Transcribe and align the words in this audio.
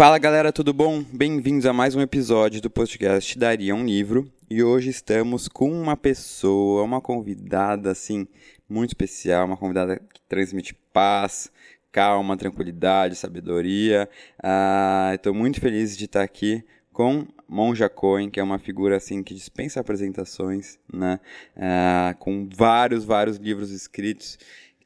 Fala 0.00 0.16
galera, 0.16 0.50
tudo 0.50 0.72
bom? 0.72 1.04
Bem-vindos 1.12 1.66
a 1.66 1.74
mais 1.74 1.94
um 1.94 2.00
episódio 2.00 2.58
do 2.62 2.70
podcast 2.70 3.38
Daria 3.38 3.74
um 3.74 3.84
Livro. 3.84 4.32
E 4.48 4.62
hoje 4.62 4.88
estamos 4.88 5.46
com 5.46 5.70
uma 5.70 5.94
pessoa, 5.94 6.82
uma 6.82 7.02
convidada 7.02 7.90
assim 7.90 8.26
muito 8.66 8.92
especial, 8.92 9.44
uma 9.44 9.58
convidada 9.58 9.98
que 9.98 10.22
transmite 10.26 10.74
paz, 10.90 11.52
calma, 11.92 12.34
tranquilidade, 12.34 13.14
sabedoria. 13.14 14.08
Ah, 14.42 15.12
Estou 15.14 15.34
muito 15.34 15.60
feliz 15.60 15.94
de 15.94 16.06
estar 16.06 16.22
aqui 16.22 16.64
com 16.94 17.26
Monja 17.46 17.90
Cohen, 17.90 18.30
que 18.30 18.40
é 18.40 18.42
uma 18.42 18.58
figura 18.58 18.96
assim 18.96 19.22
que 19.22 19.34
dispensa 19.34 19.80
apresentações, 19.80 20.78
né? 20.90 21.20
Ah, 21.54 22.14
com 22.18 22.48
vários, 22.50 23.04
vários 23.04 23.36
livros 23.36 23.70
escritos, 23.70 24.38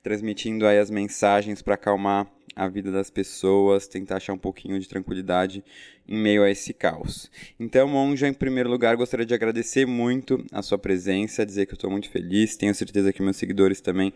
transmitindo 0.05 0.67
aí 0.67 0.79
as 0.79 0.91
mensagens 0.91 1.63
para 1.63 1.75
acalmar 1.75 2.31
a 2.55 2.69
vida 2.69 2.93
das 2.93 3.11
pessoas, 3.11 3.89
tentar 3.89 4.19
achar 4.19 4.33
um 4.33 4.39
pouquinho 4.39 4.79
de 4.79 4.87
tranquilidade 4.87 5.65
em 6.07 6.17
meio 6.17 6.45
a 6.45 6.51
esse 6.51 6.73
caos. 6.73 7.31
Então, 7.59 7.89
Monja, 7.89 8.29
em 8.29 8.33
primeiro 8.33 8.71
lugar, 8.71 8.95
gostaria 8.97 9.27
de 9.27 9.35
agradecer 9.35 9.87
muito 9.87 10.45
a 10.53 10.63
sua 10.63 10.79
presença, 10.79 11.45
dizer 11.45 11.67
que 11.67 11.73
eu 11.73 11.77
estou 11.77 11.91
muito 11.91 12.11
feliz, 12.11 12.55
tenho 12.55 12.75
certeza 12.75 13.13
que 13.13 13.23
meus 13.23 13.39
seguidores 13.39 13.81
também 13.81 14.13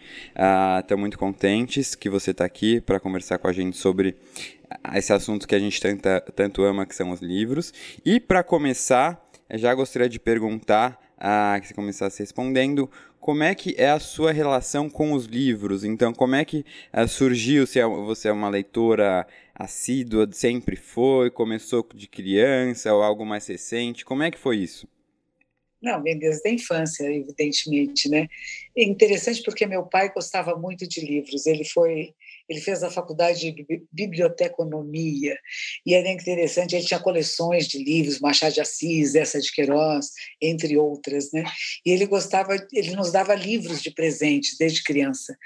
estão 0.81 0.97
uh, 0.97 1.01
muito 1.01 1.19
contentes 1.19 1.95
que 1.95 2.09
você 2.09 2.31
está 2.31 2.45
aqui 2.45 2.81
para 2.81 3.01
conversar 3.01 3.39
com 3.39 3.49
a 3.49 3.53
gente 3.53 3.77
sobre 3.77 4.15
esse 4.95 5.13
assunto 5.13 5.49
que 5.49 5.55
a 5.55 5.59
gente 5.59 5.81
tanta, 5.81 6.21
tanto 6.21 6.63
ama, 6.63 6.87
que 6.87 6.95
são 6.95 7.11
os 7.11 7.21
livros. 7.21 7.73
E 8.05 8.21
para 8.21 8.45
começar, 8.45 9.27
já 9.55 9.75
gostaria 9.75 10.09
de 10.09 10.21
perguntar, 10.21 11.08
uh, 11.19 11.61
que 11.61 11.69
você 11.69 11.75
começasse 11.75 12.21
respondendo, 12.21 12.91
como 13.21 13.43
é 13.43 13.55
que 13.55 13.75
é 13.77 13.91
a 13.91 14.01
sua 14.01 14.33
relação 14.33 14.89
com 14.89 15.13
os 15.13 15.27
livros? 15.27 15.85
Então, 15.85 16.13
como 16.13 16.35
é 16.35 16.45
que 16.45 16.65
uh, 16.95 17.07
surgiu? 17.07 17.67
Se 17.67 17.79
é 17.79 17.87
você 17.87 18.29
é 18.29 18.33
uma 18.33 18.49
leitora 18.49 19.27
assídua, 19.55 20.29
sempre 20.33 20.77
foi? 20.77 21.31
Começou 21.31 21.87
de 21.95 22.09
criança 22.09 22.95
ou 22.95 23.03
algo 23.03 23.27
mais 23.27 23.47
recente? 23.47 24.05
Como 24.05 24.23
é 24.23 24.31
que 24.31 24.39
foi 24.39 24.59
isso? 24.59 24.89
Não, 25.81 26.03
vem 26.03 26.19
desde 26.19 26.49
a 26.49 26.53
infância, 26.53 27.05
evidentemente, 27.05 28.09
né? 28.09 28.27
É 28.77 28.83
interessante 28.83 29.43
porque 29.45 29.65
meu 29.65 29.85
pai 29.85 30.13
gostava 30.13 30.57
muito 30.57 30.89
de 30.89 31.01
livros. 31.01 31.47
Ele 31.47 31.65
foi 31.65 32.15
ele 32.49 32.61
fez 32.61 32.83
a 32.83 32.91
faculdade 32.91 33.53
de 33.53 33.67
biblioteconomia 33.93 35.39
e 35.85 35.95
era 35.95 36.09
interessante, 36.09 36.75
ele 36.75 36.85
tinha 36.85 37.01
coleções 37.01 37.67
de 37.67 37.83
livros, 37.83 38.21
Machado 38.21 38.55
de 38.55 38.61
Assis, 38.61 39.15
essa 39.15 39.41
de 39.41 39.53
Queiroz, 39.53 40.11
entre 40.41 40.77
outras, 40.77 41.31
né? 41.33 41.45
E 41.85 41.91
ele 41.91 42.07
gostava, 42.07 42.57
ele 42.73 42.97
nos 42.97 43.13
dava 43.13 43.35
livros 43.35 43.83
de 43.83 43.91
presentes 43.91 44.57
desde 44.59 44.83
criança. 44.83 45.37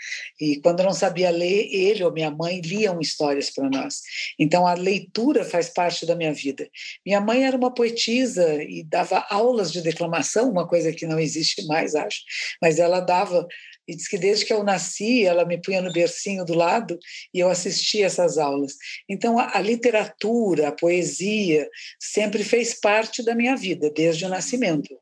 E 0.41 0.61
quando 0.61 0.83
não 0.83 0.93
sabia 0.93 1.31
ler, 1.31 1.69
ele 1.73 2.05
ou 2.05 2.13
minha 2.13 2.31
mãe 2.31 2.61
liam 2.61 3.01
histórias 3.01 3.51
para 3.51 3.69
nós. 3.69 4.03
Então 4.39 4.67
a 4.67 4.75
leitura 4.75 5.45
faz 5.45 5.69
parte 5.69 6.07
da 6.07 6.15
minha 6.15 6.33
vida. 6.33 6.69
Minha 7.05 7.21
mãe 7.21 7.45
era 7.45 7.57
uma 7.57 7.73
poetisa 7.73 8.63
e 8.63 8.85
dava 8.85 9.27
aulas 9.31 9.73
de 9.73 9.83
declamação, 9.83 10.51
uma 10.51 10.67
coisa 10.67 10.93
que 10.93 11.07
não 11.07 11.19
existe 11.19 11.67
mais, 11.67 11.95
acho, 11.95 12.21
mas 12.61 12.79
ela 12.79 13.01
dava 13.01 13.47
e 13.87 13.97
diz 13.97 14.09
que 14.09 14.19
desde 14.19 14.45
que 14.45 14.53
eu 14.53 14.63
nasci, 14.63 15.25
ela 15.25 15.45
me 15.45 15.61
punha 15.61 15.83
no 15.83 15.93
bercinho 15.93 16.45
do 16.45 16.55
lado 16.55 16.99
e 17.35 17.41
eu 17.41 17.51
assistia 17.51 18.07
essas 18.07 18.39
aulas. 18.39 18.75
Então, 19.09 19.39
a, 19.39 19.57
a 19.57 19.61
literatura, 19.61 20.69
a 20.69 20.73
poesia, 20.73 21.69
sempre 22.01 22.45
fez 22.45 22.75
parte 22.75 23.25
da 23.25 23.35
minha 23.35 23.57
vida, 23.57 23.91
desde 23.91 24.25
o 24.25 24.29
nascimento, 24.29 24.97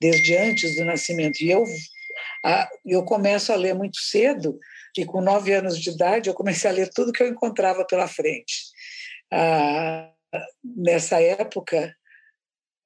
desde 0.00 0.36
antes 0.36 0.76
do 0.76 0.84
nascimento. 0.84 1.40
E 1.40 1.50
eu, 1.50 1.64
a, 2.44 2.68
eu 2.84 3.04
começo 3.04 3.52
a 3.52 3.56
ler 3.56 3.74
muito 3.74 3.98
cedo, 3.98 4.58
e 4.98 5.04
com 5.04 5.20
nove 5.20 5.52
anos 5.52 5.78
de 5.78 5.90
idade 5.90 6.30
eu 6.30 6.34
comecei 6.34 6.70
a 6.70 6.72
ler 6.72 6.88
tudo 6.88 7.12
que 7.12 7.22
eu 7.22 7.28
encontrava 7.28 7.84
pela 7.86 8.08
frente. 8.08 8.54
Ah, 9.30 10.10
nessa 10.64 11.20
época, 11.20 11.94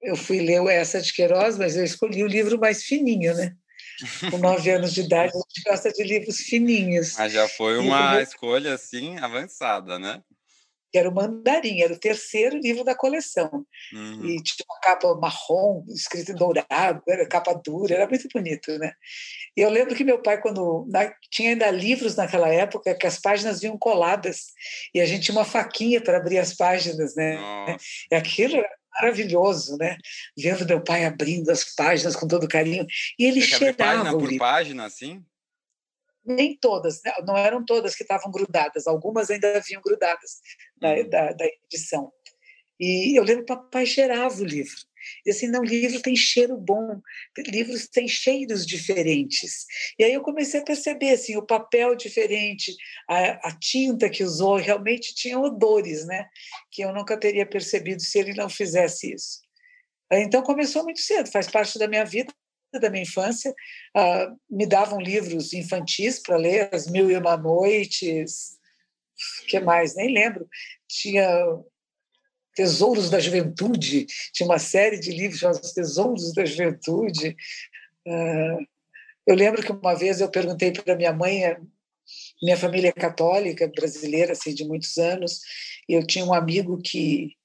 eu 0.02 0.16
fui 0.16 0.40
ler 0.40 0.64
essa 0.68 1.00
de 1.00 1.12
Queiroz, 1.12 1.58
mas 1.58 1.76
eu 1.76 1.84
escolhi 1.84 2.22
o 2.24 2.28
livro 2.28 2.58
mais 2.58 2.84
fininho, 2.84 3.34
né? 3.34 3.54
Com 4.30 4.38
nove 4.38 4.70
anos 4.70 4.92
de 4.92 5.02
idade, 5.02 5.32
a 5.34 5.38
gente 5.38 5.62
gosta 5.68 5.92
de 5.92 6.02
livros 6.02 6.38
fininhos. 6.38 7.16
Mas 7.16 7.32
já 7.32 7.48
foi 7.48 7.78
uma 7.78 8.20
escolha, 8.20 8.74
assim, 8.74 9.18
avançada, 9.18 9.98
né? 9.98 10.22
Que 10.92 10.98
era 10.98 11.08
o 11.08 11.14
Mandarim, 11.14 11.80
era 11.82 11.92
o 11.92 11.98
terceiro 11.98 12.58
livro 12.58 12.82
da 12.82 12.96
coleção. 12.96 13.64
Uhum. 13.92 14.24
E 14.24 14.42
tinha 14.42 14.66
uma 14.68 14.80
capa 14.80 15.14
marrom, 15.14 15.84
escrito 15.88 16.32
em 16.32 16.34
dourado, 16.34 17.02
era 17.08 17.28
capa 17.28 17.54
dura, 17.54 17.94
era 17.94 18.08
muito 18.08 18.26
bonito, 18.34 18.76
né? 18.78 18.92
E 19.56 19.60
eu 19.60 19.70
lembro 19.70 19.94
que 19.94 20.02
meu 20.02 20.20
pai, 20.20 20.40
quando 20.40 20.86
na, 20.88 21.12
tinha 21.30 21.50
ainda 21.50 21.70
livros 21.70 22.16
naquela 22.16 22.48
época, 22.48 22.94
que 22.94 23.06
as 23.06 23.20
páginas 23.20 23.60
vinham 23.60 23.78
coladas, 23.78 24.46
e 24.92 25.00
a 25.00 25.06
gente 25.06 25.26
tinha 25.26 25.36
uma 25.36 25.44
faquinha 25.44 26.00
para 26.00 26.16
abrir 26.16 26.38
as 26.38 26.54
páginas, 26.54 27.14
né? 27.14 27.36
Nossa. 27.36 27.84
E 28.10 28.14
aquilo 28.16 28.60
maravilhoso, 28.94 29.76
né? 29.76 29.96
Vendo 30.36 30.66
meu 30.66 30.82
pai 30.82 31.04
abrindo 31.04 31.50
as 31.50 31.64
páginas 31.74 32.16
com 32.16 32.26
todo 32.26 32.48
carinho. 32.48 32.86
E 33.18 33.24
ele 33.24 33.40
Você 33.40 33.56
cheirava 33.56 34.04
página 34.04 34.18
por 34.18 34.38
página, 34.38 34.84
assim? 34.84 35.24
Nem 36.24 36.56
todas, 36.56 37.00
né? 37.02 37.12
não 37.26 37.36
eram 37.36 37.64
todas 37.64 37.94
que 37.94 38.02
estavam 38.02 38.30
grudadas, 38.30 38.86
algumas 38.86 39.30
ainda 39.30 39.56
haviam 39.56 39.80
grudadas 39.80 40.40
da, 40.76 40.92
uhum. 40.92 41.08
da, 41.08 41.32
da 41.32 41.46
edição. 41.64 42.12
E 42.78 43.18
eu 43.18 43.22
lembro 43.22 43.44
que 43.44 43.52
o 43.52 43.56
papai 43.56 43.86
cheirava 43.86 44.34
o 44.40 44.44
livro. 44.44 44.76
E 45.24 45.30
assim, 45.30 45.48
não, 45.48 45.62
livro 45.62 46.00
tem 46.00 46.16
cheiro 46.16 46.56
bom, 46.56 47.00
livros 47.48 47.88
têm 47.88 48.08
cheiros 48.08 48.66
diferentes. 48.66 49.66
E 49.98 50.04
aí 50.04 50.12
eu 50.12 50.22
comecei 50.22 50.60
a 50.60 50.64
perceber 50.64 51.12
assim, 51.12 51.36
o 51.36 51.46
papel 51.46 51.94
diferente, 51.94 52.74
a, 53.08 53.48
a 53.48 53.58
tinta 53.58 54.08
que 54.10 54.24
usou 54.24 54.56
realmente 54.56 55.14
tinha 55.14 55.38
odores, 55.38 56.06
né? 56.06 56.26
Que 56.70 56.82
eu 56.82 56.92
nunca 56.92 57.18
teria 57.18 57.46
percebido 57.46 58.02
se 58.02 58.18
ele 58.18 58.34
não 58.34 58.48
fizesse 58.48 59.12
isso. 59.12 59.40
Então 60.12 60.42
começou 60.42 60.82
muito 60.82 61.00
cedo, 61.00 61.30
faz 61.30 61.48
parte 61.48 61.78
da 61.78 61.86
minha 61.86 62.04
vida, 62.04 62.32
da 62.80 62.90
minha 62.90 63.02
infância. 63.02 63.54
Uh, 63.96 64.36
me 64.50 64.66
davam 64.66 65.00
livros 65.00 65.52
infantis 65.52 66.20
para 66.20 66.36
ler, 66.36 66.68
As 66.72 66.86
Mil 66.86 67.10
e 67.10 67.16
Uma 67.16 67.36
Noites, 67.36 68.58
que 69.46 69.60
mais? 69.60 69.94
Nem 69.94 70.12
lembro. 70.12 70.48
Tinha 70.88 71.28
Tesouros 72.54 73.10
da 73.10 73.20
Juventude, 73.20 74.06
tinha 74.32 74.46
uma 74.46 74.58
série 74.58 74.98
de 74.98 75.10
livros 75.10 75.40
chamados 75.40 75.72
Tesouros 75.72 76.32
da 76.34 76.44
Juventude. 76.44 77.36
Ah, 78.06 78.58
eu 79.26 79.34
lembro 79.34 79.62
que 79.62 79.72
uma 79.72 79.94
vez 79.94 80.20
eu 80.20 80.30
perguntei 80.30 80.72
para 80.72 80.96
minha 80.96 81.12
mãe, 81.12 81.56
minha 82.42 82.56
família 82.56 82.88
é 82.88 82.92
católica, 82.92 83.68
brasileira, 83.68 84.32
assim, 84.32 84.54
de 84.54 84.64
muitos 84.64 84.96
anos, 84.98 85.40
e 85.88 85.94
eu 85.94 86.06
tinha 86.06 86.24
um 86.24 86.34
amigo 86.34 86.80
que 86.82 87.36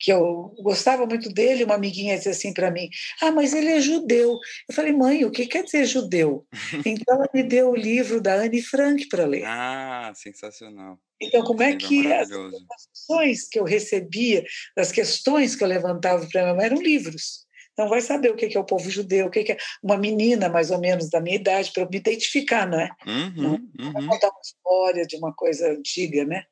que 0.00 0.10
eu 0.10 0.54
gostava 0.62 1.04
muito 1.06 1.30
dele, 1.30 1.64
uma 1.64 1.74
amiguinha 1.74 2.16
disse 2.16 2.30
assim 2.30 2.54
para 2.54 2.70
mim: 2.70 2.88
Ah, 3.20 3.30
mas 3.30 3.52
ele 3.52 3.68
é 3.68 3.80
judeu. 3.80 4.38
Eu 4.66 4.74
falei, 4.74 4.92
mãe, 4.92 5.24
o 5.26 5.30
que 5.30 5.46
quer 5.46 5.62
dizer 5.62 5.84
judeu? 5.84 6.46
então 6.86 7.16
ela 7.16 7.28
me 7.32 7.42
deu 7.42 7.70
o 7.70 7.76
livro 7.76 8.20
da 8.20 8.34
Anne 8.34 8.62
Frank 8.62 9.06
para 9.08 9.26
ler. 9.26 9.44
Ah, 9.44 10.10
sensacional. 10.14 10.98
Então, 11.20 11.44
como 11.44 11.62
é 11.62 11.76
que 11.76 12.10
as 12.10 12.30
informações 12.30 13.46
que 13.46 13.60
eu 13.60 13.64
recebia, 13.64 14.42
as 14.74 14.90
questões 14.90 15.54
que 15.54 15.62
eu 15.62 15.68
levantava 15.68 16.26
para 16.26 16.42
minha 16.44 16.54
mãe 16.54 16.64
eram 16.64 16.80
livros. 16.80 17.44
Então, 17.74 17.88
vai 17.90 18.00
saber 18.00 18.30
o 18.30 18.36
que 18.36 18.56
é 18.56 18.60
o 18.60 18.64
povo 18.64 18.90
judeu, 18.90 19.26
o 19.26 19.30
que 19.30 19.52
é 19.52 19.56
uma 19.82 19.98
menina 19.98 20.48
mais 20.48 20.70
ou 20.70 20.80
menos 20.80 21.10
da 21.10 21.20
minha 21.20 21.36
idade, 21.36 21.70
para 21.72 21.82
eu 21.82 21.88
me 21.90 21.98
identificar, 21.98 22.66
não 22.66 22.80
é? 22.80 22.90
Uhum, 23.06 23.32
não, 23.36 23.52
uhum. 23.52 24.08
contar 24.08 24.28
uma 24.28 24.40
história 24.42 25.06
de 25.06 25.16
uma 25.16 25.34
coisa 25.34 25.70
antiga, 25.70 26.24
né? 26.24 26.44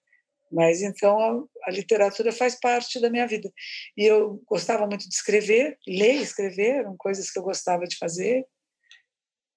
Mas 0.51 0.83
então 0.83 1.19
a, 1.19 1.69
a, 1.69 1.71
literatura 1.71 2.33
faz 2.33 2.59
parte 2.59 3.01
da 3.01 3.11
minha 3.11 3.27
vida. 3.27 3.53
E 3.97 4.05
eu 4.05 4.43
gostava 4.47 4.87
muito 4.87 5.09
de 5.09 5.15
escrever, 5.15 5.79
ler 5.87 6.15
e 6.15 6.23
escrever, 6.23 6.77
eram 6.77 6.97
coisas 6.97 7.31
que 7.31 7.39
eu 7.39 7.43
gostava 7.43 7.85
de 7.85 7.97
fazer. 7.97 8.45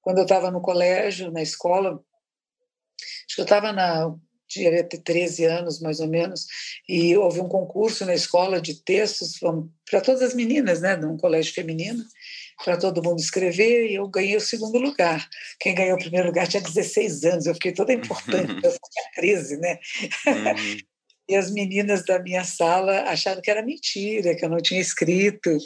Quando 0.02 0.18
eu 0.18 0.24
estava 0.24 0.52
no 0.52 0.62
colégio, 0.62 1.32
na 1.32 1.42
escola, 1.42 1.92
acho 1.92 3.36
que 3.36 3.42
eu 3.42 3.46
estava 3.46 3.72
na 3.72 4.14
ter 4.54 5.02
13 5.02 5.46
anos 5.46 5.80
mais 5.80 6.00
ou 6.00 6.08
menos, 6.08 6.46
e 6.88 7.16
houve 7.16 7.40
um 7.40 7.48
concurso 7.48 8.06
na 8.06 8.14
escola 8.14 8.60
de 8.60 8.84
textos 8.84 9.40
para 9.90 10.02
todas 10.02 10.22
as 10.22 10.34
meninas, 10.34 10.82
né, 10.82 10.96
num 10.98 11.16
colégio 11.16 11.54
feminino, 11.54 12.04
para 12.64 12.78
todo 12.78 13.04
mundo 13.04 13.20
escrever, 13.20 13.90
e 13.90 13.96
eu 13.96 14.08
ganhei 14.08 14.36
o 14.36 14.42
segundo 14.42 14.78
lugar. 14.78 15.28
Quem 15.60 15.76
ganhou 15.76 15.96
o 15.96 16.00
primeiro 16.00 16.28
lugar 16.28 16.48
tinha 16.48 16.62
16 16.62 17.24
anos, 17.26 17.46
eu 17.46 17.54
fiquei 17.54 17.74
toda 17.74 17.94
importante, 17.94 18.54
eu 18.64 18.72
tinha 18.72 19.12
13, 19.16 19.58
né? 19.58 19.80
Uhum. 20.28 20.78
E 21.30 21.36
as 21.36 21.50
meninas 21.50 22.04
da 22.04 22.20
minha 22.20 22.44
sala 22.44 23.04
acharam 23.04 23.42
que 23.42 23.50
era 23.50 23.64
mentira, 23.64 24.36
que 24.36 24.44
eu 24.44 24.50
não 24.50 24.58
tinha 24.58 24.82
escrito, 24.82 25.58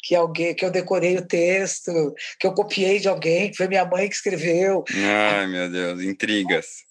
que 0.00 0.16
alguém, 0.16 0.54
que 0.54 0.64
eu 0.64 0.70
decorei 0.70 1.16
o 1.16 1.26
texto, 1.26 1.92
que 2.40 2.46
eu 2.46 2.52
copiei 2.52 2.98
de 2.98 3.08
alguém, 3.08 3.50
que 3.50 3.56
foi 3.56 3.68
minha 3.68 3.84
mãe 3.84 4.08
que 4.08 4.16
escreveu. 4.16 4.82
Ai, 4.92 5.46
meu 5.46 5.70
Deus, 5.70 6.02
intrigas. 6.02 6.84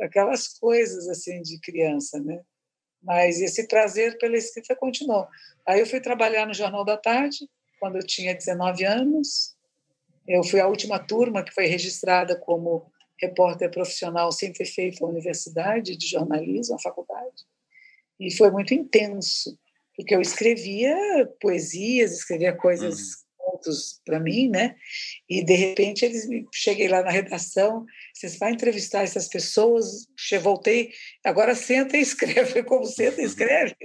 Aquelas 0.00 0.48
coisas 0.48 1.06
assim 1.08 1.42
de 1.42 1.60
criança, 1.60 2.18
né? 2.18 2.40
Mas 3.02 3.40
esse 3.40 3.68
prazer 3.68 4.16
pela 4.16 4.36
escrita 4.36 4.74
continuou. 4.74 5.26
Aí 5.66 5.80
eu 5.80 5.86
fui 5.86 6.00
trabalhar 6.00 6.46
no 6.46 6.54
Jornal 6.54 6.84
da 6.84 6.96
Tarde, 6.96 7.46
quando 7.78 7.96
eu 7.96 8.06
tinha 8.06 8.34
19 8.34 8.84
anos. 8.84 9.56
Eu 10.26 10.44
fui 10.44 10.60
a 10.60 10.68
última 10.68 10.98
turma 10.98 11.42
que 11.42 11.54
foi 11.54 11.66
registrada 11.66 12.36
como 12.36 12.90
repórter 13.20 13.70
profissional 13.70 14.30
sem 14.30 14.52
ter 14.52 14.64
feito 14.64 15.04
a 15.04 15.08
universidade 15.08 15.96
de 15.96 16.06
jornalismo, 16.06 16.76
a 16.76 16.80
faculdade. 16.80 17.44
E 18.18 18.34
foi 18.34 18.50
muito 18.50 18.74
intenso, 18.74 19.58
porque 19.96 20.14
eu 20.14 20.20
escrevia 20.20 20.96
poesias, 21.40 22.12
escrevia 22.12 22.52
coisas, 22.52 22.98
uhum. 22.98 23.52
contos 23.52 24.00
para 24.04 24.20
mim, 24.20 24.48
né? 24.48 24.76
E, 25.28 25.44
de 25.44 25.54
repente, 25.54 26.04
eles 26.04 26.28
me... 26.28 26.46
cheguei 26.52 26.88
lá 26.88 27.02
na 27.02 27.10
redação, 27.10 27.84
vocês 28.12 28.38
vão 28.38 28.50
entrevistar 28.50 29.02
essas 29.02 29.28
pessoas, 29.28 30.06
voltei, 30.42 30.90
agora 31.24 31.54
senta 31.54 31.96
e 31.96 32.00
escreve, 32.02 32.62
como 32.64 32.84
senta 32.84 33.20
e 33.20 33.24
escreve. 33.26 33.76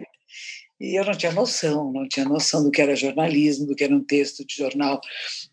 E 0.83 0.99
eu 0.99 1.05
não 1.05 1.13
tinha 1.13 1.31
noção, 1.31 1.93
não 1.93 2.05
tinha 2.09 2.25
noção 2.25 2.61
do 2.61 2.69
que 2.69 2.81
era 2.81 2.93
jornalismo, 2.93 3.65
do 3.65 3.73
que 3.73 3.85
era 3.85 3.95
um 3.95 4.03
texto 4.03 4.45
de 4.45 4.53
jornal. 4.53 4.99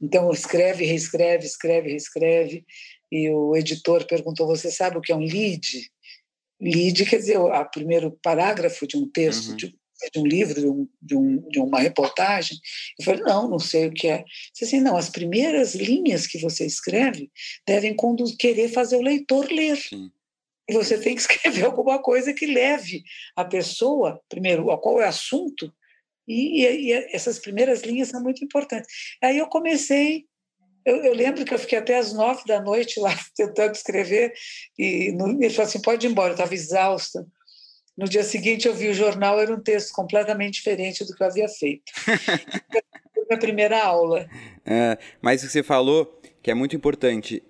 Então, 0.03 0.29
escreve, 0.33 0.85
reescreve, 0.85 1.47
escreve, 1.47 1.89
reescreve 1.89 2.65
e 3.13 3.31
o 3.31 3.55
editor 3.55 4.05
perguntou: 4.09 4.49
Você 4.49 4.73
sabe 4.73 4.99
o 4.99 5.01
que 5.01 5.13
é 5.13 5.15
um 5.15 5.21
lead? 5.21 5.89
Lead 6.61 7.05
quer 7.07 7.19
dizer 7.19 7.39
o 7.39 7.65
primeiro 7.67 8.11
parágrafo 8.21 8.89
de 8.89 8.97
um 8.97 9.09
texto, 9.09 9.51
uhum. 9.51 9.57
de, 9.57 9.69
de, 10.13 10.19
um 10.19 10.27
livro, 10.27 10.61
de, 10.61 10.67
um, 10.67 10.89
de, 11.01 11.17
um, 11.17 11.49
de, 11.49 11.61
uma 11.61 11.79
reportagem. 11.79 12.59
Eu 12.99 13.05
falei: 13.05 13.21
Não, 13.23 13.49
não 13.49 13.61
sei 13.61 13.87
o 13.87 13.93
que 13.93 14.09
é. 14.09 14.25
Você 14.53 14.65
assim: 14.65 14.81
Não, 14.81 14.97
as 14.97 15.11
primeiras 15.11 15.77
linhas 15.77 16.27
que 16.27 16.41
você 16.41 16.67
escreve 16.67 17.31
devem 17.65 17.95
querer 18.37 18.69
fazer 18.69 18.97
o 18.97 19.03
leitor 19.03 19.47
ler. 19.49 19.77
Sim. 19.77 20.11
E 20.71 20.73
você 20.75 20.99
tem 20.99 21.15
que 21.15 21.21
escrever 21.21 21.65
alguma 21.65 22.01
coisa 22.01 22.33
que 22.33 22.47
leve 22.47 23.03
a 23.37 23.45
pessoa, 23.45 24.21
primeiro, 24.29 24.71
a 24.71 24.79
qual 24.79 25.01
é 25.01 25.05
o 25.05 25.09
assunto, 25.09 25.73
e, 26.27 26.65
e, 26.65 26.89
e 26.89 26.93
essas 27.15 27.39
primeiras 27.39 27.83
linhas 27.83 28.09
são 28.09 28.23
muito 28.23 28.45
importantes. 28.45 28.89
Aí 29.23 29.39
eu 29.39 29.47
comecei 29.47 30.25
eu, 30.85 30.97
eu, 31.05 31.13
lembro 31.13 31.45
que 31.45 31.53
eu 31.53 31.59
fiquei 31.59 31.79
até 31.79 31.99
às 31.99 32.13
nove 32.13 32.43
da 32.47 32.61
noite 32.61 32.99
lá 33.01 33.11
tentando 33.37 33.75
escrever 33.75 34.33
e 34.79 35.13
no, 35.13 35.31
ele 35.43 35.51
falou 35.51 35.69
assim, 35.69 35.81
pode 35.81 36.07
ir 36.07 36.11
embora, 36.11 36.31
eu 36.31 36.35
estava 36.35 36.55
exausta. 36.55 37.27
No 37.97 38.09
dia 38.09 38.25
seguinte 38.25 38.67
eu 38.67 38.75
vi 38.75 38.89
o 38.89 38.95
jornal, 38.95 39.39
era 39.39 39.53
um 39.53 39.61
texto 39.61 39.93
completamente 39.93 40.55
diferente 40.55 41.05
do 41.05 41.15
que 41.15 41.23
eu 41.23 41.27
havia 41.27 41.49
feito. 41.49 41.93
Foi 43.15 43.25
minha 43.29 43.39
primeira 43.39 43.85
aula. 43.85 44.27
É, 44.65 44.97
mas 45.21 45.43
você 45.43 45.63
falou 45.63 46.19
que 46.43 46.51
é 46.51 46.55
muito 46.55 46.75
importante. 46.75 47.43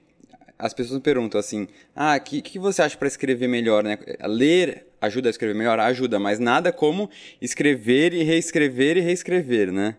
As 0.61 0.75
pessoas 0.75 1.01
perguntam 1.01 1.41
assim, 1.41 1.67
ah, 1.95 2.17
o 2.17 2.21
que, 2.21 2.43
que 2.43 2.59
você 2.59 2.83
acha 2.83 2.97
para 2.97 3.09
escrever 3.09 3.49
melhor, 3.49 3.83
né? 3.83 3.99
Ler 4.27 4.87
ajuda 5.01 5.29
a 5.29 5.31
escrever 5.31 5.55
melhor? 5.55 5.81
Ajuda, 5.81 6.19
mas 6.19 6.39
nada 6.39 6.73
como 6.73 7.11
escrever 7.41 8.13
e 8.13 8.23
reescrever 8.23 8.97
e 8.97 9.01
reescrever, 9.01 9.73
né? 9.73 9.97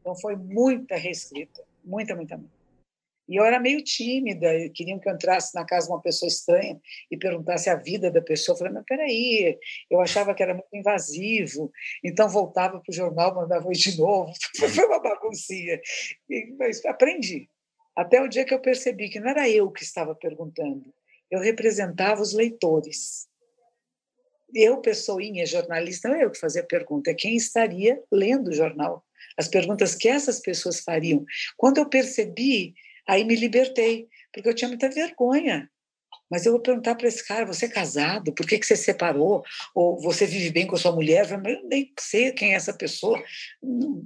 Então 0.00 0.14
foi 0.16 0.36
muita 0.36 0.96
reescrita 0.96 1.62
muita, 1.84 2.14
muita, 2.14 2.36
muita. 2.36 2.60
E 3.28 3.36
eu 3.36 3.44
era 3.44 3.60
meio 3.60 3.82
tímida, 3.84 4.48
queriam 4.74 4.98
que 4.98 5.08
eu 5.08 5.14
entrasse 5.14 5.54
na 5.54 5.64
casa 5.64 5.86
de 5.86 5.92
uma 5.92 6.02
pessoa 6.02 6.26
estranha 6.26 6.80
e 7.08 7.16
perguntasse 7.16 7.70
a 7.70 7.76
vida 7.76 8.10
da 8.10 8.20
pessoa. 8.20 8.54
Eu 8.54 8.58
falei, 8.58 8.72
mas 8.72 8.84
peraí, 8.84 9.56
eu 9.88 10.00
achava 10.00 10.34
que 10.34 10.42
era 10.42 10.52
muito 10.52 10.74
invasivo. 10.74 11.70
Então 12.02 12.28
voltava 12.28 12.80
para 12.80 12.90
o 12.90 12.94
jornal, 12.94 13.36
mandava 13.36 13.70
de 13.70 13.96
novo. 13.96 14.32
Foi 14.58 14.84
uma 14.84 15.00
baguncinha. 15.00 15.80
Mas 16.58 16.84
aprendi. 16.84 17.48
Até 17.96 18.20
o 18.22 18.28
dia 18.28 18.44
que 18.44 18.54
eu 18.54 18.60
percebi 18.60 19.08
que 19.08 19.20
não 19.20 19.28
era 19.28 19.48
eu 19.48 19.70
que 19.70 19.82
estava 19.82 20.14
perguntando, 20.14 20.92
eu 21.30 21.40
representava 21.40 22.22
os 22.22 22.32
leitores. 22.32 23.28
Eu, 24.54 24.78
pessoinha, 24.80 25.46
jornalista, 25.46 26.08
não 26.08 26.16
é 26.16 26.24
eu 26.24 26.30
que 26.30 26.38
fazia 26.38 26.62
a 26.62 26.66
pergunta, 26.66 27.10
é 27.10 27.14
quem 27.14 27.36
estaria 27.36 28.02
lendo 28.10 28.48
o 28.48 28.54
jornal 28.54 29.04
as 29.36 29.48
perguntas 29.48 29.94
que 29.94 30.08
essas 30.08 30.40
pessoas 30.40 30.80
fariam. 30.80 31.24
Quando 31.56 31.78
eu 31.78 31.88
percebi, 31.88 32.74
aí 33.06 33.24
me 33.24 33.34
libertei, 33.34 34.08
porque 34.32 34.48
eu 34.48 34.54
tinha 34.54 34.68
muita 34.68 34.90
vergonha. 34.90 35.70
Mas 36.30 36.46
eu 36.46 36.52
vou 36.52 36.60
perguntar 36.60 36.94
para 36.94 37.08
esse 37.08 37.26
cara: 37.26 37.44
você 37.44 37.66
é 37.66 37.68
casado? 37.68 38.32
Por 38.32 38.46
que, 38.46 38.58
que 38.58 38.66
você 38.66 38.76
separou? 38.76 39.42
Ou 39.74 40.00
você 40.00 40.26
vive 40.26 40.50
bem 40.50 40.66
com 40.66 40.76
a 40.76 40.78
sua 40.78 40.92
mulher? 40.92 41.28
Eu 41.30 41.40
nem 41.64 41.92
sei 41.98 42.30
quem 42.32 42.52
é 42.52 42.56
essa 42.56 42.72
pessoa. 42.72 43.20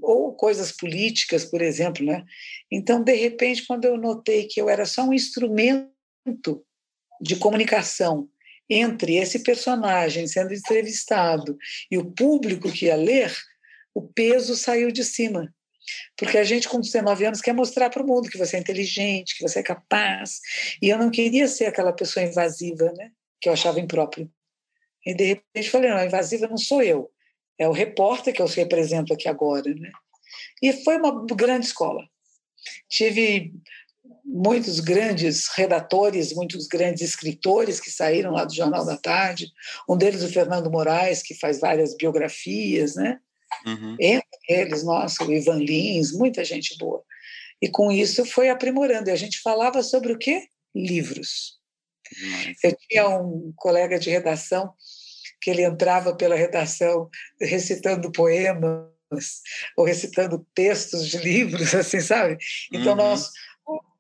Ou 0.01 0.35
coisas 0.35 0.73
políticas, 0.73 1.45
por 1.45 1.61
exemplo. 1.61 2.05
Né? 2.05 2.25
Então, 2.71 3.03
de 3.03 3.15
repente, 3.15 3.67
quando 3.67 3.85
eu 3.85 3.97
notei 3.97 4.47
que 4.47 4.61
eu 4.61 4.69
era 4.69 4.87
só 4.87 5.03
um 5.03 5.13
instrumento 5.13 5.93
de 7.21 7.37
comunicação 7.37 8.29
entre 8.69 9.17
esse 9.17 9.43
personagem 9.43 10.27
sendo 10.27 10.55
entrevistado 10.55 11.57
e 11.91 11.99
o 11.99 12.11
público 12.13 12.73
que 12.73 12.87
ia 12.87 12.97
ler, 12.97 13.35
o 13.95 14.03
peso 14.03 14.57
saiu 14.57 14.91
de 14.91 15.05
cima. 15.05 15.55
Porque 16.17 16.39
a 16.39 16.45
gente, 16.45 16.69
com 16.69 16.81
19 16.81 17.27
anos, 17.27 17.41
quer 17.41 17.53
mostrar 17.53 17.91
para 17.91 18.03
o 18.03 18.07
mundo 18.07 18.29
que 18.29 18.39
você 18.39 18.57
é 18.57 18.61
inteligente, 18.61 19.37
que 19.37 19.43
você 19.43 19.61
é 19.61 19.63
capaz. 19.63 20.41
E 20.81 20.89
eu 20.89 20.99
não 20.99 21.11
queria 21.11 21.49
ser 21.49 21.67
aquela 21.67 21.93
pessoa 21.93 22.25
invasiva, 22.25 22.93
né? 22.97 23.11
Que 23.41 23.49
eu 23.49 23.53
achava 23.53 23.81
impróprio. 23.81 24.31
E 25.07 25.15
de 25.15 25.25
repente 25.25 25.71
falei: 25.71 25.91
não, 25.91 26.05
invasiva 26.05 26.47
não 26.47 26.57
sou 26.57 26.83
eu. 26.83 27.11
É 27.59 27.69
o 27.69 27.73
repórter 27.73 28.35
que 28.35 28.43
eu 28.43 28.47
represento 28.47 29.13
aqui 29.13 29.29
agora, 29.29 29.73
né? 29.75 29.93
E 30.63 30.73
foi 30.85 30.97
uma 30.97 31.25
grande 31.27 31.67
escola. 31.67 32.03
Tive 32.89 33.53
muitos 34.25 34.81
grandes 34.81 35.49
redatores, 35.49 36.33
muitos 36.33 36.67
grandes 36.67 37.03
escritores 37.03 37.79
que 37.79 37.91
saíram 37.91 38.33
lá 38.33 38.45
do 38.45 38.55
Jornal 38.55 38.85
da 38.85 38.97
Tarde. 38.97 39.53
Um 39.89 39.97
deles, 39.97 40.23
o 40.23 40.33
Fernando 40.33 40.71
Moraes, 40.71 41.23
que 41.23 41.35
faz 41.35 41.61
várias 41.61 41.95
biografias, 41.97 42.97
né? 42.97 43.21
Uhum. 43.67 43.97
Entre 44.01 44.39
eles, 44.49 44.85
nossa, 44.85 45.25
o 45.25 45.33
Ivan 45.33 45.59
Lins, 45.59 46.13
muita 46.13 46.45
gente 46.45 46.77
boa. 46.79 47.03
E 47.61 47.69
com 47.69 47.91
isso 47.91 48.25
foi 48.27 48.49
aprimorando. 48.49 49.09
E 49.09 49.13
a 49.13 49.17
gente 49.17 49.41
falava 49.41 49.83
sobre 49.83 50.13
o 50.13 50.19
quê? 50.19 50.49
Livros. 50.75 51.59
Eu 52.63 52.77
tinha 52.89 53.09
um 53.09 53.53
colega 53.57 53.99
de 53.99 54.11
redação 54.11 54.73
que 55.41 55.51
ele 55.51 55.63
entrava 55.63 56.15
pela 56.17 56.35
redação 56.35 57.09
recitando 57.41 58.11
poemas 58.13 58.89
ou 59.77 59.85
recitando 59.85 60.47
textos 60.55 61.09
de 61.09 61.19
livros, 61.19 61.75
assim, 61.75 62.01
sabe? 62.01 62.39
Então, 62.73 62.93
uhum. 62.93 62.99
nós, 62.99 63.31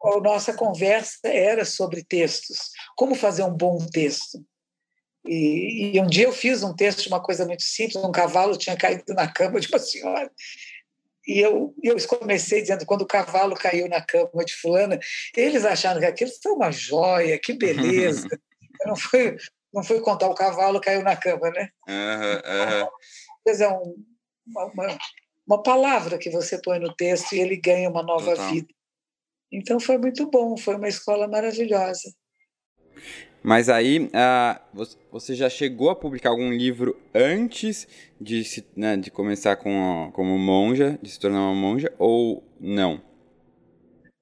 a 0.02 0.20
nossa 0.20 0.54
conversa 0.54 1.20
era 1.24 1.64
sobre 1.64 2.02
textos. 2.02 2.70
Como 2.96 3.14
fazer 3.14 3.42
um 3.42 3.54
bom 3.54 3.78
texto? 3.78 4.44
E, 5.26 5.96
e, 5.96 6.00
um 6.00 6.06
dia 6.06 6.24
eu 6.24 6.32
fiz 6.32 6.62
um 6.62 6.74
texto 6.74 7.02
de 7.02 7.08
uma 7.08 7.22
coisa 7.22 7.46
muito 7.46 7.62
simples, 7.62 7.96
um 7.96 8.12
cavalo 8.12 8.58
tinha 8.58 8.76
caído 8.76 9.14
na 9.14 9.26
cama 9.26 9.58
de 9.58 9.68
uma 9.68 9.78
senhora. 9.78 10.30
E 11.26 11.40
eu, 11.40 11.74
eu 11.82 11.96
comecei 12.06 12.60
dizendo, 12.60 12.84
quando 12.84 13.02
o 13.02 13.06
cavalo 13.06 13.54
caiu 13.54 13.88
na 13.88 14.02
cama 14.02 14.44
de 14.44 14.54
fulana, 14.54 14.98
eles 15.34 15.64
acharam 15.64 16.00
que 16.00 16.06
aquilo 16.06 16.30
foi 16.42 16.52
uma 16.52 16.70
joia, 16.70 17.38
que 17.38 17.54
beleza. 17.54 18.28
não 18.84 18.96
foi 18.96 19.36
não 19.74 19.82
foi 19.82 20.00
contar 20.00 20.28
o 20.28 20.34
cavalo 20.34 20.80
caiu 20.80 21.02
na 21.02 21.16
cama, 21.16 21.50
né? 21.50 21.68
Uhum, 21.88 22.82
uhum. 22.84 22.88
É 23.46 23.68
um, 23.68 23.96
uma, 24.46 24.64
uma, 24.66 24.98
uma, 25.44 25.62
palavra 25.64 26.16
que 26.16 26.30
você 26.30 26.60
põe 26.62 26.78
no 26.78 26.94
texto 26.94 27.32
e 27.32 27.40
ele 27.40 27.56
ganha 27.56 27.90
uma 27.90 28.02
nova 28.02 28.30
Total. 28.30 28.52
vida. 28.52 28.68
Então 29.50 29.80
foi 29.80 29.98
muito 29.98 30.30
bom, 30.30 30.56
foi 30.56 30.76
uma 30.76 30.88
escola 30.88 31.26
maravilhosa. 31.26 32.14
Mas 33.46 33.68
aí, 33.68 34.06
uh, 34.06 34.86
você 35.12 35.34
já 35.34 35.50
chegou 35.50 35.90
a 35.90 35.94
publicar 35.94 36.30
algum 36.30 36.50
livro 36.50 36.98
antes 37.14 37.86
de, 38.18 38.42
se, 38.42 38.66
né, 38.74 38.96
de 38.96 39.10
começar 39.10 39.56
com, 39.56 40.10
como 40.14 40.38
monja, 40.38 40.98
de 41.02 41.10
se 41.10 41.20
tornar 41.20 41.40
uma 41.40 41.54
monja, 41.54 41.92
ou 41.98 42.42
não? 42.58 43.02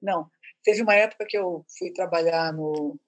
Não. 0.01 0.29
Teve 0.61 0.81
uma 0.81 0.93
época 0.93 1.25
que 1.25 1.37
eu 1.37 1.65
fui 1.79 1.93
trabalhar 1.93 2.51
no. 2.51 2.99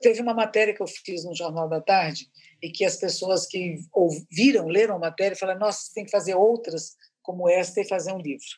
Teve 0.00 0.22
uma 0.22 0.32
matéria 0.32 0.74
que 0.74 0.82
eu 0.82 0.86
fiz 0.86 1.26
no 1.26 1.36
Jornal 1.36 1.68
da 1.68 1.82
Tarde 1.82 2.30
e 2.62 2.70
que 2.70 2.82
as 2.82 2.96
pessoas 2.96 3.46
que 3.46 3.76
ouviram, 3.92 4.66
leram 4.66 4.96
a 4.96 4.98
matéria, 4.98 5.36
falaram: 5.36 5.60
nossa, 5.60 5.82
você 5.82 5.92
tem 5.92 6.04
que 6.06 6.10
fazer 6.10 6.34
outras 6.34 6.96
como 7.22 7.50
esta 7.50 7.82
e 7.82 7.88
fazer 7.88 8.14
um 8.14 8.18
livro. 8.18 8.48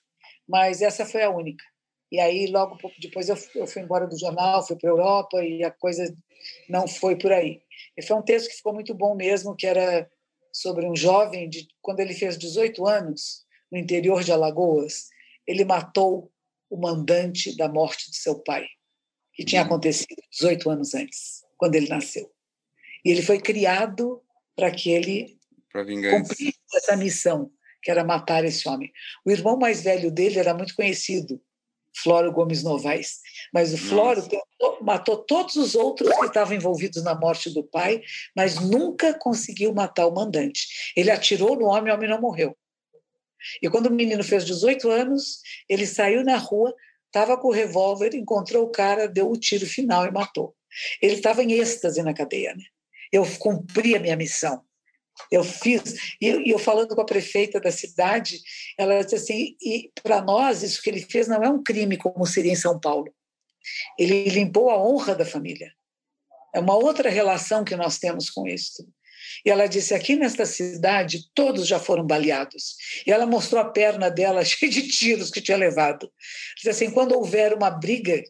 Mas 0.48 0.82
essa 0.82 1.04
foi 1.04 1.24
a 1.24 1.30
única. 1.30 1.64
E 2.12 2.20
aí, 2.20 2.46
logo 2.48 2.78
depois, 2.98 3.30
eu, 3.30 3.38
eu 3.54 3.66
fui 3.66 3.80
embora 3.80 4.06
do 4.06 4.18
jornal, 4.18 4.64
fui 4.66 4.76
para 4.76 4.90
a 4.90 4.92
Europa 4.92 5.42
e 5.42 5.64
a 5.64 5.70
coisa 5.70 6.14
não 6.68 6.86
foi 6.86 7.16
por 7.16 7.32
aí. 7.32 7.62
E 7.96 8.02
foi 8.02 8.14
um 8.18 8.22
texto 8.22 8.50
que 8.50 8.56
ficou 8.56 8.74
muito 8.74 8.92
bom 8.92 9.14
mesmo, 9.14 9.56
que 9.56 9.66
era 9.66 10.06
sobre 10.52 10.86
um 10.86 10.94
jovem, 10.94 11.48
de, 11.48 11.66
quando 11.80 12.00
ele 12.00 12.12
fez 12.12 12.36
18 12.36 12.86
anos, 12.86 13.46
no 13.70 13.78
interior 13.78 14.22
de 14.22 14.30
Alagoas, 14.30 15.08
ele 15.46 15.64
matou 15.64 16.30
o 16.68 16.76
mandante 16.76 17.56
da 17.56 17.66
morte 17.66 18.10
de 18.10 18.16
seu 18.18 18.38
pai, 18.40 18.66
que 19.32 19.42
tinha 19.42 19.62
acontecido 19.62 20.22
18 20.32 20.68
anos 20.68 20.94
antes, 20.94 21.42
quando 21.56 21.76
ele 21.76 21.88
nasceu. 21.88 22.30
E 23.02 23.10
ele 23.10 23.22
foi 23.22 23.40
criado 23.40 24.22
para 24.54 24.70
que 24.70 24.90
ele 24.90 25.38
cumprisse 25.72 26.58
essa 26.74 26.94
missão, 26.94 27.50
que 27.82 27.90
era 27.90 28.04
matar 28.04 28.44
esse 28.44 28.68
homem. 28.68 28.92
O 29.24 29.30
irmão 29.30 29.56
mais 29.56 29.82
velho 29.82 30.10
dele 30.10 30.38
era 30.38 30.52
muito 30.52 30.76
conhecido, 30.76 31.40
Floro 31.94 32.32
Gomes 32.32 32.62
Novaes. 32.62 33.20
Mas 33.52 33.72
o 33.72 33.78
Floro 33.78 34.22
tentou, 34.22 34.78
matou 34.82 35.16
todos 35.16 35.56
os 35.56 35.74
outros 35.74 36.14
que 36.16 36.26
estavam 36.26 36.54
envolvidos 36.54 37.02
na 37.02 37.14
morte 37.14 37.50
do 37.50 37.62
pai, 37.62 38.02
mas 38.36 38.58
nunca 38.58 39.14
conseguiu 39.14 39.74
matar 39.74 40.06
o 40.06 40.14
mandante. 40.14 40.92
Ele 40.96 41.10
atirou 41.10 41.56
no 41.56 41.66
homem, 41.66 41.92
o 41.92 41.96
homem 41.96 42.08
não 42.08 42.20
morreu. 42.20 42.56
E 43.60 43.68
quando 43.68 43.86
o 43.86 43.92
menino 43.92 44.22
fez 44.22 44.44
18 44.44 44.88
anos, 44.90 45.40
ele 45.68 45.86
saiu 45.86 46.24
na 46.24 46.36
rua, 46.36 46.74
estava 47.06 47.36
com 47.36 47.48
o 47.48 47.52
revólver, 47.52 48.14
encontrou 48.14 48.64
o 48.64 48.70
cara, 48.70 49.08
deu 49.08 49.30
o 49.30 49.36
tiro 49.36 49.66
final 49.66 50.06
e 50.06 50.10
matou. 50.10 50.54
Ele 51.00 51.14
estava 51.14 51.42
em 51.42 51.52
êxtase 51.52 52.02
na 52.02 52.14
cadeia. 52.14 52.54
Né? 52.54 52.64
Eu 53.12 53.26
cumpri 53.38 53.94
a 53.94 54.00
minha 54.00 54.16
missão. 54.16 54.62
Eu 55.30 55.44
fiz, 55.44 56.16
e 56.20 56.50
eu 56.50 56.58
falando 56.58 56.94
com 56.94 57.00
a 57.00 57.06
prefeita 57.06 57.60
da 57.60 57.70
cidade, 57.70 58.40
ela 58.78 59.02
disse 59.02 59.14
assim: 59.14 59.56
e 59.60 59.90
para 60.02 60.22
nós, 60.22 60.62
isso 60.62 60.82
que 60.82 60.90
ele 60.90 61.00
fez 61.00 61.28
não 61.28 61.42
é 61.42 61.48
um 61.48 61.62
crime 61.62 61.96
como 61.96 62.26
seria 62.26 62.52
em 62.52 62.56
São 62.56 62.78
Paulo. 62.78 63.12
Ele 63.98 64.24
limpou 64.24 64.70
a 64.70 64.82
honra 64.82 65.14
da 65.14 65.24
família. 65.24 65.72
É 66.54 66.60
uma 66.60 66.74
outra 66.74 67.08
relação 67.08 67.64
que 67.64 67.76
nós 67.76 67.98
temos 67.98 68.28
com 68.28 68.46
isso. 68.46 68.86
E 69.44 69.50
ela 69.50 69.66
disse: 69.66 69.94
aqui 69.94 70.16
nesta 70.16 70.44
cidade, 70.44 71.30
todos 71.34 71.66
já 71.66 71.78
foram 71.78 72.06
baleados. 72.06 72.76
E 73.06 73.12
ela 73.12 73.26
mostrou 73.26 73.60
a 73.60 73.70
perna 73.70 74.10
dela 74.10 74.44
cheia 74.44 74.70
de 74.70 74.88
tiros 74.88 75.30
que 75.30 75.40
tinha 75.40 75.56
levado. 75.56 76.10
Diz 76.56 76.66
assim: 76.74 76.90
quando 76.90 77.12
houver 77.12 77.54
uma 77.54 77.70
briga 77.70 78.22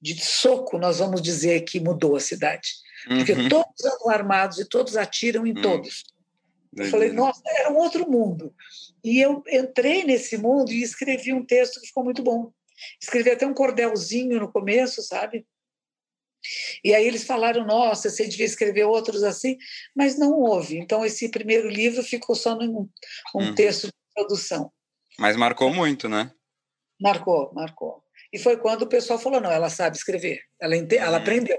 de 0.00 0.18
soco, 0.20 0.78
nós 0.78 0.98
vamos 0.98 1.20
dizer 1.20 1.62
que 1.62 1.80
mudou 1.80 2.16
a 2.16 2.20
cidade. 2.20 2.68
Porque 3.06 3.32
uhum. 3.32 3.48
todos 3.48 3.84
andam 3.84 4.10
armados 4.10 4.58
e 4.58 4.68
todos 4.68 4.96
atiram 4.96 5.46
em 5.46 5.54
uhum. 5.54 5.62
todos. 5.62 6.04
Eu 6.76 6.86
falei, 6.86 7.12
nossa, 7.12 7.42
era 7.46 7.72
um 7.72 7.76
outro 7.76 8.08
mundo. 8.10 8.54
E 9.02 9.20
eu 9.20 9.42
entrei 9.48 10.04
nesse 10.04 10.36
mundo 10.36 10.70
e 10.70 10.82
escrevi 10.82 11.32
um 11.32 11.44
texto 11.44 11.80
que 11.80 11.88
ficou 11.88 12.04
muito 12.04 12.22
bom. 12.22 12.52
Escrevi 13.00 13.30
até 13.30 13.46
um 13.46 13.54
cordelzinho 13.54 14.38
no 14.38 14.52
começo, 14.52 15.02
sabe? 15.02 15.46
E 16.84 16.94
aí 16.94 17.06
eles 17.06 17.24
falaram, 17.24 17.66
nossa, 17.66 18.08
você 18.08 18.26
devia 18.26 18.46
escrever 18.46 18.84
outros 18.84 19.24
assim, 19.24 19.56
mas 19.94 20.18
não 20.18 20.32
houve. 20.32 20.78
Então 20.78 21.04
esse 21.04 21.28
primeiro 21.30 21.68
livro 21.68 22.02
ficou 22.02 22.34
só 22.36 22.54
num 22.54 22.88
um 23.34 23.44
uhum. 23.44 23.54
texto 23.54 23.86
de 23.86 23.92
produção. 24.14 24.70
Mas 25.18 25.36
marcou 25.36 25.72
muito, 25.72 26.08
né? 26.08 26.30
Marcou, 27.00 27.52
marcou. 27.54 28.04
E 28.32 28.38
foi 28.38 28.56
quando 28.56 28.82
o 28.82 28.88
pessoal 28.88 29.18
falou, 29.18 29.40
não, 29.40 29.50
ela 29.50 29.70
sabe 29.70 29.96
escrever, 29.96 30.40
ela, 30.60 30.76
ente... 30.76 30.96
ela 30.96 31.16
uhum. 31.16 31.22
aprendeu 31.22 31.58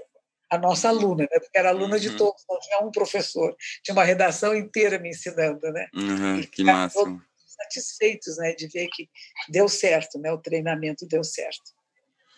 a 0.49 0.57
nossa 0.57 0.89
aluna, 0.89 1.23
né? 1.23 1.39
porque 1.39 1.57
era 1.57 1.69
aluna 1.69 1.95
uhum. 1.95 2.01
de 2.01 2.17
todos, 2.17 2.43
não 2.49 2.59
tinha 2.59 2.79
um 2.79 2.91
professor, 2.91 3.55
tinha 3.83 3.93
uma 3.93 4.03
redação 4.03 4.55
inteira 4.55 4.97
me 4.97 5.09
ensinando, 5.09 5.61
né? 5.71 5.87
Uhum, 5.93 6.41
que 6.43 6.63
máximo. 6.63 7.21
Satisfeitos, 7.45 8.37
né, 8.37 8.53
de 8.53 8.67
ver 8.67 8.87
que 8.87 9.09
deu 9.49 9.67
certo, 9.67 10.17
né? 10.17 10.31
O 10.31 10.37
treinamento 10.37 11.05
deu 11.05 11.23
certo. 11.23 11.71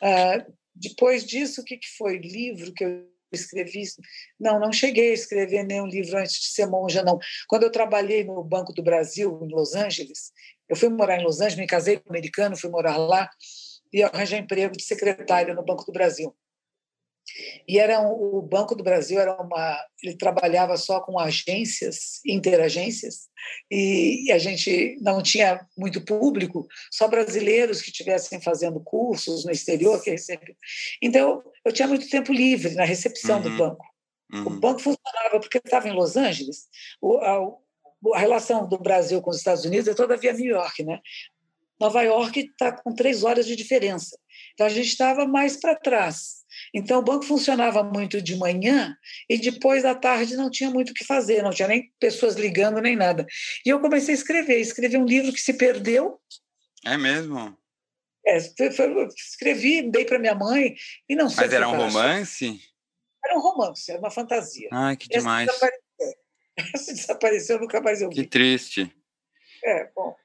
Ah, 0.02 0.46
depois 0.76 1.24
disso, 1.24 1.62
o 1.62 1.64
que, 1.64 1.78
que 1.78 1.88
foi? 1.98 2.18
Livro 2.18 2.74
que 2.74 2.84
eu 2.84 3.08
escrevi? 3.32 3.84
Não, 4.40 4.60
não 4.60 4.74
cheguei 4.74 5.12
a 5.12 5.14
escrever 5.14 5.64
nenhum 5.64 5.86
livro 5.86 6.18
antes 6.18 6.40
de 6.40 6.48
ser 6.48 6.66
monja, 6.66 7.04
não. 7.04 7.20
Quando 7.48 7.64
eu 7.64 7.72
trabalhei 7.72 8.24
no 8.24 8.44
Banco 8.44 8.74
do 8.74 8.84
Brasil, 8.84 9.40
em 9.44 9.54
Los 9.54 9.76
Angeles, 9.76 10.32
eu 10.68 10.76
fui 10.76 10.90
morar 10.90 11.20
em 11.20 11.24
Los 11.24 11.40
Angeles, 11.40 11.60
me 11.60 11.68
casei 11.68 11.98
com 11.98 12.10
um 12.10 12.14
americano, 12.14 12.58
fui 12.58 12.70
morar 12.70 12.98
lá 12.98 13.30
e 13.94 14.02
arranjei 14.02 14.40
emprego 14.40 14.76
de 14.76 14.84
secretária 14.84 15.54
no 15.54 15.64
Banco 15.64 15.86
do 15.86 15.92
Brasil. 15.92 16.36
E 17.68 17.80
era 17.80 18.02
um, 18.02 18.38
o 18.38 18.42
Banco 18.42 18.76
do 18.76 18.84
Brasil 18.84 19.20
era 19.20 19.34
uma, 19.42 19.78
ele 20.04 20.16
trabalhava 20.16 20.78
só 20.78 21.00
com 21.02 21.20
agências, 21.20 22.20
interagências, 22.26 23.30
e, 23.70 24.28
e 24.28 24.32
a 24.32 24.38
gente 24.38 24.98
não 25.02 25.22
tinha 25.22 25.66
muito 25.78 26.04
público, 26.04 26.68
só 26.92 27.08
brasileiros 27.08 27.82
que 27.82 27.90
estivessem 27.90 28.42
fazendo 28.42 28.80
cursos 28.80 29.46
no 29.46 29.52
exterior 29.52 30.02
que 30.02 30.12
recebiam. 30.12 30.56
Então 31.02 31.44
eu 31.66 31.72
tinha 31.72 31.88
muito 31.88 32.10
tempo 32.10 32.32
livre 32.32 32.76
na 32.76 32.86
recepção 32.86 33.38
uhum. 33.38 33.44
do 33.44 33.58
banco. 33.58 33.86
Uhum. 34.34 34.48
O 34.48 34.50
banco 34.50 34.80
funcionava 34.80 35.40
porque 35.40 35.58
estava 35.58 35.88
em 35.90 35.94
Los 35.94 36.16
Angeles. 36.16 36.68
O, 37.02 37.18
a, 37.18 38.16
a 38.16 38.20
relação 38.20 38.68
do 38.68 38.78
Brasil 38.78 39.22
com 39.22 39.30
os 39.30 39.38
Estados 39.38 39.66
Unidos 39.66 39.88
é 39.88 39.94
toda 39.94 40.18
via 40.18 40.34
New 40.34 40.46
York, 40.46 40.84
né? 40.84 41.00
Nova 41.80 42.04
York 42.04 42.40
está 42.40 42.72
com 42.72 42.94
três 42.94 43.24
horas 43.24 43.46
de 43.46 43.56
diferença. 43.56 44.18
Então 44.54 44.68
a 44.68 44.70
gente 44.70 44.88
estava 44.88 45.26
mais 45.26 45.58
para 45.58 45.76
trás. 45.76 46.41
Então, 46.74 47.00
o 47.00 47.04
banco 47.04 47.26
funcionava 47.26 47.84
muito 47.84 48.22
de 48.22 48.36
manhã 48.36 48.96
e 49.30 49.38
depois 49.38 49.84
da 49.84 49.96
tarde 49.96 50.36
não 50.36 50.50
tinha 50.50 50.70
muito 50.70 50.92
o 50.92 50.94
que 50.94 51.06
fazer, 51.06 51.42
não 51.42 51.52
tinha 51.52 51.68
nem 51.68 51.92
pessoas 52.00 52.36
ligando 52.36 52.82
nem 52.82 52.96
nada. 52.96 53.26
E 53.66 53.70
eu 53.70 53.80
comecei 53.80 54.14
a 54.14 54.18
escrever, 54.18 54.60
escrevi 54.60 54.98
um 54.98 55.06
livro 55.06 55.32
que 55.32 55.42
se 55.42 55.54
perdeu. 55.54 56.20
É 56.86 56.98
mesmo? 56.98 57.58
É, 58.26 58.38
escrevi, 58.38 59.90
dei 59.90 60.06
para 60.06 60.20
minha 60.20 60.36
mãe 60.36 60.76
e 61.10 61.16
não 61.16 61.30
sei. 61.30 61.46
Mas 61.46 61.54
era 61.54 61.68
um 61.68 61.76
romance? 61.76 62.62
Era 63.24 63.38
um 63.38 63.42
romance, 63.42 63.92
era 63.92 64.00
uma 64.00 64.12
fantasia. 64.12 64.70
Ai, 64.72 64.96
que 64.96 65.08
demais. 65.08 65.50
Essa 65.50 65.58
desapareceu, 65.58 66.14
Essa 66.74 66.94
desapareceu 66.94 67.60
nunca 67.60 67.82
mais 67.82 68.02
eu 68.02 68.10
vi. 68.10 68.16
Que 68.16 68.28
triste. 68.28 68.92
É, 69.64 69.90
bom. 69.96 70.16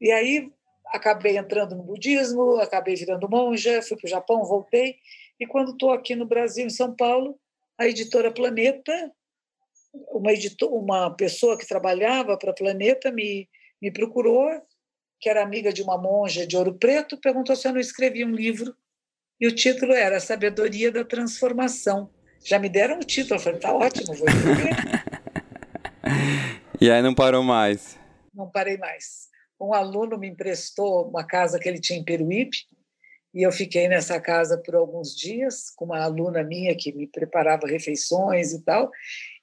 E 0.00 0.10
aí 0.10 0.50
acabei 0.88 1.36
entrando 1.36 1.74
no 1.74 1.82
budismo, 1.82 2.56
acabei 2.56 2.94
virando 2.94 3.28
monja, 3.28 3.82
fui 3.82 3.96
para 3.96 4.06
o 4.06 4.10
Japão, 4.10 4.44
voltei 4.44 4.96
e 5.38 5.46
quando 5.46 5.72
estou 5.72 5.92
aqui 5.92 6.14
no 6.14 6.26
Brasil, 6.26 6.66
em 6.66 6.70
São 6.70 6.94
Paulo, 6.94 7.38
a 7.78 7.86
editora 7.86 8.32
Planeta, 8.32 9.12
uma, 10.10 10.32
editor, 10.32 10.72
uma 10.72 11.10
pessoa 11.10 11.58
que 11.58 11.66
trabalhava 11.66 12.36
para 12.38 12.50
a 12.50 12.54
Planeta 12.54 13.12
me, 13.12 13.48
me 13.80 13.90
procurou, 13.90 14.48
que 15.20 15.28
era 15.28 15.42
amiga 15.42 15.72
de 15.72 15.82
uma 15.82 15.98
monja 15.98 16.46
de 16.46 16.56
Ouro 16.56 16.74
Preto, 16.74 17.18
perguntou 17.18 17.54
se 17.56 17.68
eu 17.68 17.72
não 17.72 17.80
escrevia 17.80 18.26
um 18.26 18.32
livro. 18.34 18.74
E 19.40 19.46
o 19.46 19.54
título 19.54 19.92
era 19.92 20.18
Sabedoria 20.20 20.90
da 20.90 21.04
Transformação. 21.04 22.10
Já 22.44 22.58
me 22.58 22.68
deram 22.68 22.98
o 22.98 23.04
título, 23.04 23.34
eu 23.34 23.42
falei, 23.42 23.60
tá 23.60 23.74
ótimo, 23.74 24.14
vou 24.14 24.26
escrever. 24.26 24.74
e 26.80 26.90
aí 26.90 27.02
não 27.02 27.14
parou 27.14 27.42
mais? 27.42 27.98
Não 28.34 28.50
parei 28.50 28.78
mais. 28.78 29.28
Um 29.60 29.74
aluno 29.74 30.18
me 30.18 30.28
emprestou 30.28 31.08
uma 31.08 31.26
casa 31.26 31.58
que 31.58 31.68
ele 31.68 31.80
tinha 31.80 31.98
em 31.98 32.04
Peruíbe, 32.04 32.56
e 33.36 33.42
eu 33.42 33.52
fiquei 33.52 33.86
nessa 33.86 34.18
casa 34.18 34.56
por 34.56 34.74
alguns 34.74 35.14
dias 35.14 35.68
com 35.76 35.84
uma 35.84 36.02
aluna 36.02 36.42
minha 36.42 36.74
que 36.74 36.90
me 36.90 37.06
preparava 37.06 37.66
refeições 37.66 38.54
e 38.54 38.62
tal, 38.62 38.90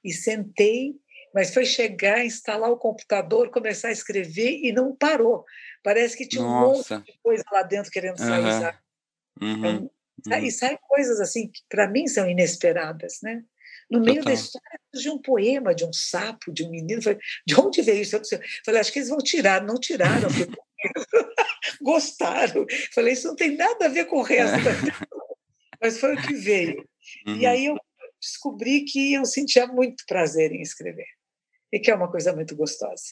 e 0.04 0.12
sentei, 0.12 0.96
mas 1.32 1.54
foi 1.54 1.64
chegar, 1.64 2.26
instalar 2.26 2.72
o 2.72 2.78
computador, 2.78 3.52
começar 3.52 3.90
a 3.90 3.92
escrever 3.92 4.62
e 4.64 4.72
não 4.72 4.96
parou. 4.96 5.46
Parece 5.84 6.18
que 6.18 6.28
tinha 6.28 6.42
Nossa. 6.42 6.96
um 6.96 6.98
monte 6.98 7.12
de 7.12 7.20
coisa 7.22 7.44
lá 7.52 7.62
dentro 7.62 7.92
querendo 7.92 8.18
sair, 8.18 8.44
uhum. 8.44 8.62
sabe? 8.62 8.78
Uhum. 9.40 9.58
Então, 9.60 10.40
uhum. 10.40 10.44
E 10.44 10.52
saem 10.52 10.80
coisas 10.88 11.20
assim 11.20 11.48
que 11.48 11.62
para 11.70 11.88
mim 11.88 12.08
são 12.08 12.28
inesperadas, 12.28 13.20
né? 13.22 13.44
No 13.92 14.00
meio 14.00 14.22
Total. 14.22 14.34
da 14.34 14.42
história 14.42 14.80
de 14.92 15.10
um 15.12 15.22
poema, 15.22 15.76
de 15.76 15.86
um 15.86 15.94
sapo, 15.94 16.52
de 16.52 16.64
um 16.64 16.72
menino. 16.72 17.00
Falei, 17.00 17.20
de 17.46 17.60
onde 17.60 17.84
veio 17.84 18.02
isso? 18.02 18.16
Eu 18.16 18.22
falei, 18.66 18.82
acho 18.82 18.92
que 18.92 18.98
eles 18.98 19.10
vão 19.10 19.20
tirar. 19.20 19.62
Não 19.62 19.76
tiraram. 19.76 20.30
gostaram. 21.82 22.66
Falei, 22.94 23.14
isso 23.14 23.28
não 23.28 23.36
tem 23.36 23.56
nada 23.56 23.86
a 23.86 23.90
ver 23.90 24.06
com 24.06 24.18
o 24.18 24.24
resto, 24.24 24.58
é. 24.58 25.08
mas 25.82 26.00
foi 26.00 26.16
o 26.16 26.22
que 26.22 26.34
veio. 26.34 26.88
Uhum. 27.28 27.36
E 27.36 27.46
aí 27.46 27.66
eu 27.66 27.76
descobri 28.22 28.86
que 28.86 29.14
eu 29.14 29.26
sentia 29.26 29.68
muito 29.68 30.04
prazer 30.08 30.52
em 30.52 30.62
escrever, 30.62 31.08
e 31.72 31.80
que 31.80 31.92
é 31.92 31.96
uma 31.96 32.10
coisa 32.10 32.34
muito 32.34 32.56
gostosa. 32.56 33.04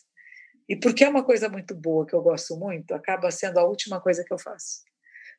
E 0.70 0.76
porque 0.76 1.04
é 1.04 1.10
uma 1.10 1.24
coisa 1.24 1.50
muito 1.50 1.76
boa, 1.76 2.06
que 2.06 2.14
eu 2.14 2.22
gosto 2.22 2.56
muito, 2.56 2.94
acaba 2.94 3.30
sendo 3.32 3.60
a 3.60 3.66
última 3.66 4.00
coisa 4.00 4.24
que 4.24 4.34
eu 4.34 4.40
faço. 4.40 4.84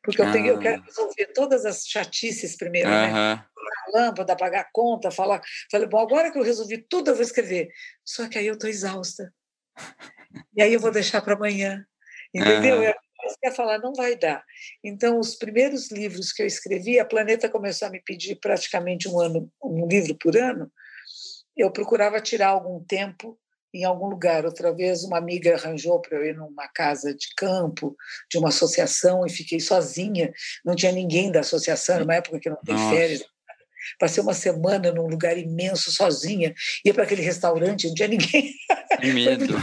Porque 0.03 0.21
eu, 0.21 0.33
tenho, 0.33 0.47
eu 0.49 0.59
quero 0.59 0.83
ah. 0.83 0.85
resolver 0.85 1.27
todas 1.33 1.65
as 1.65 1.87
chatices 1.87 2.57
primeiro, 2.57 2.89
uhum. 2.89 2.95
né? 2.95 3.45
lâmpada, 3.95 4.37
pagar 4.37 4.61
a 4.61 4.71
conta, 4.73 5.11
falar. 5.11 5.41
Falei, 5.71 5.87
bom, 5.87 5.99
agora 5.99 6.31
que 6.31 6.39
eu 6.39 6.43
resolvi 6.43 6.79
tudo, 6.79 7.11
eu 7.11 7.15
vou 7.15 7.23
escrever. 7.23 7.69
Só 8.05 8.29
que 8.29 8.39
aí 8.39 8.47
eu 8.47 8.55
estou 8.55 8.69
exausta. 8.69 9.33
E 10.57 10.63
aí 10.63 10.73
eu 10.73 10.81
vou 10.81 10.91
deixar 10.91 11.21
para 11.23 11.35
amanhã. 11.35 11.87
Entendeu? 12.35 12.79
Uhum. 12.79 12.85
Eu 12.85 12.95
ia 13.45 13.53
falar, 13.53 13.79
não 13.79 13.93
vai 13.93 14.17
dar. 14.17 14.45
Então, 14.83 15.19
os 15.19 15.35
primeiros 15.35 15.91
livros 15.91 16.33
que 16.33 16.43
eu 16.43 16.47
escrevi, 16.47 16.99
a 16.99 17.05
Planeta 17.05 17.49
começou 17.49 17.89
a 17.89 17.91
me 17.91 18.01
pedir 18.01 18.37
praticamente 18.37 19.09
um 19.09 19.21
ano, 19.21 19.51
um 19.63 19.87
livro 19.87 20.17
por 20.17 20.37
ano. 20.37 20.71
Eu 21.57 21.71
procurava 21.71 22.21
tirar 22.21 22.49
algum 22.49 22.83
tempo 22.83 23.39
em 23.75 23.85
algum 23.85 24.07
lugar. 24.07 24.45
Outra 24.45 24.75
vez, 24.75 25.05
uma 25.05 25.19
amiga 25.19 25.55
arranjou 25.55 26.01
para 26.01 26.19
eu 26.19 26.25
ir 26.25 26.37
numa 26.37 26.69
casa 26.69 27.15
de 27.15 27.29
campo, 27.37 27.97
de 28.31 28.39
uma 28.39 28.49
associação, 28.49 29.25
e 29.27 29.31
fiquei 29.31 29.61
sozinha. 29.61 30.33
Não 30.65 30.75
tinha 30.75 30.93
ninguém 30.93 31.31
da 31.31 31.41
associação, 31.41 31.97
era 31.97 32.05
uma 32.05 32.15
época 32.15 32.41
que 32.41 32.51
não 32.51 32.59
tem 32.65 32.75
Nossa. 32.75 32.95
férias. 32.95 33.25
Passei 33.99 34.23
uma 34.23 34.35
semana 34.35 34.93
num 34.93 35.07
lugar 35.07 35.37
imenso, 35.37 35.91
sozinha. 35.91 36.55
Ia 36.85 36.95
para 36.95 37.05
aquele 37.05 37.23
restaurante, 37.23 37.89
não 37.89 37.95
tinha 37.95 38.09
ninguém. 38.09 38.53
Que 39.01 39.13
medo. 39.13 39.57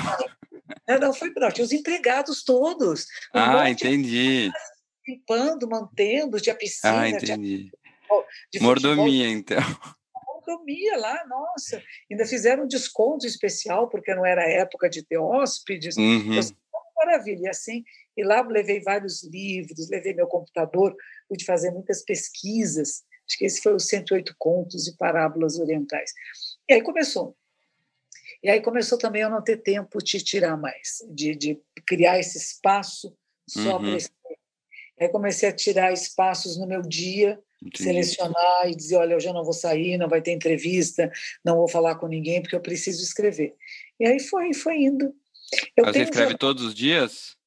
Não, 0.87 0.99
não 0.99 1.13
foi 1.13 1.31
tinha 1.53 1.65
os 1.65 1.71
empregados 1.71 2.43
todos. 2.43 3.05
Um 3.33 3.39
ah, 3.39 3.69
entendi. 3.69 4.51
Limpando, 5.07 5.67
mantendo, 5.67 6.39
tinha 6.39 6.55
piscina. 6.55 7.01
Ah, 7.01 7.09
entendi. 7.09 7.71
Tinha... 8.51 8.63
Mordomia, 8.63 9.27
então. 9.27 9.59
mordomia 10.25 10.97
lá, 10.97 11.25
nossa. 11.27 11.81
Ainda 12.09 12.25
fizeram 12.25 12.63
um 12.63 12.67
desconto 12.67 13.25
especial, 13.25 13.89
porque 13.89 14.13
não 14.13 14.25
era 14.25 14.49
época 14.49 14.89
de 14.89 15.03
ter 15.03 15.17
hóspedes. 15.17 15.97
Uhum. 15.97 16.35
Eu, 16.35 16.41
maravilha. 16.95 17.45
E 17.45 17.49
assim, 17.49 17.83
e 18.17 18.23
lá 18.23 18.41
levei 18.41 18.81
vários 18.81 19.23
livros, 19.23 19.89
levei 19.89 20.13
meu 20.13 20.27
computador, 20.27 20.95
pude 21.27 21.45
fazer 21.45 21.71
muitas 21.71 22.03
pesquisas. 22.03 23.03
Acho 23.27 23.37
que 23.37 23.45
esse 23.45 23.61
foi 23.61 23.73
os 23.73 23.85
108 23.87 24.35
contos 24.37 24.87
e 24.87 24.97
parábolas 24.97 25.59
orientais. 25.59 26.11
E 26.67 26.73
aí 26.73 26.81
começou. 26.81 27.35
E 28.41 28.49
aí 28.49 28.61
começou 28.61 28.97
também 28.97 29.23
a 29.23 29.29
não 29.29 29.43
ter 29.43 29.57
tempo 29.57 30.01
de 30.01 30.23
tirar 30.23 30.55
mais, 30.57 30.99
de, 31.09 31.35
de 31.35 31.61
criar 31.85 32.19
esse 32.19 32.37
espaço 32.37 33.13
só 33.47 33.77
uhum. 33.77 33.79
para 33.79 33.97
esse 33.97 34.09
Aí 34.99 35.07
comecei 35.07 35.47
a 35.47 35.53
tirar 35.53 35.93
espaços 35.93 36.57
no 36.57 36.67
meu 36.67 36.81
dia, 36.81 37.39
Entendi. 37.63 37.83
selecionar 37.83 38.69
e 38.69 38.75
dizer, 38.75 38.97
olha, 38.97 39.13
eu 39.13 39.19
já 39.19 39.31
não 39.31 39.45
vou 39.45 39.53
sair, 39.53 39.97
não 39.97 40.09
vai 40.09 40.21
ter 40.21 40.31
entrevista, 40.31 41.09
não 41.43 41.55
vou 41.55 41.69
falar 41.69 41.95
com 41.95 42.07
ninguém 42.07 42.41
porque 42.41 42.55
eu 42.55 42.61
preciso 42.61 43.01
escrever. 43.01 43.55
E 43.97 44.05
aí 44.05 44.19
foi, 44.19 44.53
foi 44.53 44.75
indo. 44.75 45.15
Eu 45.75 45.85
Você 45.85 46.03
escreve 46.03 46.33
um 46.33 46.37
todos 46.37 46.63
os 46.63 46.75
dias? 46.75 47.37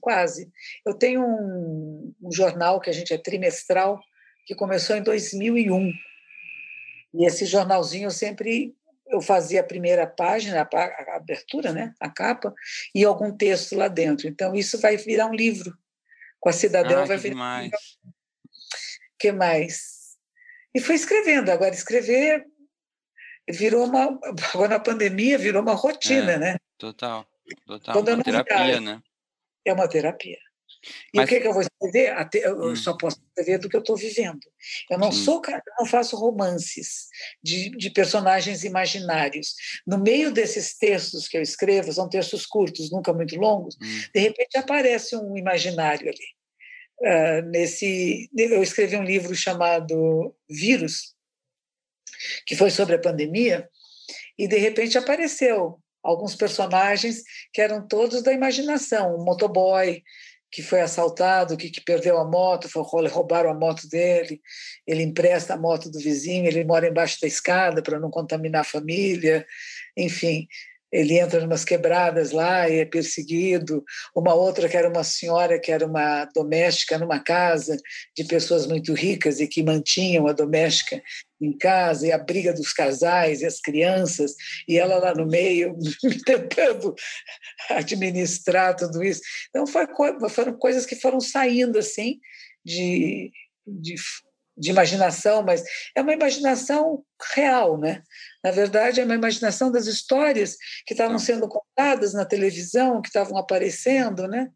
Quase. 0.00 0.50
Eu 0.84 0.92
tenho 0.92 1.22
um, 1.24 2.14
um, 2.20 2.32
jornal 2.32 2.80
que 2.80 2.90
a 2.90 2.92
gente 2.92 3.14
é 3.14 3.18
trimestral, 3.18 4.00
que 4.44 4.56
começou 4.56 4.96
em 4.96 5.02
2001. 5.02 5.92
E 7.14 7.26
esse 7.26 7.46
jornalzinho 7.46 8.08
eu 8.08 8.10
sempre 8.10 8.74
eu 9.10 9.20
fazia 9.20 9.60
a 9.60 9.64
primeira 9.64 10.06
página, 10.06 10.62
a, 10.62 11.16
abertura, 11.16 11.72
né, 11.72 11.94
a 12.00 12.10
capa, 12.10 12.54
e 12.94 13.04
algum 13.04 13.34
texto 13.36 13.74
lá 13.74 13.88
dentro. 13.88 14.28
Então 14.28 14.54
isso 14.54 14.80
vai 14.80 14.96
virar 14.96 15.26
um 15.26 15.34
livro. 15.34 15.76
Com 16.40 16.48
a 16.48 16.52
Cidadela 16.52 17.02
ah, 17.02 17.06
vai 17.06 17.16
virar. 17.16 17.34
Mais. 17.34 17.70
Um 18.04 18.18
que 19.18 19.32
mais? 19.32 20.16
E 20.74 20.80
fui 20.80 20.94
escrevendo. 20.94 21.50
Agora 21.50 21.74
escrever 21.74 22.46
virou 23.50 23.86
uma 23.86 24.18
agora 24.52 24.68
na 24.68 24.78
pandemia 24.78 25.38
virou 25.38 25.62
uma 25.62 25.74
rotina, 25.74 26.32
é, 26.32 26.38
né? 26.38 26.56
Total, 26.76 27.26
total. 27.66 27.94
Quando 27.94 28.14
uma 28.14 28.22
terapia, 28.22 28.80
né? 28.80 29.02
É 29.64 29.72
uma 29.72 29.88
terapia. 29.88 30.38
E 31.12 31.16
Mas... 31.16 31.26
o 31.26 31.28
que, 31.28 31.40
que 31.40 31.46
eu 31.46 31.52
vou 31.52 31.62
escrever? 31.62 32.14
Eu 32.34 32.60
hum. 32.60 32.76
só 32.76 32.96
posso 32.96 33.20
escrever 33.28 33.58
do 33.58 33.68
que 33.68 33.76
eu 33.76 33.80
estou 33.80 33.96
vivendo. 33.96 34.40
Eu 34.90 34.98
não 34.98 35.12
Sim. 35.12 35.24
sou, 35.24 35.42
eu 35.46 35.74
não 35.80 35.86
faço 35.86 36.16
romances 36.16 37.08
de, 37.42 37.70
de 37.70 37.90
personagens 37.90 38.64
imaginários. 38.64 39.54
No 39.86 39.98
meio 39.98 40.30
desses 40.32 40.76
textos 40.76 41.28
que 41.28 41.36
eu 41.36 41.42
escrevo, 41.42 41.92
são 41.92 42.08
textos 42.08 42.46
curtos, 42.46 42.90
nunca 42.90 43.12
muito 43.12 43.36
longos. 43.36 43.76
Hum. 43.80 44.00
De 44.14 44.20
repente 44.20 44.56
aparece 44.56 45.16
um 45.16 45.36
imaginário 45.36 46.08
ali. 46.08 46.38
Uh, 47.00 47.48
nesse, 47.50 48.28
eu 48.36 48.62
escrevi 48.62 48.96
um 48.96 49.04
livro 49.04 49.34
chamado 49.34 50.34
Vírus, 50.50 51.14
que 52.44 52.56
foi 52.56 52.70
sobre 52.70 52.96
a 52.96 53.00
pandemia, 53.00 53.68
e 54.36 54.48
de 54.48 54.58
repente 54.58 54.98
apareceu 54.98 55.80
alguns 56.02 56.34
personagens 56.34 57.22
que 57.52 57.60
eram 57.60 57.86
todos 57.86 58.22
da 58.22 58.32
imaginação, 58.32 59.16
um 59.16 59.24
motoboy 59.24 60.02
que 60.50 60.62
foi 60.62 60.80
assaltado, 60.80 61.56
que, 61.56 61.70
que 61.70 61.80
perdeu 61.80 62.18
a 62.18 62.24
moto, 62.24 62.68
roubaram 63.08 63.50
a 63.50 63.54
moto 63.54 63.88
dele, 63.88 64.40
ele 64.86 65.02
empresta 65.02 65.54
a 65.54 65.58
moto 65.58 65.90
do 65.90 65.98
vizinho, 65.98 66.46
ele 66.46 66.64
mora 66.64 66.88
embaixo 66.88 67.18
da 67.20 67.28
escada 67.28 67.82
para 67.82 68.00
não 68.00 68.10
contaminar 68.10 68.62
a 68.62 68.64
família, 68.64 69.46
enfim, 69.96 70.48
ele 70.92 71.18
entra 71.18 71.40
em 71.40 71.46
umas 71.46 71.64
quebradas 71.64 72.32
lá 72.32 72.68
e 72.68 72.78
é 72.78 72.84
perseguido. 72.84 73.84
Uma 74.14 74.34
outra 74.34 74.68
que 74.68 74.76
era 74.76 74.88
uma 74.88 75.04
senhora 75.04 75.60
que 75.60 75.70
era 75.70 75.86
uma 75.86 76.24
doméstica 76.34 76.98
numa 76.98 77.20
casa 77.20 77.76
de 78.16 78.24
pessoas 78.24 78.66
muito 78.66 78.94
ricas 78.94 79.40
e 79.40 79.46
que 79.46 79.62
mantinham 79.62 80.26
a 80.26 80.32
doméstica 80.32 81.02
em 81.40 81.56
casa 81.56 82.06
e 82.06 82.12
a 82.12 82.18
briga 82.18 82.52
dos 82.52 82.72
casais 82.72 83.42
e 83.42 83.46
as 83.46 83.60
crianças 83.60 84.34
e 84.66 84.78
ela 84.78 84.98
lá 84.98 85.14
no 85.14 85.26
meio 85.26 85.76
tentando 86.24 86.94
administrar 87.70 88.74
tudo 88.74 89.02
isso. 89.04 89.20
Então 89.50 89.66
foi, 89.66 89.86
foram 90.30 90.58
coisas 90.58 90.86
que 90.86 90.96
foram 90.96 91.20
saindo 91.20 91.78
assim 91.78 92.18
de, 92.64 93.30
de 93.66 93.96
de 94.58 94.70
imaginação, 94.70 95.42
mas 95.42 95.62
é 95.94 96.02
uma 96.02 96.12
imaginação 96.12 97.04
real, 97.34 97.78
né? 97.78 98.02
Na 98.42 98.50
verdade, 98.50 99.00
é 99.00 99.04
uma 99.04 99.14
imaginação 99.14 99.70
das 99.70 99.86
histórias 99.86 100.56
que 100.86 100.94
estavam 100.94 101.16
tá. 101.16 101.22
sendo 101.22 101.48
contadas 101.48 102.12
na 102.12 102.24
televisão, 102.24 103.00
que 103.00 103.08
estavam 103.08 103.38
aparecendo, 103.38 104.26
né? 104.26 104.50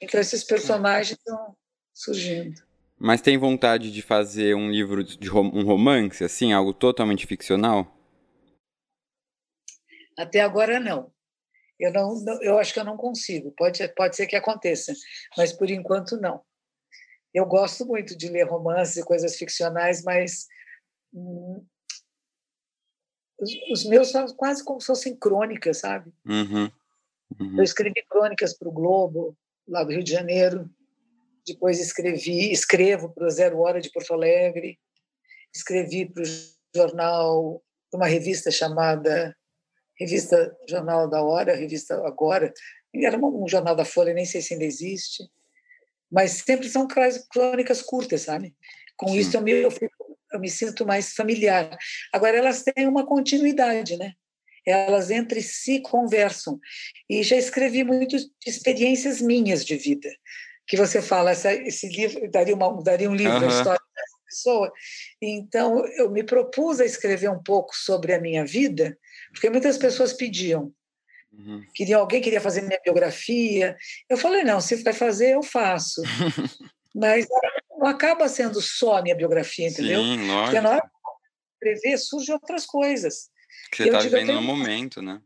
Então 0.00 0.20
esses 0.20 0.44
personagens 0.44 1.18
estão 1.18 1.56
surgindo. 1.92 2.62
Mas 2.98 3.20
tem 3.20 3.38
vontade 3.38 3.92
de 3.92 4.02
fazer 4.02 4.54
um 4.54 4.70
livro 4.70 5.04
de 5.04 5.30
um 5.30 5.64
romance, 5.64 6.24
assim, 6.24 6.52
algo 6.52 6.72
totalmente 6.72 7.26
ficcional? 7.26 7.96
Até 10.16 10.40
agora 10.40 10.80
não. 10.80 11.12
Eu 11.78 11.92
não, 11.92 12.42
eu 12.42 12.58
acho 12.58 12.74
que 12.74 12.80
eu 12.80 12.84
não 12.84 12.96
consigo. 12.96 13.52
Pode, 13.56 13.86
pode 13.94 14.16
ser 14.16 14.26
que 14.26 14.34
aconteça, 14.34 14.92
mas 15.36 15.52
por 15.52 15.70
enquanto 15.70 16.16
não. 16.16 16.42
Eu 17.32 17.44
gosto 17.46 17.84
muito 17.84 18.16
de 18.16 18.28
ler 18.28 18.44
romances 18.44 18.96
e 18.96 19.04
coisas 19.04 19.36
ficcionais, 19.36 20.02
mas 20.02 20.46
hum, 21.12 21.64
os, 23.38 23.50
os, 23.70 23.84
meus 23.84 24.08
são 24.08 24.26
quase 24.28 24.64
como 24.64 24.80
se 24.80 24.86
fossem 24.86 25.14
crônicas, 25.14 25.78
sabe? 25.78 26.12
Uhum. 26.26 26.70
Uhum. 27.38 27.58
Eu 27.58 27.62
escrevi 27.62 28.02
crônicas 28.08 28.56
para 28.56 28.68
o 28.68 28.72
Globo, 28.72 29.36
lá 29.66 29.84
do 29.84 29.92
Rio 29.92 30.02
de 30.02 30.10
Janeiro. 30.10 30.68
Depois 31.46 31.78
escrevi, 31.78 32.50
escrevo 32.50 33.10
para 33.10 33.26
o 33.26 33.30
Zero 33.30 33.60
Hora 33.60 33.80
de 33.80 33.90
Porto 33.90 34.14
Alegre. 34.14 34.78
Escrevi 35.54 36.06
para 36.06 36.22
o 36.22 36.26
jornal, 36.74 37.62
uma 37.92 38.06
revista 38.06 38.50
chamada 38.50 39.36
Revista 39.98 40.56
Jornal 40.68 41.08
da 41.08 41.22
Hora, 41.22 41.54
Revista 41.54 41.94
Agora. 42.06 42.52
Era 42.94 43.18
um 43.18 43.46
jornal 43.46 43.76
da 43.76 43.84
Folha, 43.84 44.14
nem 44.14 44.24
sei 44.24 44.40
se 44.40 44.54
ainda 44.54 44.64
existe 44.64 45.22
mas 46.10 46.32
sempre 46.32 46.68
são 46.68 46.86
crônicas 47.30 47.82
curtas, 47.82 48.22
sabe? 48.22 48.54
Com 48.96 49.08
Sim. 49.08 49.18
isso 49.18 49.36
eu 49.36 49.42
me, 49.42 49.52
eu, 49.52 49.70
eu 50.32 50.40
me 50.40 50.48
sinto 50.48 50.86
mais 50.86 51.12
familiar. 51.12 51.76
Agora 52.12 52.36
elas 52.36 52.62
têm 52.62 52.86
uma 52.86 53.06
continuidade, 53.06 53.96
né? 53.96 54.12
Elas 54.66 55.10
entre 55.10 55.42
si 55.42 55.80
conversam. 55.80 56.58
E 57.08 57.22
já 57.22 57.36
escrevi 57.36 57.84
muitas 57.84 58.26
experiências 58.46 59.20
minhas 59.20 59.64
de 59.64 59.76
vida, 59.76 60.08
que 60.66 60.76
você 60.76 61.00
fala, 61.00 61.30
essa, 61.30 61.52
esse 61.52 61.88
livro 61.88 62.30
daria, 62.30 62.54
uma, 62.54 62.82
daria 62.82 63.10
um 63.10 63.14
livro 63.14 63.38
uhum. 63.38 63.44
a 63.44 63.48
história 63.48 63.80
dessa 63.94 64.18
pessoa. 64.26 64.72
Então 65.22 65.86
eu 65.96 66.10
me 66.10 66.22
propus 66.22 66.80
a 66.80 66.84
escrever 66.84 67.30
um 67.30 67.42
pouco 67.42 67.74
sobre 67.74 68.12
a 68.12 68.20
minha 68.20 68.44
vida, 68.44 68.98
porque 69.32 69.48
muitas 69.48 69.78
pessoas 69.78 70.12
pediam 70.12 70.72
Uhum. 71.32 71.64
Queria, 71.74 71.98
alguém 71.98 72.20
queria 72.20 72.40
fazer 72.40 72.62
minha 72.62 72.80
biografia. 72.82 73.76
Eu 74.08 74.16
falei, 74.16 74.44
não, 74.44 74.60
se 74.60 74.82
vai 74.82 74.92
fazer, 74.92 75.34
eu 75.34 75.42
faço. 75.42 76.02
Mas 76.94 77.26
não 77.70 77.86
acaba 77.86 78.28
sendo 78.28 78.60
só 78.60 78.98
a 78.98 79.02
minha 79.02 79.14
biografia, 79.14 79.68
entendeu? 79.68 80.02
Sim, 80.02 80.26
lógico. 80.26 80.44
Porque 80.44 80.60
na 80.60 80.70
hora 80.70 80.80
de 80.80 81.70
escrever 81.74 81.98
surgem 81.98 82.34
outras 82.34 82.66
coisas. 82.66 83.30
Que 83.70 83.84
você 83.84 83.88
está 83.88 84.00
vivendo 84.00 84.32
no 84.32 84.42
momento, 84.42 85.02
né? 85.02 85.20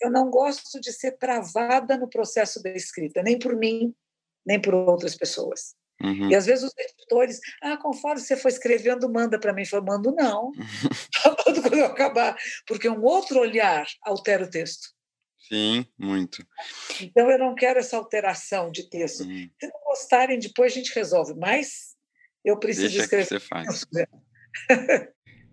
Eu 0.00 0.10
não 0.10 0.30
gosto 0.30 0.80
de 0.80 0.92
ser 0.92 1.12
travada 1.12 1.96
no 1.96 2.08
processo 2.08 2.62
da 2.62 2.70
escrita, 2.70 3.22
nem 3.22 3.38
por 3.38 3.54
mim, 3.56 3.94
nem 4.44 4.60
por 4.60 4.74
outras 4.74 5.14
pessoas. 5.14 5.74
Uhum. 6.02 6.30
E 6.30 6.34
às 6.34 6.46
vezes 6.46 6.64
os 6.64 6.72
editores, 6.76 7.38
ah, 7.62 7.76
conforme 7.76 8.20
você 8.20 8.36
for 8.36 8.48
escrevendo, 8.48 9.10
manda 9.12 9.38
para 9.38 9.52
mim. 9.52 9.62
Eu 9.70 9.84
mando 9.84 10.12
não. 10.12 10.50
mando 11.46 11.62
quando 11.62 11.76
eu 11.76 11.86
acabar, 11.86 12.36
porque 12.66 12.88
um 12.88 13.02
outro 13.02 13.38
olhar 13.38 13.86
altera 14.02 14.44
o 14.44 14.50
texto. 14.50 14.88
Sim, 15.50 15.84
muito. 15.98 16.46
Então 17.00 17.28
eu 17.28 17.38
não 17.38 17.56
quero 17.56 17.80
essa 17.80 17.96
alteração 17.96 18.70
de 18.70 18.88
texto. 18.88 19.24
Hum. 19.24 19.50
Se 19.58 19.66
não 19.66 19.80
gostarem, 19.84 20.38
depois 20.38 20.72
a 20.72 20.76
gente 20.76 20.94
resolve. 20.94 21.34
Mas 21.34 21.96
eu 22.44 22.56
preciso 22.56 22.88
Deixa 22.88 23.02
escrever. 23.02 23.24
Que 23.24 23.28
você 23.30 23.40
faz. 23.40 23.84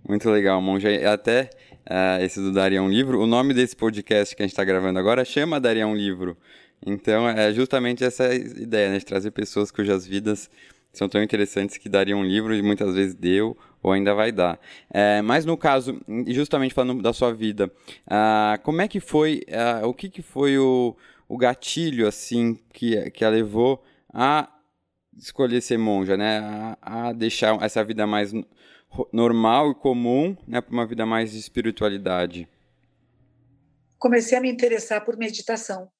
muito 0.07 0.29
legal, 0.29 0.61
Monja. 0.61 0.89
Até 1.11 1.49
uh, 1.89 2.23
esse 2.23 2.39
do 2.39 2.51
Daria 2.51 2.81
um 2.81 2.89
Livro, 2.89 3.19
o 3.19 3.25
nome 3.25 3.55
desse 3.55 3.75
podcast 3.75 4.35
que 4.35 4.43
a 4.43 4.45
gente 4.45 4.53
está 4.53 4.63
gravando 4.63 4.99
agora 4.99 5.25
chama 5.25 5.59
Daria 5.59 5.87
um 5.87 5.95
Livro. 5.95 6.37
Então 6.85 7.27
é 7.27 7.51
justamente 7.51 8.03
essa 8.03 8.35
ideia, 8.35 8.91
né, 8.91 8.99
de 8.99 9.05
trazer 9.05 9.31
pessoas 9.31 9.71
cujas 9.71 10.05
vidas 10.05 10.47
são 10.93 11.07
tão 11.07 11.21
interessantes 11.21 11.77
que 11.77 11.87
dariam 11.87 12.19
um 12.19 12.25
livro 12.25 12.55
e 12.55 12.61
muitas 12.61 12.95
vezes 12.95 13.13
deu 13.13 13.57
ou 13.81 13.91
ainda 13.91 14.13
vai 14.13 14.31
dar. 14.31 14.59
É, 14.89 15.21
mas 15.21 15.45
no 15.45 15.57
caso, 15.57 15.99
justamente 16.27 16.73
falando 16.73 17.01
da 17.01 17.13
sua 17.13 17.33
vida, 17.33 17.71
ah, 18.05 18.59
como 18.63 18.81
é 18.81 18.87
que 18.87 18.99
foi, 18.99 19.43
ah, 19.51 19.85
o 19.85 19.93
que, 19.93 20.09
que 20.09 20.21
foi 20.21 20.57
o, 20.57 20.95
o 21.27 21.37
gatilho, 21.37 22.07
assim, 22.07 22.59
que, 22.73 23.11
que 23.11 23.23
a 23.23 23.29
levou 23.29 23.83
a 24.13 24.49
escolher 25.17 25.61
ser 25.61 25.77
monja, 25.77 26.15
né? 26.15 26.39
A, 26.81 27.09
a 27.09 27.13
deixar 27.13 27.61
essa 27.61 27.83
vida 27.83 28.05
mais 28.05 28.33
normal 29.11 29.71
e 29.71 29.75
comum, 29.75 30.35
né, 30.47 30.61
para 30.61 30.73
uma 30.73 30.85
vida 30.85 31.05
mais 31.05 31.31
de 31.31 31.39
espiritualidade? 31.39 32.47
Comecei 33.97 34.37
a 34.37 34.41
me 34.41 34.49
interessar 34.49 35.03
por 35.03 35.17
meditação. 35.17 35.91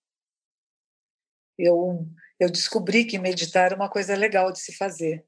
Eu, 1.57 2.05
eu 2.39 2.49
descobri 2.49 3.05
que 3.05 3.17
meditar 3.17 3.71
é 3.71 3.75
uma 3.75 3.89
coisa 3.89 4.15
legal 4.15 4.51
de 4.51 4.59
se 4.59 4.75
fazer. 4.75 5.23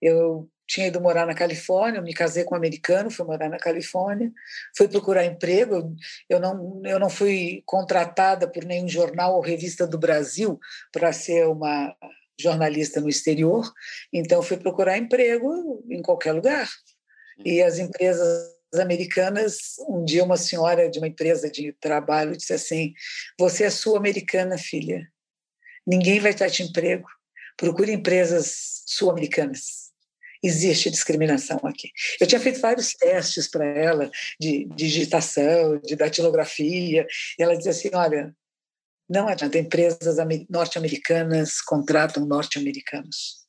Eu 0.00 0.48
tinha 0.66 0.86
ido 0.86 1.00
morar 1.00 1.26
na 1.26 1.34
Califórnia, 1.34 1.98
eu 1.98 2.02
me 2.02 2.14
casei 2.14 2.44
com 2.44 2.54
um 2.54 2.58
americano, 2.58 3.10
fui 3.10 3.26
morar 3.26 3.48
na 3.48 3.58
Califórnia, 3.58 4.32
fui 4.76 4.86
procurar 4.86 5.24
emprego, 5.24 5.94
eu 6.28 6.38
não, 6.38 6.80
eu 6.84 6.98
não 6.98 7.10
fui 7.10 7.62
contratada 7.66 8.48
por 8.48 8.64
nenhum 8.64 8.88
jornal 8.88 9.34
ou 9.34 9.40
revista 9.40 9.84
do 9.84 9.98
Brasil 9.98 10.60
para 10.92 11.12
ser 11.12 11.48
uma 11.48 11.94
jornalista 12.40 13.00
no 13.00 13.08
exterior, 13.08 13.70
então 14.12 14.42
fui 14.42 14.56
procurar 14.56 14.96
emprego 14.96 15.84
em 15.90 16.00
qualquer 16.00 16.32
lugar. 16.32 16.68
E 17.44 17.60
as 17.62 17.78
empresas 17.78 18.54
americanas, 18.74 19.74
um 19.88 20.04
dia 20.04 20.22
uma 20.22 20.36
senhora 20.36 20.88
de 20.88 20.98
uma 20.98 21.08
empresa 21.08 21.50
de 21.50 21.72
trabalho 21.80 22.36
disse 22.36 22.52
assim: 22.52 22.92
"Você 23.38 23.64
é 23.64 23.70
sul-americana, 23.70 24.56
filha. 24.56 25.06
Ninguém 25.86 26.20
vai 26.20 26.32
estar 26.32 26.50
te 26.50 26.62
emprego. 26.62 27.08
Procure 27.56 27.92
empresas 27.92 28.82
sul-americanas." 28.86 29.90
existe 30.42 30.90
discriminação 30.90 31.60
aqui. 31.64 31.90
Eu 32.20 32.26
tinha 32.26 32.40
feito 32.40 32.60
vários 32.60 32.94
testes 32.94 33.48
para 33.48 33.64
ela 33.64 34.10
de, 34.40 34.66
digitação, 34.74 35.78
de 35.80 35.94
datilografia, 35.96 37.06
e 37.38 37.42
ela 37.42 37.56
dizia 37.56 37.72
assim: 37.72 37.90
olha, 37.92 38.34
não 39.08 39.28
adianta, 39.28 39.58
empresas 39.58 40.16
norte-americanas 40.48 41.60
contratam 41.60 42.24
norte-americanos. 42.24 43.40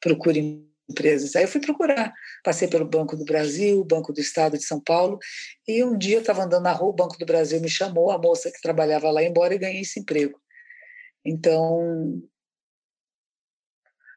Procure 0.00 0.62
empresas. 0.90 1.34
Aí 1.34 1.44
eu 1.44 1.48
fui 1.48 1.60
procurar. 1.60 2.12
Passei 2.42 2.68
pelo 2.68 2.84
Banco 2.84 3.16
do 3.16 3.24
Brasil, 3.24 3.82
Banco 3.84 4.12
do 4.12 4.20
Estado 4.20 4.58
de 4.58 4.64
São 4.64 4.80
Paulo, 4.80 5.18
e 5.66 5.82
um 5.82 5.96
dia 5.96 6.16
eu 6.16 6.20
estava 6.20 6.42
andando 6.42 6.64
na 6.64 6.72
rua, 6.72 6.90
o 6.90 6.96
Banco 6.96 7.16
do 7.18 7.24
Brasil 7.24 7.60
me 7.60 7.70
chamou, 7.70 8.10
a 8.10 8.18
moça 8.18 8.50
que 8.50 8.60
trabalhava 8.60 9.10
lá 9.10 9.22
embora 9.22 9.54
e 9.54 9.58
ganhei 9.58 9.80
esse 9.80 10.00
emprego. 10.00 10.38
Então, 11.24 12.22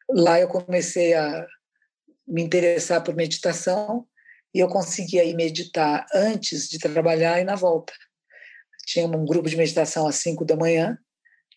lá 0.09 0.39
eu 0.39 0.47
comecei 0.47 1.13
a 1.13 1.47
me 2.27 2.43
interessar 2.43 3.03
por 3.03 3.15
meditação 3.15 4.05
e 4.53 4.59
eu 4.59 4.67
conseguia 4.67 5.23
ir 5.23 5.35
meditar 5.35 6.05
antes 6.13 6.67
de 6.67 6.79
trabalhar 6.79 7.39
e 7.39 7.43
na 7.43 7.55
volta. 7.55 7.93
Tinha 8.85 9.05
um 9.05 9.25
grupo 9.25 9.49
de 9.49 9.57
meditação 9.57 10.07
às 10.07 10.15
cinco 10.15 10.45
da 10.45 10.55
manhã, 10.55 10.97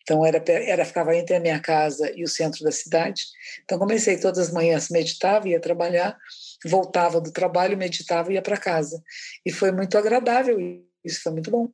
então 0.01 0.25
era, 0.25 0.43
era 0.47 0.85
ficava 0.85 1.15
entre 1.15 1.35
a 1.35 1.39
minha 1.39 1.59
casa 1.59 2.11
e 2.15 2.23
o 2.23 2.27
centro 2.27 2.63
da 2.63 2.71
cidade. 2.71 3.25
Então 3.63 3.77
comecei 3.77 4.19
todas 4.19 4.39
as 4.39 4.53
manhãs 4.53 4.89
meditava, 4.89 5.47
ia 5.47 5.59
trabalhar, 5.59 6.17
voltava 6.65 7.21
do 7.21 7.31
trabalho, 7.31 7.77
meditava 7.77 8.31
e 8.31 8.35
ia 8.35 8.41
para 8.41 8.57
casa. 8.57 9.01
E 9.45 9.51
foi 9.51 9.71
muito 9.71 9.97
agradável, 9.97 10.57
isso 11.03 11.21
foi 11.21 11.31
muito 11.31 11.51
bom. 11.51 11.69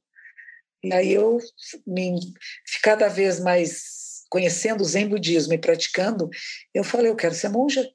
E 0.84 0.94
aí 0.94 1.14
eu 1.14 1.38
me 1.86 2.20
cada 2.82 3.08
vez 3.08 3.40
mais 3.40 4.24
conhecendo 4.30 4.82
o 4.82 4.86
Zen 4.86 5.08
budismo 5.08 5.54
e 5.54 5.58
praticando, 5.58 6.30
eu 6.74 6.84
falei, 6.84 7.10
eu 7.10 7.16
quero 7.16 7.34
ser 7.34 7.50
monja 7.50 7.88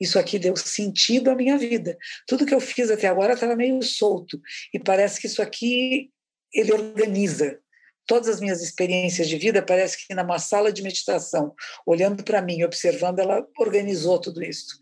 isso 0.00 0.18
aqui 0.18 0.38
deu 0.38 0.56
sentido 0.56 1.30
à 1.30 1.34
minha 1.34 1.56
vida. 1.56 1.96
Tudo 2.26 2.46
que 2.46 2.54
eu 2.54 2.60
fiz 2.60 2.90
até 2.90 3.06
agora 3.06 3.34
estava 3.34 3.56
meio 3.56 3.82
solto 3.82 4.40
e 4.72 4.78
parece 4.78 5.20
que 5.20 5.26
isso 5.26 5.40
aqui 5.40 6.10
ele 6.52 6.72
organiza. 6.72 7.58
Todas 8.06 8.28
as 8.28 8.40
minhas 8.40 8.62
experiências 8.62 9.28
de 9.28 9.38
vida 9.38 9.62
parece 9.62 10.06
que 10.06 10.14
numa 10.14 10.38
sala 10.38 10.72
de 10.72 10.82
meditação, 10.82 11.54
olhando 11.86 12.22
para 12.22 12.42
mim, 12.42 12.62
observando, 12.62 13.18
ela 13.18 13.46
organizou 13.58 14.20
tudo 14.20 14.42
isso. 14.42 14.78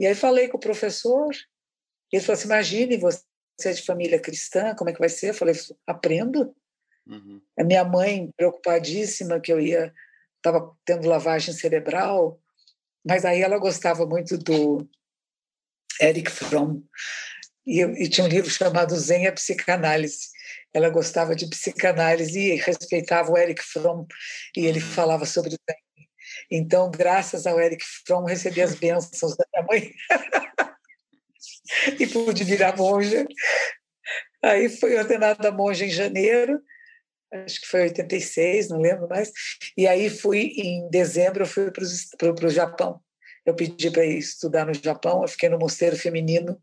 E 0.00 0.06
aí 0.06 0.14
falei 0.14 0.48
com 0.48 0.56
o 0.56 0.60
professor, 0.60 1.32
ele 2.12 2.22
falou 2.22 2.36
assim: 2.36 2.48
imagine, 2.48 2.96
você 2.96 3.22
é 3.66 3.72
de 3.72 3.82
família 3.82 4.18
cristã, 4.18 4.74
como 4.74 4.90
é 4.90 4.92
que 4.92 4.98
vai 4.98 5.08
ser? 5.08 5.30
Eu 5.30 5.34
falei: 5.34 5.54
aprendo. 5.86 6.54
Uhum. 7.06 7.40
A 7.58 7.64
minha 7.64 7.84
mãe, 7.84 8.30
preocupadíssima 8.36 9.40
que 9.40 9.52
eu 9.52 9.60
ia, 9.60 9.92
estava 10.36 10.74
tendo 10.84 11.08
lavagem 11.08 11.54
cerebral, 11.54 12.40
mas 13.04 13.24
aí 13.24 13.42
ela 13.42 13.58
gostava 13.58 14.04
muito 14.06 14.36
do 14.36 14.88
Eric 16.00 16.30
Fromm, 16.30 16.82
e, 17.66 17.80
e 17.82 18.08
tinha 18.08 18.24
um 18.24 18.30
livro 18.30 18.48
chamado 18.48 18.96
Zen 18.96 19.24
e 19.24 19.26
a 19.26 19.32
Psicanálise. 19.32 20.28
Ela 20.72 20.88
gostava 20.88 21.34
de 21.34 21.48
psicanálise 21.48 22.38
e 22.38 22.56
respeitava 22.56 23.32
o 23.32 23.36
Eric 23.36 23.62
Fromm, 23.62 24.06
e 24.56 24.66
ele 24.66 24.78
uhum. 24.78 24.86
falava 24.86 25.26
sobre 25.26 25.50
Zen. 25.50 25.76
Então, 26.50 26.90
graças 26.90 27.46
ao 27.46 27.60
Eric 27.60 27.84
Fromm, 28.06 28.24
recebi 28.24 28.60
as 28.60 28.74
bênçãos 28.74 29.36
da 29.36 29.44
minha 29.52 29.66
mãe 29.66 29.92
e 31.98 32.06
pude 32.06 32.44
virar 32.44 32.76
monja. 32.76 33.26
Aí 34.42 34.68
fui 34.68 34.96
ordenada 34.96 35.50
monja 35.50 35.84
em 35.84 35.90
janeiro, 35.90 36.60
acho 37.32 37.60
que 37.60 37.66
foi 37.66 37.82
86, 37.82 38.68
não 38.68 38.80
lembro 38.80 39.08
mais. 39.08 39.32
E 39.76 39.86
aí 39.86 40.08
fui, 40.10 40.52
em 40.56 40.88
dezembro, 40.90 41.42
eu 41.42 41.46
fui 41.46 41.70
para 41.70 42.46
o 42.46 42.50
Japão. 42.50 43.00
Eu 43.44 43.54
pedi 43.54 43.90
para 43.90 44.04
ir 44.04 44.18
estudar 44.18 44.66
no 44.66 44.74
Japão, 44.74 45.22
eu 45.22 45.28
fiquei 45.28 45.48
no 45.48 45.58
mosteiro 45.58 45.96
feminino, 45.96 46.60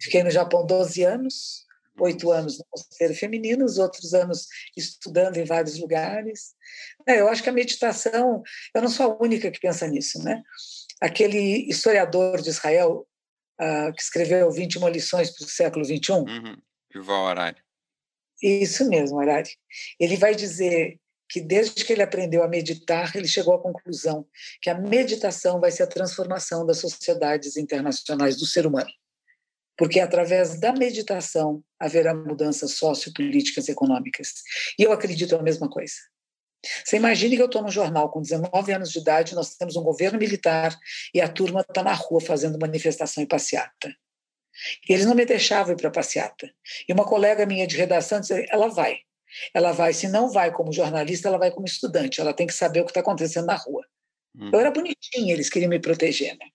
fiquei 0.00 0.22
no 0.22 0.30
Japão 0.30 0.66
12 0.66 1.02
anos, 1.02 1.66
oito 1.98 2.30
anos 2.30 2.58
no 2.58 2.64
mosteiro 2.70 3.14
feminino, 3.14 3.64
os 3.64 3.78
outros 3.78 4.12
anos 4.14 4.46
estudando 4.76 5.38
em 5.38 5.44
vários 5.44 5.78
lugares. 5.78 6.54
É, 7.06 7.20
eu 7.20 7.28
acho 7.28 7.42
que 7.42 7.48
a 7.48 7.52
meditação, 7.52 8.42
eu 8.74 8.82
não 8.82 8.88
sou 8.88 9.12
a 9.12 9.22
única 9.22 9.50
que 9.50 9.60
pensa 9.60 9.86
nisso, 9.86 10.22
né? 10.22 10.42
Aquele 11.00 11.68
historiador 11.68 12.42
de 12.42 12.50
Israel, 12.50 13.06
uh, 13.60 13.92
que 13.94 14.02
escreveu 14.02 14.50
21 14.50 14.88
lições 14.88 15.30
para 15.30 15.44
o 15.44 15.48
século 15.48 15.84
XXI. 15.84 16.12
Uhum. 16.12 16.56
Yuval 16.94 17.28
Harari. 17.28 17.67
Isso 18.42 18.88
mesmo, 18.88 19.20
Harari. 19.20 19.50
Ele 19.98 20.16
vai 20.16 20.34
dizer 20.34 20.98
que 21.28 21.40
desde 21.40 21.84
que 21.84 21.92
ele 21.92 22.02
aprendeu 22.02 22.42
a 22.42 22.48
meditar, 22.48 23.14
ele 23.14 23.28
chegou 23.28 23.54
à 23.54 23.62
conclusão 23.62 24.26
que 24.62 24.70
a 24.70 24.78
meditação 24.78 25.60
vai 25.60 25.70
ser 25.70 25.82
a 25.82 25.88
transformação 25.88 26.64
das 26.64 26.78
sociedades 26.78 27.56
internacionais 27.56 28.36
do 28.36 28.46
ser 28.46 28.66
humano. 28.66 28.90
Porque 29.76 30.00
através 30.00 30.58
da 30.58 30.72
meditação 30.72 31.62
haverá 31.78 32.14
mudanças 32.14 32.72
sociopolíticas 32.72 33.68
e 33.68 33.72
econômicas. 33.72 34.32
E 34.78 34.82
eu 34.82 34.92
acredito 34.92 35.36
a 35.36 35.42
mesma 35.42 35.68
coisa. 35.68 35.94
Você 36.84 36.96
imagine 36.96 37.36
que 37.36 37.42
eu 37.42 37.46
estou 37.46 37.62
no 37.62 37.70
jornal 37.70 38.10
com 38.10 38.20
19 38.20 38.72
anos 38.72 38.90
de 38.90 38.98
idade, 38.98 39.34
nós 39.34 39.54
temos 39.54 39.76
um 39.76 39.82
governo 39.82 40.18
militar 40.18 40.76
e 41.14 41.20
a 41.20 41.28
turma 41.28 41.60
está 41.60 41.84
na 41.84 41.92
rua 41.92 42.20
fazendo 42.20 42.58
manifestação 42.58 43.22
e 43.22 43.26
passeata. 43.28 43.94
E 44.88 44.92
eles 44.92 45.06
não 45.06 45.14
me 45.14 45.24
deixavam 45.24 45.72
ir 45.72 45.76
para 45.76 45.90
passeata. 45.90 46.50
E 46.88 46.92
uma 46.92 47.04
colega 47.04 47.46
minha 47.46 47.66
de 47.66 47.76
redação 47.76 48.20
disse: 48.20 48.46
ela 48.50 48.68
vai. 48.68 48.98
Ela 49.54 49.72
vai, 49.72 49.92
se 49.92 50.08
não 50.08 50.30
vai 50.30 50.50
como 50.50 50.72
jornalista, 50.72 51.28
ela 51.28 51.38
vai 51.38 51.50
como 51.50 51.66
estudante. 51.66 52.20
Ela 52.20 52.32
tem 52.32 52.46
que 52.46 52.54
saber 52.54 52.80
o 52.80 52.84
que 52.84 52.90
está 52.90 53.00
acontecendo 53.00 53.46
na 53.46 53.56
rua. 53.56 53.84
Hum. 54.36 54.50
Eu 54.52 54.60
era 54.60 54.70
bonitinha, 54.70 55.32
eles 55.32 55.50
queriam 55.50 55.68
me 55.68 55.78
proteger, 55.78 56.36
né? 56.36 56.46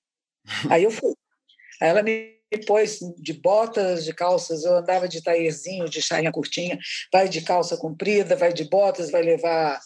Aí 0.70 0.84
eu 0.84 0.92
fui. 0.92 1.14
Aí 1.82 1.90
ela 1.90 2.04
me 2.04 2.34
pôs 2.68 3.00
de 3.18 3.34
botas, 3.34 4.06
de 4.06 4.14
calças, 4.14 4.64
eu 4.64 4.76
andava 4.76 5.08
de 5.08 5.24
taierzinho, 5.24 5.90
de 5.90 6.02
chainha 6.02 6.32
curtinha, 6.32 6.78
vai 7.12 7.28
de 7.28 7.42
calça 7.42 7.76
comprida, 7.76 8.36
vai 8.36 8.54
de 8.54 8.64
botas, 8.66 9.10
vai 9.10 9.24
levar 9.24 9.80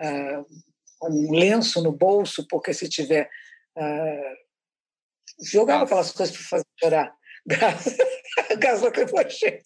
uh, 0.00 1.08
um 1.08 1.32
lenço 1.32 1.82
no 1.82 1.92
bolso, 1.92 2.46
porque 2.48 2.74
se 2.74 2.88
tiver... 2.88 3.30
Uh, 3.76 4.48
jogava 5.40 5.84
aquelas 5.84 6.10
coisas 6.10 6.36
para 6.36 6.46
fazer 6.46 6.66
chorar. 6.80 7.17
Gás, 7.48 7.96
gás 8.58 8.82
lacrimogêneo. 8.82 9.62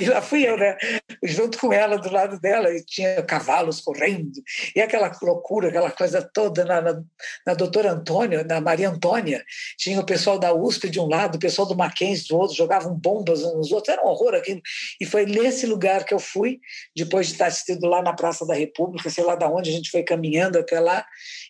E 0.00 0.04
lá 0.04 0.20
fui 0.20 0.46
eu, 0.46 0.56
né? 0.56 0.76
Junto 1.22 1.58
com 1.58 1.72
ela, 1.72 1.96
do 1.96 2.10
lado 2.10 2.38
dela, 2.38 2.70
e 2.70 2.84
tinha 2.84 3.22
cavalos 3.22 3.80
correndo, 3.80 4.30
e 4.74 4.80
aquela 4.80 5.10
loucura, 5.22 5.68
aquela 5.68 5.90
coisa 5.90 6.22
toda 6.22 6.64
na, 6.64 6.80
na, 6.80 7.02
na 7.46 7.54
doutora 7.54 7.90
Antônia, 7.90 8.44
na 8.44 8.60
Maria 8.60 8.90
Antônia. 8.90 9.42
Tinha 9.78 9.98
o 9.98 10.06
pessoal 10.06 10.38
da 10.38 10.52
USP 10.54 10.88
de 10.88 11.00
um 11.00 11.08
lado, 11.08 11.36
o 11.36 11.40
pessoal 11.40 11.66
do 11.66 11.74
Mackenzie 11.74 12.28
do 12.28 12.36
outro, 12.36 12.56
jogavam 12.56 12.94
bombas 12.94 13.42
nos 13.42 13.72
outros, 13.72 13.92
era 13.92 14.04
um 14.04 14.08
horror 14.08 14.34
aquilo. 14.34 14.60
E 15.00 15.06
foi 15.06 15.26
nesse 15.26 15.66
lugar 15.66 16.04
que 16.04 16.14
eu 16.14 16.20
fui, 16.20 16.60
depois 16.94 17.26
de 17.26 17.32
estar 17.32 17.46
assistindo 17.46 17.86
lá 17.86 18.02
na 18.02 18.12
Praça 18.12 18.46
da 18.46 18.54
República, 18.54 19.10
sei 19.10 19.24
lá 19.24 19.34
de 19.34 19.44
onde, 19.46 19.70
a 19.70 19.72
gente 19.72 19.90
foi 19.90 20.02
caminhando 20.02 20.58
até 20.58 20.78
lá, 20.78 21.04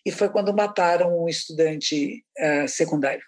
e 0.05 0.11
foi 0.11 0.29
quando 0.29 0.55
mataram 0.55 1.23
um 1.23 1.27
estudante 1.27 2.23
uh, 2.39 2.67
secundário. 2.67 3.21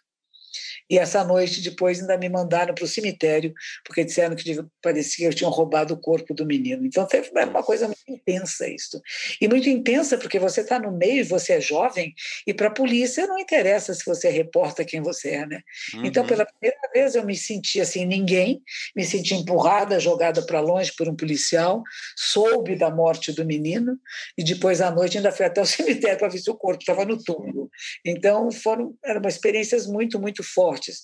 E 0.89 0.97
essa 0.97 1.23
noite, 1.23 1.61
depois, 1.61 1.99
ainda 1.99 2.17
me 2.17 2.27
mandaram 2.27 2.73
para 2.73 2.83
o 2.83 2.87
cemitério, 2.87 3.53
porque 3.85 4.03
disseram 4.03 4.35
que 4.35 4.59
parecia 4.81 5.29
que 5.29 5.35
tinham 5.35 5.51
roubado 5.51 5.93
o 5.93 5.97
corpo 5.97 6.33
do 6.33 6.45
menino. 6.45 6.83
Então, 6.85 7.07
foi 7.07 7.21
uma 7.45 7.61
coisa 7.61 7.85
muito 7.85 8.01
intensa 8.07 8.67
isso. 8.67 8.99
E 9.39 9.47
muito 9.47 9.69
intensa 9.69 10.17
porque 10.17 10.39
você 10.39 10.61
está 10.61 10.79
no 10.79 10.91
meio, 10.91 11.23
você 11.25 11.53
é 11.53 11.61
jovem, 11.61 12.13
e 12.47 12.53
para 12.53 12.69
a 12.69 12.71
polícia 12.71 13.27
não 13.27 13.37
interessa 13.37 13.93
se 13.93 14.03
você 14.03 14.29
reporta 14.29 14.83
quem 14.83 14.99
você 15.01 15.29
é, 15.29 15.45
né? 15.45 15.61
Uhum. 15.93 16.05
Então, 16.05 16.25
pela 16.25 16.45
primeira 16.45 16.79
vez, 16.91 17.13
eu 17.13 17.23
me 17.23 17.35
senti 17.35 17.79
assim, 17.79 18.05
ninguém, 18.05 18.61
me 18.95 19.05
senti 19.05 19.35
empurrada, 19.35 19.99
jogada 19.99 20.43
para 20.43 20.59
longe 20.59 20.91
por 20.97 21.07
um 21.07 21.15
policial, 21.15 21.83
soube 22.15 22.75
da 22.75 22.89
morte 22.89 23.31
do 23.31 23.45
menino, 23.45 23.95
e 24.35 24.43
depois 24.43 24.81
à 24.81 24.89
noite 24.89 25.17
ainda 25.17 25.31
fui 25.31 25.45
até 25.45 25.61
o 25.61 25.65
cemitério 25.67 26.17
para 26.17 26.29
ver 26.29 26.39
se 26.39 26.49
o 26.49 26.55
corpo 26.55 26.81
estava 26.81 27.05
no 27.05 27.21
túmulo. 27.23 27.69
Então, 28.03 28.51
foram, 28.51 28.95
eram 29.05 29.21
experiências 29.27 29.85
muito, 29.85 30.19
muito 30.19 30.43
fortes 30.43 30.78
fortes. 30.79 31.01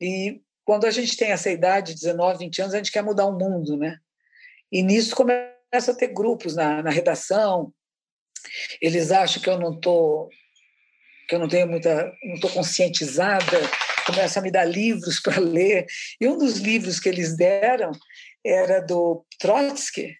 E 0.00 0.40
quando 0.64 0.86
a 0.86 0.90
gente 0.90 1.16
tem 1.16 1.30
essa 1.30 1.50
idade, 1.50 1.94
19, 1.94 2.38
20 2.38 2.62
anos, 2.62 2.74
a 2.74 2.76
gente 2.78 2.92
quer 2.92 3.02
mudar 3.02 3.26
o 3.26 3.38
mundo, 3.38 3.76
né? 3.76 3.98
E 4.70 4.82
nisso 4.82 5.14
começa 5.14 5.90
a 5.90 5.94
ter 5.94 6.08
grupos 6.08 6.54
na, 6.54 6.82
na 6.82 6.90
redação. 6.90 7.72
Eles 8.80 9.10
acham 9.10 9.42
que 9.42 9.48
eu 9.48 9.58
não 9.58 9.78
tô 9.78 10.28
que 11.28 11.36
eu 11.36 11.38
não 11.38 11.48
tenho 11.48 11.66
muita, 11.66 12.12
não 12.24 12.34
estou 12.34 12.50
conscientizada 12.50 13.58
começam 14.04 14.40
a 14.40 14.44
me 14.44 14.50
dar 14.50 14.64
livros 14.64 15.20
para 15.20 15.40
ler. 15.40 15.86
E 16.20 16.26
um 16.26 16.36
dos 16.36 16.58
livros 16.58 16.98
que 17.00 17.08
eles 17.08 17.36
deram 17.36 17.92
era 18.44 18.80
do 18.80 19.24
Trotsky. 19.38 20.16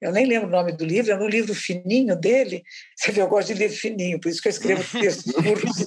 Eu 0.00 0.10
nem 0.10 0.26
lembro 0.26 0.48
o 0.48 0.50
nome 0.50 0.72
do 0.72 0.84
livro, 0.84 1.12
é 1.12 1.16
um 1.16 1.28
livro 1.28 1.54
fininho 1.54 2.16
dele. 2.16 2.62
Você 2.96 3.12
vê, 3.12 3.22
eu 3.22 3.28
gosto 3.28 3.48
de 3.48 3.54
livro 3.54 3.76
fininho, 3.76 4.20
por 4.20 4.28
isso 4.28 4.42
que 4.42 4.48
eu 4.48 4.50
escrevo 4.50 4.82
textos 4.98 5.32
curtos. 5.32 5.84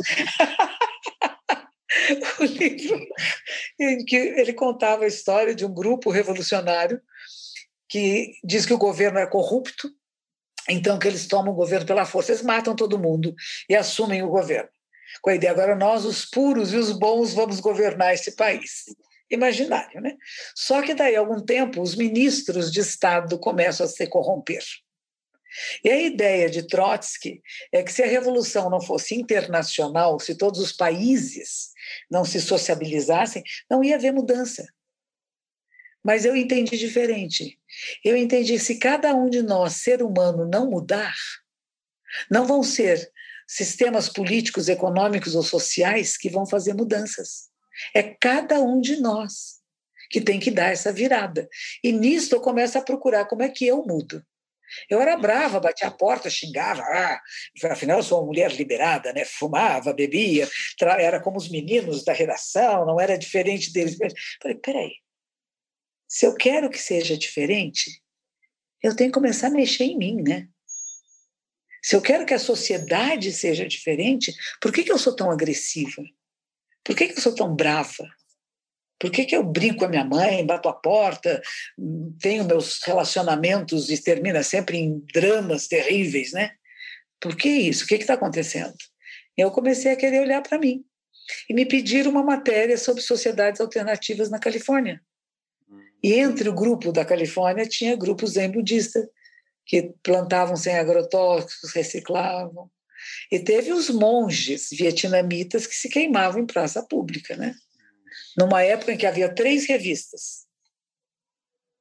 Livro 2.70 3.06
em 3.80 4.04
que 4.06 4.16
ele 4.16 4.54
contava 4.54 5.04
a 5.04 5.08
história 5.08 5.54
de 5.54 5.66
um 5.66 5.74
grupo 5.74 6.10
revolucionário 6.10 7.02
que 7.88 8.34
diz 8.44 8.66
que 8.66 8.74
o 8.74 8.78
governo 8.78 9.20
é 9.20 9.28
corrupto, 9.28 9.90
então 10.68 10.98
que 10.98 11.08
eles 11.08 11.28
tomam 11.28 11.54
o 11.54 11.56
governo 11.56 11.86
pela 11.86 12.06
força, 12.06 12.32
eles 12.32 12.42
matam 12.42 12.76
todo 12.76 13.00
mundo 13.00 13.34
e 13.70 13.76
assumem 13.76 14.24
o 14.24 14.30
governo. 14.30 14.70
Com 15.22 15.30
a 15.30 15.36
ideia 15.36 15.52
agora 15.52 15.76
nós, 15.76 16.04
os 16.04 16.26
puros 16.26 16.74
e 16.74 16.78
os 16.78 16.92
bons, 16.92 17.34
vamos 17.34 17.60
governar 17.60 18.14
esse 18.14 18.36
país. 18.36 18.86
Imaginário, 19.30 20.02
né? 20.02 20.16
Só 20.56 20.82
que 20.82 20.94
daí 20.94 21.16
algum 21.16 21.44
tempo 21.44 21.82
os 21.82 21.96
ministros 21.96 22.72
de 22.72 22.80
Estado 22.80 23.40
começam 23.40 23.86
a 23.86 23.90
se 23.90 24.06
corromper. 24.08 24.64
E 25.84 25.90
a 25.90 26.02
ideia 26.02 26.50
de 26.50 26.68
Trotsky 26.68 27.42
é 27.72 27.84
que 27.84 27.92
se 27.92 28.04
a 28.04 28.08
revolução 28.08 28.70
não 28.70 28.82
fosse 28.82 29.16
internacional, 29.16 30.20
se 30.20 30.36
todos 30.36 30.60
os 30.60 30.72
países 30.72 31.70
não 32.10 32.26
se 32.26 32.42
sociabilizassem, 32.42 33.44
não 33.70 33.84
ia 33.84 33.96
haver 33.96 34.14
mudança. 34.14 34.66
Mas 36.04 36.24
eu 36.24 36.36
entendi 36.36 36.78
diferente. 36.78 37.60
Eu 38.04 38.16
entendi 38.16 38.60
se 38.60 38.78
cada 38.78 39.14
um 39.16 39.30
de 39.30 39.42
nós, 39.42 39.78
ser 39.78 40.04
humano, 40.04 40.48
não 40.48 40.70
mudar, 40.70 41.16
não 42.30 42.46
vão 42.46 42.62
ser 42.62 43.12
sistemas 43.48 44.10
políticos, 44.10 44.70
econômicos 44.70 45.36
ou 45.36 45.44
sociais 45.44 46.18
que 46.18 46.30
vão 46.30 46.46
fazer 46.46 46.74
mudanças. 46.74 47.50
É 47.94 48.04
cada 48.04 48.62
um 48.62 48.80
de 48.80 48.98
nós 48.98 49.56
que 50.10 50.22
tem 50.22 50.40
que 50.40 50.52
dar 50.52 50.72
essa 50.72 50.94
virada. 50.94 51.48
E 51.84 51.92
nisto 51.92 52.34
eu 52.34 52.42
começo 52.42 52.78
a 52.78 52.82
procurar 52.82 53.26
como 53.26 53.42
é 53.44 53.50
que 53.50 53.66
eu 53.66 53.84
mudo. 53.84 54.24
Eu 54.90 55.02
era 55.02 55.18
brava, 55.18 55.60
batia 55.60 55.88
a 55.88 55.92
porta, 55.92 56.30
xingava, 56.30 56.82
ah, 56.82 57.22
afinal 57.72 57.98
eu 57.98 58.04
sou 58.04 58.20
uma 58.20 58.28
mulher 58.28 58.52
liberada, 58.52 59.14
né? 59.14 59.26
fumava, 59.26 59.94
bebia, 59.94 60.48
era 60.82 61.22
como 61.22 61.38
os 61.38 61.50
meninos 61.50 62.04
da 62.04 62.14
redação, 62.14 62.86
não 62.86 63.00
era 63.00 63.18
diferente 63.18 63.72
deles. 63.72 63.98
Falei, 64.42 64.58
peraí, 64.58 64.92
se 66.08 66.26
eu 66.26 66.36
quero 66.36 66.70
que 66.70 66.80
seja 66.80 67.18
diferente, 67.18 68.02
eu 68.82 68.96
tenho 68.96 69.10
que 69.10 69.16
começar 69.16 69.48
a 69.48 69.52
mexer 69.52 69.86
em 69.86 69.98
mim, 69.98 70.22
né? 70.22 70.48
Se 71.84 71.96
eu 71.96 72.02
quero 72.02 72.26
que 72.26 72.34
a 72.34 72.40
sociedade 72.40 73.32
seja 73.32 73.68
diferente, 73.68 74.34
por 74.60 74.72
que, 74.72 74.84
que 74.84 74.92
eu 74.92 74.98
sou 74.98 75.16
tão 75.16 75.30
agressiva? 75.30 76.04
Por 76.84 76.96
que, 76.96 77.08
que 77.08 77.18
eu 77.18 77.22
sou 77.22 77.36
tão 77.36 77.56
brava? 77.56 78.08
Por 79.00 79.12
que, 79.12 79.26
que 79.26 79.36
eu 79.36 79.44
brinco 79.44 79.80
com 79.80 79.86
a 79.86 79.90
minha 79.90 80.06
mãe, 80.06 80.46
bato 80.46 80.70
a 80.70 80.74
porta, 80.74 81.42
tenho 82.22 82.46
meus 82.46 82.82
relacionamentos 82.84 83.90
e 83.90 84.02
termina 84.02 84.42
sempre 84.42 84.78
em 84.78 85.04
dramas 85.14 85.68
terríveis, 85.68 86.32
né? 86.32 86.52
Por 87.20 87.36
que 87.36 87.50
isso? 87.50 87.84
O 87.84 87.88
que 87.88 87.96
está 87.96 88.14
acontecendo? 88.14 88.76
Eu 89.38 89.52
comecei 89.52 89.92
a 89.92 89.96
querer 89.96 90.22
olhar 90.22 90.42
para 90.42 90.58
mim 90.58 90.84
e 91.50 91.54
me 91.54 91.66
pediram 91.66 92.12
uma 92.12 92.24
matéria 92.24 92.78
sobre 92.78 93.02
sociedades 93.02 93.60
alternativas 93.60 94.30
na 94.30 94.40
Califórnia. 94.40 95.02
E 96.02 96.14
entre 96.14 96.48
o 96.48 96.54
grupo 96.54 96.92
da 96.92 97.04
Califórnia 97.04 97.68
tinha 97.68 97.96
grupos 97.96 98.34
zen 98.34 98.52
budista 98.52 99.10
que 99.66 99.92
plantavam 100.04 100.56
sem 100.56 100.78
agrotóxicos, 100.78 101.74
reciclavam. 101.74 102.70
E 103.32 103.40
teve 103.40 103.74
os 103.74 103.90
monges 103.90 104.70
vietnamitas 104.72 105.66
que 105.66 105.76
se 105.76 105.90
queimavam 105.90 106.42
em 106.42 106.46
praça 106.46 106.84
pública, 106.84 107.36
né? 107.36 107.56
Numa 108.38 108.64
época 108.64 108.92
em 108.92 108.98
que 108.98 109.06
havia 109.06 109.34
três 109.34 109.66
revistas. 109.68 110.46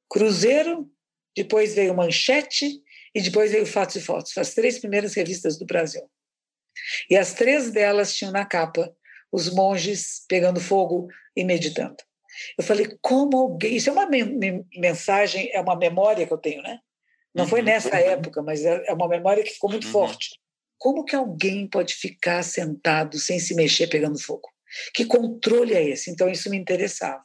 Cruzeiro, 0.09 0.89
depois 1.35 1.75
veio 1.75 1.95
Manchete 1.95 2.81
e 3.13 3.21
depois 3.21 3.51
veio 3.51 3.65
Fatos 3.65 3.97
e 3.97 4.01
Fotos, 4.01 4.37
as 4.37 4.53
três 4.53 4.79
primeiras 4.79 5.13
revistas 5.13 5.57
do 5.57 5.65
Brasil. 5.65 6.09
E 7.09 7.17
as 7.17 7.33
três 7.33 7.71
delas 7.71 8.13
tinham 8.13 8.31
na 8.31 8.45
capa 8.45 8.93
os 9.31 9.53
monges 9.53 10.23
pegando 10.27 10.61
fogo 10.61 11.07
e 11.35 11.43
meditando. 11.43 11.97
Eu 12.57 12.63
falei, 12.63 12.97
como 13.01 13.37
alguém. 13.37 13.75
Isso 13.75 13.89
é 13.89 13.93
uma 13.93 14.07
mensagem, 14.75 15.49
é 15.53 15.61
uma 15.61 15.75
memória 15.75 16.25
que 16.25 16.33
eu 16.33 16.37
tenho, 16.37 16.61
né? 16.61 16.79
Não 17.33 17.47
foi 17.47 17.59
uhum, 17.59 17.65
nessa 17.65 17.89
uhum. 17.89 17.95
época, 17.95 18.41
mas 18.41 18.63
é, 18.63 18.85
é 18.87 18.93
uma 18.93 19.09
memória 19.09 19.43
que 19.43 19.51
ficou 19.51 19.69
muito 19.69 19.85
uhum. 19.87 19.91
forte. 19.91 20.39
Como 20.77 21.03
que 21.03 21.15
alguém 21.15 21.67
pode 21.67 21.93
ficar 21.95 22.43
sentado 22.43 23.17
sem 23.17 23.39
se 23.39 23.55
mexer 23.55 23.87
pegando 23.87 24.19
fogo? 24.19 24.49
Que 24.93 25.05
controle 25.05 25.73
é 25.73 25.89
esse? 25.89 26.09
Então 26.09 26.29
isso 26.29 26.49
me 26.49 26.57
interessava. 26.57 27.23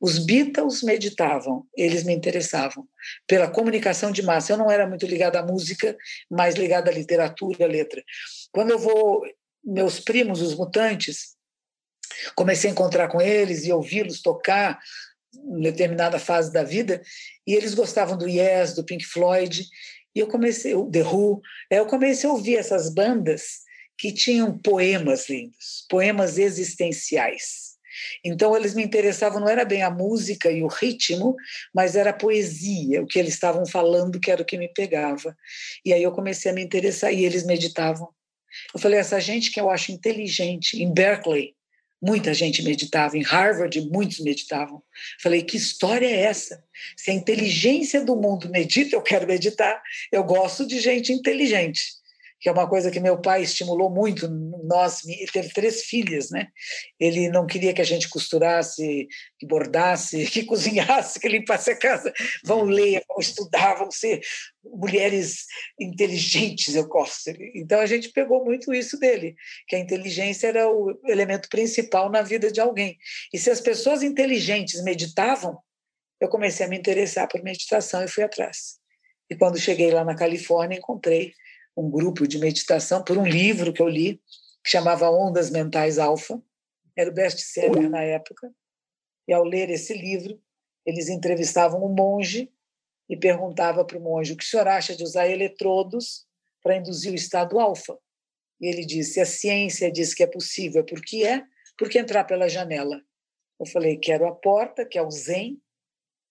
Os 0.00 0.18
Beatles 0.18 0.82
meditavam, 0.82 1.66
eles 1.76 2.04
me 2.04 2.12
interessavam 2.12 2.86
pela 3.26 3.50
comunicação 3.50 4.10
de 4.10 4.22
massa. 4.22 4.52
Eu 4.52 4.58
não 4.58 4.70
era 4.70 4.86
muito 4.86 5.06
ligada 5.06 5.38
à 5.38 5.46
música, 5.46 5.96
mas 6.30 6.54
ligada 6.54 6.90
à 6.90 6.94
literatura, 6.94 7.64
à 7.64 7.68
letra. 7.68 8.02
Quando 8.52 8.70
eu 8.70 8.78
vou, 8.78 9.22
meus 9.64 10.00
primos, 10.00 10.42
os 10.42 10.54
mutantes, 10.54 11.36
comecei 12.34 12.70
a 12.70 12.72
encontrar 12.72 13.08
com 13.08 13.20
eles 13.20 13.64
e 13.64 13.72
ouvi-los 13.72 14.20
tocar 14.20 14.78
em 15.34 15.60
determinada 15.60 16.18
fase 16.18 16.52
da 16.52 16.62
vida, 16.62 17.02
e 17.46 17.54
eles 17.54 17.74
gostavam 17.74 18.16
do 18.16 18.28
Yes, 18.28 18.74
do 18.74 18.84
Pink 18.84 19.04
Floyd, 19.04 19.64
e 20.14 20.20
eu 20.20 20.28
comecei, 20.28 20.74
o 20.74 20.88
The 20.88 21.02
Who, 21.02 21.40
eu 21.70 21.86
comecei 21.86 22.28
a 22.28 22.32
ouvir 22.32 22.56
essas 22.56 22.92
bandas 22.92 23.63
que 23.96 24.12
tinham 24.12 24.56
poemas 24.58 25.28
lindos, 25.28 25.86
poemas 25.88 26.38
existenciais. 26.38 27.74
Então 28.24 28.56
eles 28.56 28.74
me 28.74 28.82
interessavam, 28.82 29.40
não 29.40 29.48
era 29.48 29.64
bem 29.64 29.82
a 29.82 29.90
música 29.90 30.50
e 30.50 30.62
o 30.62 30.66
ritmo, 30.66 31.36
mas 31.72 31.94
era 31.94 32.10
a 32.10 32.14
poesia, 32.14 33.02
o 33.02 33.06
que 33.06 33.18
eles 33.18 33.34
estavam 33.34 33.64
falando 33.64 34.18
que 34.18 34.30
era 34.30 34.42
o 34.42 34.44
que 34.44 34.58
me 34.58 34.68
pegava. 34.68 35.36
E 35.84 35.92
aí 35.92 36.02
eu 36.02 36.12
comecei 36.12 36.50
a 36.50 36.54
me 36.54 36.62
interessar 36.62 37.12
e 37.12 37.24
eles 37.24 37.46
meditavam. 37.46 38.08
Eu 38.72 38.80
falei, 38.80 38.98
essa 38.98 39.20
gente 39.20 39.50
que 39.50 39.60
eu 39.60 39.70
acho 39.70 39.92
inteligente, 39.92 40.82
em 40.82 40.92
Berkeley, 40.92 41.54
Muita 42.06 42.34
gente 42.34 42.62
meditava, 42.62 43.16
em 43.16 43.22
Harvard 43.22 43.80
muitos 43.88 44.20
meditavam. 44.20 44.82
Falei, 45.22 45.42
que 45.42 45.56
história 45.56 46.06
é 46.06 46.24
essa? 46.24 46.62
Se 46.94 47.10
a 47.10 47.14
inteligência 47.14 48.04
do 48.04 48.14
mundo 48.14 48.50
medita, 48.50 48.94
eu 48.94 49.00
quero 49.00 49.26
meditar. 49.26 49.82
Eu 50.12 50.22
gosto 50.22 50.66
de 50.66 50.80
gente 50.80 51.14
inteligente 51.14 51.82
que 52.44 52.48
é 52.50 52.52
uma 52.52 52.68
coisa 52.68 52.90
que 52.90 53.00
meu 53.00 53.18
pai 53.18 53.42
estimulou 53.42 53.88
muito 53.88 54.28
nós 54.64 55.02
ele 55.06 55.30
teve 55.32 55.48
três 55.48 55.84
filhas 55.84 56.28
né? 56.30 56.48
Ele 57.00 57.30
não 57.30 57.46
queria 57.46 57.72
que 57.72 57.80
a 57.80 57.86
gente 57.86 58.06
costurasse 58.06 59.08
que 59.38 59.46
bordasse 59.46 60.26
que 60.28 60.44
cozinhasse 60.44 61.18
que 61.18 61.26
limpasse 61.26 61.70
a 61.70 61.78
casa. 61.78 62.12
Vão 62.44 62.58
uhum. 62.58 62.64
ler 62.66 63.02
vão 63.08 63.18
estudar 63.18 63.76
vão 63.76 63.90
ser 63.90 64.20
mulheres 64.62 65.46
inteligentes 65.80 66.74
eu 66.74 66.86
gosto. 66.86 67.30
Então 67.54 67.80
a 67.80 67.86
gente 67.86 68.10
pegou 68.10 68.44
muito 68.44 68.74
isso 68.74 68.98
dele 68.98 69.34
que 69.66 69.74
a 69.74 69.78
inteligência 69.78 70.48
era 70.48 70.68
o 70.68 71.00
elemento 71.06 71.48
principal 71.48 72.10
na 72.10 72.20
vida 72.20 72.52
de 72.52 72.60
alguém. 72.60 72.98
E 73.32 73.38
se 73.38 73.48
as 73.48 73.62
pessoas 73.62 74.02
inteligentes 74.02 74.84
meditavam 74.84 75.58
eu 76.20 76.28
comecei 76.28 76.66
a 76.66 76.68
me 76.68 76.76
interessar 76.76 77.26
por 77.26 77.42
meditação 77.42 78.04
e 78.04 78.08
fui 78.08 78.22
atrás. 78.22 78.78
E 79.30 79.34
quando 79.34 79.58
cheguei 79.58 79.90
lá 79.90 80.04
na 80.04 80.14
Califórnia 80.14 80.76
encontrei 80.76 81.32
um 81.76 81.90
grupo 81.90 82.26
de 82.26 82.38
meditação 82.38 83.02
por 83.02 83.18
um 83.18 83.26
livro 83.26 83.72
que 83.72 83.82
eu 83.82 83.88
li, 83.88 84.20
que 84.62 84.70
chamava 84.70 85.10
Ondas 85.10 85.50
Mentais 85.50 85.98
Alfa, 85.98 86.40
era 86.96 87.10
o 87.10 87.14
best-seller 87.14 87.90
na 87.90 88.02
época. 88.02 88.52
E 89.26 89.32
ao 89.32 89.44
ler 89.44 89.70
esse 89.70 89.94
livro, 89.94 90.40
eles 90.86 91.08
entrevistavam 91.08 91.84
um 91.84 91.94
monge 91.94 92.50
e 93.08 93.16
perguntava 93.16 93.84
para 93.84 93.98
o 93.98 94.00
monge 94.00 94.32
o 94.32 94.36
que 94.36 94.44
o 94.44 94.46
senhor 94.46 94.68
acha 94.68 94.96
de 94.96 95.02
usar 95.02 95.28
eletrodos 95.28 96.26
para 96.62 96.76
induzir 96.76 97.12
o 97.12 97.16
estado 97.16 97.58
alfa. 97.58 97.98
E 98.60 98.66
ele 98.66 98.84
disse: 98.84 99.20
a 99.20 99.26
ciência 99.26 99.90
diz 99.90 100.14
que 100.14 100.22
é 100.22 100.26
possível. 100.26 100.84
Por 100.84 101.02
que 101.02 101.24
é? 101.24 101.42
Porque 101.76 101.98
entrar 101.98 102.24
pela 102.24 102.48
janela. 102.48 103.02
Eu 103.58 103.66
falei: 103.66 103.98
quero 103.98 104.26
a 104.26 104.34
porta, 104.34 104.86
que 104.86 104.98
é 104.98 105.02
o 105.02 105.10
Zen. 105.10 105.60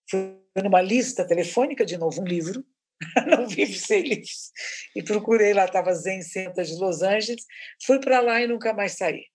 Fui 0.10 0.39
numa 0.63 0.82
lista 0.82 1.25
telefônica, 1.25 1.86
de 1.86 1.97
novo, 1.97 2.21
um 2.21 2.25
livro, 2.25 2.65
não 3.27 3.47
vive 3.47 3.73
sem 3.73 4.01
livros. 4.01 4.51
E 4.95 5.03
procurei 5.03 5.53
lá, 5.53 5.65
estava 5.65 5.93
Zen 5.93 6.21
Center 6.21 6.63
de 6.63 6.75
Los 6.75 7.01
Angeles, 7.01 7.45
fui 7.86 7.99
para 7.99 8.19
lá 8.19 8.41
e 8.41 8.47
nunca 8.47 8.73
mais 8.73 8.93
saí. 8.93 9.25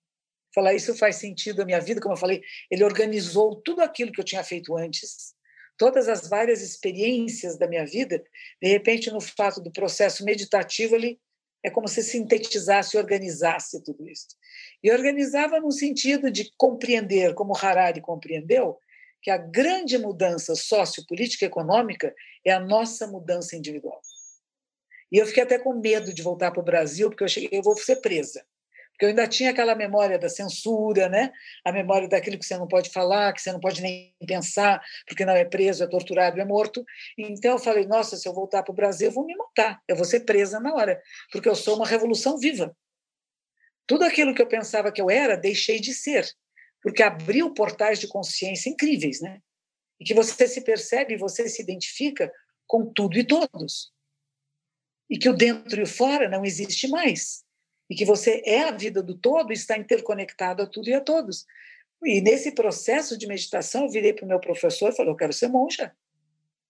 Falar 0.55 0.75
isso 0.75 0.97
faz 0.97 1.17
sentido 1.17 1.59
na 1.59 1.65
minha 1.65 1.81
vida, 1.81 2.01
como 2.01 2.15
eu 2.15 2.19
falei, 2.19 2.41
ele 2.71 2.85
organizou 2.85 3.61
tudo 3.63 3.83
aquilo 3.83 4.13
que 4.13 4.21
eu 4.21 4.25
tinha 4.25 4.43
feito 4.43 4.77
antes, 4.77 5.35
todas 5.77 6.09
as 6.09 6.29
várias 6.29 6.63
experiências 6.63 7.59
da 7.59 7.69
minha 7.69 7.85
vida, 7.85 8.23
de 8.61 8.69
repente, 8.69 9.11
no 9.11 9.21
fato 9.21 9.61
do 9.61 9.71
processo 9.71 10.25
meditativo, 10.25 10.95
ele 10.97 11.21
é 11.63 11.71
como 11.71 11.89
se 11.89 12.03
sintetizasse 12.03 12.97
e 12.97 13.01
organizasse 13.01 13.83
tudo 13.83 14.09
isso. 14.09 14.29
E 14.83 14.91
organizava 14.91 15.61
no 15.61 15.71
sentido 15.71 16.31
de 16.31 16.53
compreender, 16.57 17.35
como 17.35 17.57
Harari 17.57 18.01
compreendeu, 18.01 18.79
que 19.29 19.31
a 19.31 19.37
grande 19.37 19.99
mudança 19.99 20.55
sociopolítica 20.55 21.45
e 21.45 21.49
econômica 21.49 22.15
é 22.43 22.51
a 22.51 22.59
nossa 22.59 23.07
mudança 23.07 23.55
individual. 23.55 24.01
E 25.13 25.19
eu 25.19 25.27
fiquei 25.27 25.43
até 25.43 25.59
com 25.59 25.75
medo 25.75 26.15
de 26.15 26.23
voltar 26.23 26.51
para 26.51 26.63
o 26.63 26.65
Brasil, 26.65 27.11
porque 27.11 27.25
eu 27.25 27.29
cheguei, 27.29 27.51
eu 27.53 27.63
vou 27.63 27.77
ser 27.77 27.97
presa. 27.97 28.43
Porque 28.91 29.05
eu 29.05 29.11
ainda 29.11 29.29
tinha 29.29 29.51
aquela 29.51 29.75
memória 29.75 30.19
da 30.19 30.31
censura, 30.31 31.11
né? 31.11 31.31
a 31.63 31.71
memória 31.71 32.09
daquilo 32.09 32.39
que 32.39 32.47
você 32.47 32.57
não 32.57 32.67
pode 32.67 32.89
falar, 32.89 33.35
que 33.35 33.43
você 33.43 33.53
não 33.53 33.61
pode 33.61 33.83
nem 33.83 34.15
pensar, 34.27 34.83
porque 35.07 35.27
não 35.27 35.35
é 35.35 35.45
preso, 35.45 35.85
é 35.85 35.87
torturado, 35.87 36.41
é 36.41 36.45
morto. 36.47 36.83
Então 37.19 37.53
eu 37.53 37.59
falei: 37.59 37.87
nossa, 37.87 38.17
se 38.17 38.27
eu 38.27 38.33
voltar 38.33 38.63
para 38.63 38.73
o 38.73 38.75
Brasil, 38.75 39.09
eu 39.09 39.13
vou 39.13 39.27
me 39.27 39.37
matar, 39.37 39.79
eu 39.87 39.95
vou 39.95 40.07
ser 40.07 40.21
presa 40.21 40.59
na 40.59 40.73
hora, 40.73 40.99
porque 41.31 41.51
eu 41.51 41.55
sou 41.55 41.77
uma 41.77 41.87
revolução 41.87 42.39
viva. 42.39 42.75
Tudo 43.87 44.05
aquilo 44.05 44.35
que 44.35 44.41
eu 44.41 44.49
pensava 44.49 44.91
que 44.91 45.03
eu 45.03 45.11
era, 45.11 45.37
deixei 45.37 45.79
de 45.79 45.93
ser, 45.93 46.27
porque 46.83 47.03
abriu 47.03 47.53
portais 47.53 47.99
de 47.99 48.09
consciência 48.09 48.71
incríveis, 48.71 49.21
né? 49.21 49.41
E 50.01 50.05
que 50.05 50.15
você 50.15 50.47
se 50.47 50.61
percebe, 50.63 51.17
você 51.17 51.49
se 51.49 51.63
identifica 51.63 52.33
com 52.67 52.93
tudo 52.93 53.19
e 53.19 53.25
todos. 53.25 53.93
E 55.11 55.19
que 55.19 55.29
o 55.29 55.35
dentro 55.35 55.81
e 55.81 55.83
o 55.83 55.87
fora 55.87 56.29
não 56.29 56.45
existe 56.45 56.87
mais 56.89 57.45
e 57.91 57.95
que 57.95 58.05
você 58.05 58.43
é 58.45 58.65
a 58.65 58.71
vida 58.71 59.03
do 59.03 59.17
todo, 59.17 59.53
está 59.53 59.77
interconectado 59.77 60.63
a 60.63 60.67
tudo 60.67 60.89
e 60.89 60.95
a 60.95 61.01
todos. 61.01 61.47
E 62.05 62.21
nesse 62.21 62.53
processo 62.53 63.17
de 63.17 63.27
meditação, 63.27 63.85
eu 63.85 63.91
virei 63.91 64.13
para 64.13 64.25
o 64.25 64.29
meu 64.29 64.39
professor 64.39 64.91
e 64.91 64.97
falei: 64.97 65.11
Eu 65.11 65.17
quero 65.17 65.33
ser 65.33 65.49
monja. 65.49 65.93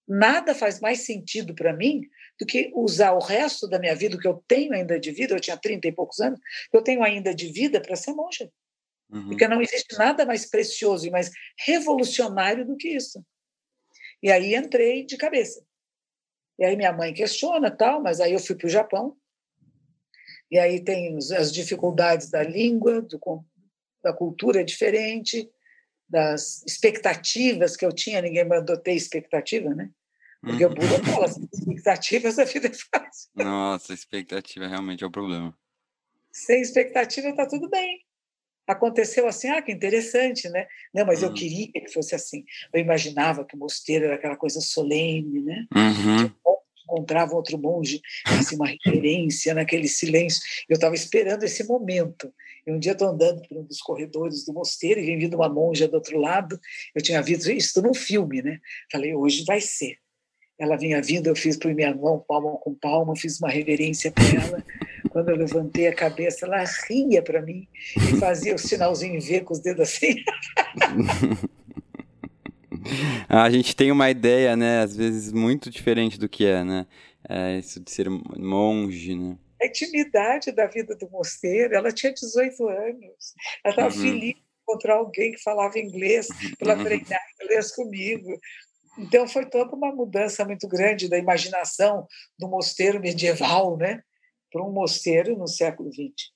Nada 0.07 0.55
faz 0.55 0.81
mais 0.81 1.05
sentido 1.05 1.55
para 1.55 1.77
mim 1.77 2.01
do 2.41 2.47
que 2.47 2.73
usar 2.75 3.13
o 3.13 3.19
resto 3.19 3.69
da 3.69 3.79
minha 3.79 3.95
vida, 3.95 4.17
o 4.17 4.19
que 4.19 4.29
eu 4.29 4.43
tenho 4.49 4.73
ainda 4.73 4.99
de 4.99 5.11
vida, 5.11 5.35
eu 5.35 5.41
tinha 5.41 5.57
30 5.57 5.89
e 5.89 5.93
poucos 5.93 6.19
anos, 6.21 6.41
eu 6.73 6.83
tenho 6.83 7.03
ainda 7.03 7.35
de 7.35 7.53
vida 7.53 7.79
para 7.79 7.95
ser 7.95 8.13
monja. 8.13 8.51
Uhum. 9.11 9.29
Porque 9.29 9.49
não 9.49 9.63
existe 9.63 9.97
nada 9.97 10.27
mais 10.27 10.49
precioso 10.49 11.07
e 11.07 11.11
mais 11.11 11.31
revolucionário 11.67 12.67
do 12.67 12.77
que 12.77 12.89
isso. 12.89 13.25
E 14.23 14.31
aí 14.31 14.55
entrei 14.55 15.05
de 15.05 15.17
cabeça. 15.17 15.65
E 16.59 16.65
aí 16.65 16.77
minha 16.77 16.93
mãe 16.93 17.15
questiona 17.15 17.71
tal, 17.71 18.03
mas 18.03 18.21
aí 18.21 18.33
eu 18.33 18.41
fui 18.41 18.57
para 18.57 18.67
o 18.67 18.71
Japão 18.71 19.17
e 20.51 20.59
aí 20.59 20.83
tem 20.83 21.17
as 21.17 21.53
dificuldades 21.53 22.31
da 22.31 22.43
língua, 22.43 23.03
do, 23.03 23.21
da 24.03 24.13
cultura 24.13 24.65
diferente, 24.65 25.49
das 26.09 26.65
expectativas 26.67 27.77
que 27.77 27.85
eu 27.85 27.93
tinha, 27.93 28.23
ninguém 28.23 28.47
mandou 28.47 28.77
ter 28.79 28.95
expectativa, 28.95 29.75
né? 29.75 29.91
Porque 30.41 30.65
uhum. 30.65 30.73
o 30.73 30.75
Buda 30.75 31.05
fala, 31.05 31.27
expectativas 31.53 32.39
a 32.39 32.45
vida 32.45 32.69
é 32.69 32.73
fácil. 32.73 33.31
Nossa, 33.35 33.93
expectativa 33.93 34.67
realmente 34.67 35.05
é 35.05 35.07
o 35.07 35.11
problema. 35.11 35.57
Sem 36.33 36.63
expectativa 36.63 37.29
está 37.29 37.47
tudo 37.47 37.69
bem. 37.69 38.08
Aconteceu 38.69 39.27
assim, 39.27 39.49
ah, 39.49 39.63
que 39.63 39.73
interessante, 39.73 40.49
né? 40.51 40.67
Não, 40.95 41.07
mas 41.07 41.23
uhum. 41.23 41.29
eu 41.29 41.35
queria 41.35 41.73
que 41.73 41.93
fosse 41.93 42.15
assim. 42.15 42.45
Eu 42.73 42.81
imaginava 42.81 43.45
que 43.45 43.57
o 43.57 43.59
mosteiro 43.59 44.05
era 44.05 44.15
aquela 44.15 44.37
coisa 44.37 44.61
solene, 44.61 45.41
né? 45.41 45.67
Uhum 45.75 46.31
encontrava 46.89 47.35
outro 47.35 47.59
monge, 47.59 48.01
assim, 48.25 48.57
uma 48.57 48.67
reverência 48.67 49.53
naquele 49.53 49.87
silêncio. 49.87 50.41
Eu 50.69 50.75
estava 50.75 50.95
esperando 50.95 51.45
esse 51.45 51.63
momento. 51.65 52.33
E 52.67 52.73
um 52.73 52.79
dia 52.79 52.93
estou 52.93 53.09
andando 53.09 53.43
por 53.47 53.59
um 53.59 53.63
dos 53.63 53.81
corredores 53.81 54.45
do 54.45 54.55
mosteiro 54.55 54.99
e 54.99 55.07
vem 55.07 55.19
vindo 55.19 55.35
uma 55.35 55.49
monja 55.49 55.87
do 55.87 55.95
outro 55.95 56.19
lado. 56.19 56.59
Eu 56.95 57.03
tinha 57.03 57.23
visto 57.23 57.51
isso 57.51 57.81
num 57.83 57.95
filme, 57.95 58.43
né? 58.43 58.59
Falei, 58.91 59.15
hoje 59.15 59.45
vai 59.47 59.61
ser. 59.61 59.99
Ela 60.59 60.77
vinha 60.77 61.01
vindo, 61.01 61.29
eu 61.29 61.37
fiz 61.37 61.57
por 61.57 61.73
minha 61.73 61.95
mão, 61.95 62.25
palma 62.27 62.57
com 62.59 62.75
palma, 62.75 63.15
fiz 63.15 63.39
uma 63.39 63.49
reverência 63.49 64.11
para 64.11 64.25
ela. 64.25 64.65
Quando 65.19 65.31
eu 65.31 65.37
levantei 65.37 65.89
a 65.89 65.93
cabeça, 65.93 66.47
ela 66.47 66.63
ria 66.89 67.21
para 67.21 67.43
mim 67.43 67.67
e 67.97 68.21
fazia 68.21 68.55
o 68.55 68.59
sinalzinho 68.59 69.21
V 69.21 69.41
com 69.41 69.53
os 69.53 69.59
dedos 69.59 69.81
assim. 69.81 70.15
a 73.29 73.51
gente 73.51 73.75
tem 73.75 73.91
uma 73.91 74.09
ideia, 74.11 74.55
né, 74.55 74.81
às 74.81 74.97
vezes 74.97 75.33
muito 75.33 75.71
diferente 75.71 76.21
do 76.21 76.29
que 76.29 76.47
é, 76.47 76.63
né? 76.63 76.87
É 77.29 77.59
isso 77.59 77.81
de 77.81 77.91
ser 77.91 78.09
monge, 78.09 79.17
né? 79.17 79.37
A 79.61 79.67
intimidade 79.67 80.53
da 80.53 80.69
vida 80.69 80.95
do 80.95 81.11
mosteiro, 81.11 81.75
ela 81.75 81.91
tinha 81.91 82.15
18 82.15 82.69
anos. 82.69 83.35
Ela 83.65 83.73
estava 83.73 83.93
uhum. 83.93 84.01
feliz 84.01 84.37
de 84.37 84.45
encontrar 84.63 84.95
alguém 84.95 85.33
que 85.33 85.43
falava 85.43 85.81
inglês 85.81 86.29
para 86.61 86.77
uhum. 86.77 86.85
treinar 86.85 87.21
inglês 87.43 87.75
comigo. 87.75 88.39
Então 88.97 89.27
foi 89.27 89.47
toda 89.47 89.75
uma 89.75 89.93
mudança 89.93 90.45
muito 90.45 90.69
grande 90.69 91.09
da 91.09 91.19
imaginação 91.19 92.07
do 92.39 92.47
mosteiro 92.47 93.01
medieval, 93.01 93.77
né, 93.77 94.01
para 94.51 94.63
um 94.63 94.73
mosteiro 94.73 95.37
no 95.37 95.47
século 95.47 95.93
XX. 95.93 96.33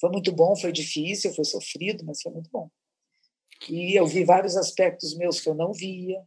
Foi 0.00 0.10
muito 0.10 0.32
bom, 0.32 0.56
foi 0.56 0.72
difícil, 0.72 1.34
foi 1.34 1.44
sofrido, 1.44 2.04
mas 2.04 2.22
foi 2.22 2.32
muito 2.32 2.50
bom. 2.50 2.70
E 3.68 3.98
eu 3.98 4.06
vi 4.06 4.24
vários 4.24 4.56
aspectos 4.56 5.16
meus 5.16 5.40
que 5.40 5.48
eu 5.48 5.54
não 5.54 5.72
via, 5.72 6.22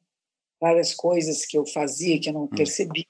várias 0.59 0.93
coisas 0.93 1.45
que 1.45 1.57
eu 1.57 1.65
fazia 1.65 2.19
que 2.19 2.29
eu 2.29 2.33
não 2.33 2.43
hum. 2.43 2.49
percebia, 2.49 3.05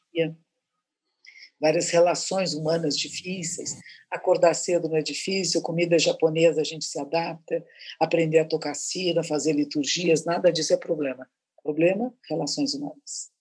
várias 1.60 1.90
relações 1.90 2.54
humanas 2.54 2.98
difíceis. 2.98 3.78
Acordar 4.10 4.54
cedo 4.54 4.90
não 4.90 4.98
é 4.98 5.02
difícil, 5.02 5.62
comida 5.62 5.98
japonesa 6.00 6.62
a 6.62 6.64
gente 6.64 6.86
se 6.86 7.00
adapta, 7.00 7.64
aprender 8.00 8.40
a 8.40 8.48
tocar 8.48 8.74
cira, 8.74 9.24
fazer 9.24 9.54
liturgias, 9.54 10.26
nada 10.26 10.52
disso 10.52 10.74
é 10.74 10.78
problema. 10.78 11.30
Problema, 11.64 12.14
relações 12.28 12.74
humanas. 12.74 13.32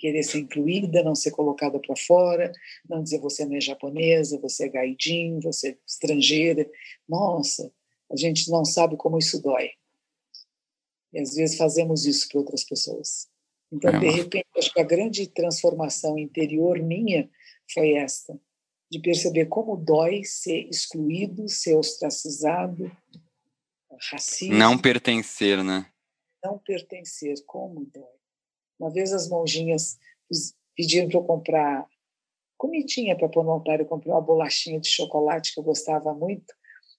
Querer 0.00 0.22
ser 0.22 0.38
incluída, 0.38 1.02
não 1.02 1.14
ser 1.14 1.30
colocada 1.30 1.78
para 1.78 1.94
fora, 1.94 2.50
não 2.88 3.02
dizer 3.02 3.20
você 3.20 3.44
não 3.44 3.54
é 3.54 3.60
japonesa, 3.60 4.40
você 4.40 4.64
é 4.64 4.68
gaidin, 4.70 5.40
você 5.40 5.72
é 5.72 5.78
estrangeira. 5.86 6.66
Nossa, 7.06 7.70
a 8.10 8.16
gente 8.16 8.50
não 8.50 8.64
sabe 8.64 8.96
como 8.96 9.18
isso 9.18 9.42
dói. 9.42 9.72
E 11.12 11.20
às 11.20 11.34
vezes 11.34 11.58
fazemos 11.58 12.06
isso 12.06 12.26
para 12.28 12.40
outras 12.40 12.64
pessoas. 12.64 13.28
Então, 13.70 14.00
de 14.00 14.08
repente, 14.08 14.46
acho 14.56 14.72
que 14.72 14.80
a 14.80 14.84
grande 14.84 15.26
transformação 15.26 16.18
interior 16.18 16.78
minha 16.78 17.30
foi 17.72 17.92
esta, 17.92 18.40
de 18.90 18.98
perceber 19.00 19.46
como 19.46 19.76
dói 19.76 20.24
ser 20.24 20.66
excluído, 20.70 21.46
ser 21.46 21.74
ostracizado, 21.74 22.90
racismo. 24.10 24.54
Não 24.54 24.78
pertencer, 24.78 25.62
né? 25.62 25.86
Não 26.42 26.58
pertencer, 26.58 27.34
como 27.44 27.84
dói. 27.84 28.19
Uma 28.80 28.90
vez 28.90 29.12
as 29.12 29.28
monjinhas 29.28 29.98
pediram 30.74 31.08
para 31.08 31.18
eu 31.18 31.24
comprar 31.24 31.86
comidinha 32.56 33.16
para 33.16 33.28
pôr 33.28 33.44
no 33.44 33.50
altar, 33.50 33.80
eu 33.80 33.86
comprei 33.86 34.12
uma 34.12 34.20
bolachinha 34.20 34.80
de 34.80 34.88
chocolate 34.88 35.52
que 35.54 35.60
eu 35.60 35.64
gostava 35.64 36.12
muito, 36.14 36.54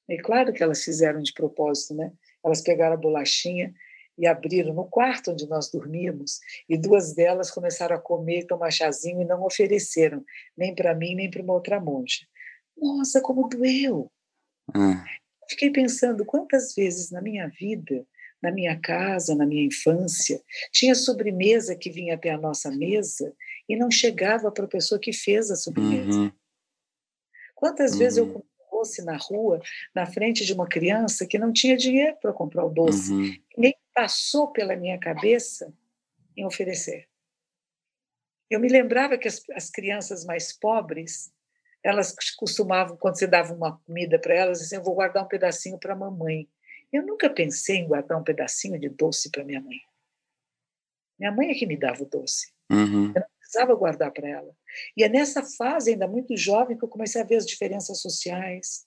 é 0.10 0.18
claro 0.18 0.52
que 0.52 0.64
elas 0.64 0.84
fizeram 0.84 1.22
de 1.22 1.34
propósito, 1.34 1.94
né? 1.94 2.12
Elas 2.44 2.62
pegaram 2.62 2.96
a 2.96 2.98
bolachinha 2.98 3.74
e 4.18 4.28
abriram 4.28 4.74
no 4.74 4.86
quarto 4.86 5.32
onde 5.32 5.48
nós 5.48 5.72
dormíamos, 5.72 6.40
e 6.68 6.78
duas 6.78 7.14
delas 7.14 7.50
começaram 7.50 7.96
a 7.96 8.00
comer, 8.00 8.46
tomar 8.46 8.72
chazinho 8.72 9.22
e 9.22 9.26
não 9.26 9.44
ofereceram, 9.44 10.24
nem 10.58 10.76
para 10.76 10.94
mim, 10.94 11.16
nem 11.16 11.30
para 11.30 11.42
uma 11.42 11.54
outra 11.54 11.80
monja. 11.80 12.26
Nossa, 12.78 13.22
como 13.22 13.48
doeu! 13.48 14.12
Hum. 14.76 14.96
Fiquei 15.50 15.70
pensando 15.70 16.26
quantas 16.26 16.74
vezes 16.76 17.12
na 17.12 17.22
minha 17.22 17.48
vida, 17.48 18.06
na 18.42 18.52
minha 18.52 18.80
casa, 18.80 19.36
na 19.36 19.46
minha 19.46 19.66
infância, 19.66 20.42
tinha 20.72 20.96
sobremesa 20.96 21.76
que 21.76 21.90
vinha 21.90 22.16
até 22.16 22.32
a 22.32 22.38
nossa 22.38 22.72
mesa 22.72 23.34
e 23.70 23.76
não 23.76 23.92
chegava 23.92 24.52
para 24.52 24.66
a 24.66 24.70
pessoa 24.70 25.00
que 25.00 25.14
fez 25.14 25.52
a 25.52 25.56
sobremesa. 25.56 26.20
Uhum. 26.20 26.32
Quantas 27.56 27.94
uhum. 27.94 28.00
vezes 28.00 28.18
eu 28.18 28.26
uhum 28.26 28.44
doce 28.82 29.04
na 29.04 29.18
rua, 29.18 29.62
na 29.94 30.06
frente 30.06 30.44
de 30.44 30.54
uma 30.54 30.68
criança 30.68 31.28
que 31.28 31.38
não 31.38 31.54
tinha 31.54 31.78
dinheiro 31.78 32.18
para 32.20 32.34
comprar 32.34 32.66
o 32.66 32.70
doce. 32.70 33.12
Uhum. 33.12 33.36
Nem 33.58 33.76
passou 33.94 34.52
pela 34.52 34.76
minha 34.76 34.98
cabeça 34.98 35.72
em 36.36 36.46
oferecer. 36.46 37.08
Eu 38.50 38.60
me 38.60 38.68
lembrava 38.68 39.18
que 39.18 39.28
as, 39.28 39.42
as 39.52 39.70
crianças 39.70 40.26
mais 40.26 40.52
pobres, 40.52 41.32
elas 41.84 42.14
costumavam, 42.38 42.98
quando 42.98 43.18
você 43.18 43.28
dava 43.28 43.54
uma 43.54 43.78
comida 43.86 44.20
para 44.20 44.34
elas, 44.34 44.60
diziam, 44.60 44.82
eu 44.82 44.86
vou 44.86 44.96
guardar 44.96 45.24
um 45.24 45.28
pedacinho 45.28 45.78
para 45.78 45.94
a 45.94 45.96
mamãe. 45.98 46.50
Eu 46.92 47.06
nunca 47.06 47.30
pensei 47.30 47.78
em 47.78 47.88
guardar 47.88 48.20
um 48.20 48.24
pedacinho 48.24 48.80
de 48.80 48.90
doce 48.90 49.32
para 49.32 49.44
minha 49.44 49.62
mãe. 49.62 49.78
Minha 51.18 51.32
mãe 51.32 51.52
é 51.52 51.54
que 51.54 51.66
me 51.66 51.78
dava 51.78 52.04
o 52.04 52.06
doce. 52.06 52.52
Uhum. 52.70 53.08
Eu 53.16 53.22
não 53.22 53.30
precisava 53.40 53.76
guardar 53.76 54.12
para 54.12 54.28
ela. 54.28 54.56
E 54.98 55.04
é 55.04 55.10
nessa 55.10 55.44
fase, 55.44 55.92
ainda 55.92 56.08
muito 56.08 56.36
jovem, 56.36 56.78
que 56.78 56.84
eu 56.84 56.90
comecei 56.90 57.22
a 57.22 57.26
ver 57.26 57.36
as 57.36 57.46
diferenças 57.46 58.02
sociais. 58.02 58.86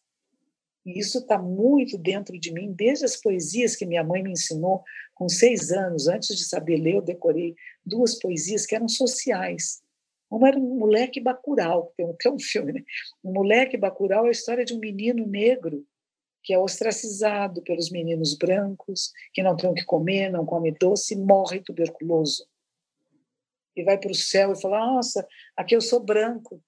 E 0.85 0.99
isso 0.99 1.19
está 1.19 1.39
muito 1.39 1.97
dentro 1.97 2.39
de 2.39 2.53
mim, 2.53 2.73
desde 2.73 3.07
as 3.07 3.17
poesias 3.17 3.75
que 3.75 3.87
minha 3.87 4.05
mãe 4.05 4.23
me 4.23 4.33
ensinou 4.33 4.83
com 5.15 5.29
seis 5.29 5.71
anos. 5.71 6.09
Antes 6.09 6.37
de 6.37 6.45
saber 6.45 6.77
ler, 6.77 6.97
eu 6.97 7.03
decorei 7.03 7.55
duas 7.87 8.19
poesias 8.19 8.67
que 8.67 8.75
eram 8.75 8.89
sociais. 8.89 9.83
Uma 10.31 10.49
era 10.49 10.59
um 10.59 10.77
moleque 10.77 11.21
bacural, 11.21 11.95
que 12.19 12.29
é 12.29 12.31
um 12.31 12.39
filme, 12.39 12.73
né? 12.73 12.83
Um 13.23 13.33
moleque 13.33 13.77
bacural 13.77 14.27
é 14.27 14.29
a 14.29 14.33
história 14.33 14.65
de 14.65 14.75
um 14.75 14.81
menino 14.81 15.27
negro 15.27 15.87
que 16.45 16.53
é 16.53 16.59
ostracizado 16.59 17.63
pelos 17.63 17.91
meninos 17.91 18.37
brancos, 18.37 19.11
que 19.33 19.43
não 19.43 19.57
tem 19.57 19.69
o 19.69 19.75
que 19.75 19.85
comer, 19.85 20.31
não 20.31 20.47
come 20.47 20.71
doce, 20.71 21.17
morre 21.17 21.61
tuberculoso 21.61 22.47
e 23.77 23.83
vai 23.83 23.99
para 23.99 24.11
o 24.11 24.15
céu 24.15 24.53
e 24.53 24.61
fala: 24.61 24.79
Nossa, 24.79 25.27
aqui 25.57 25.75
eu 25.75 25.81
sou 25.81 26.01
branco. 26.01 26.63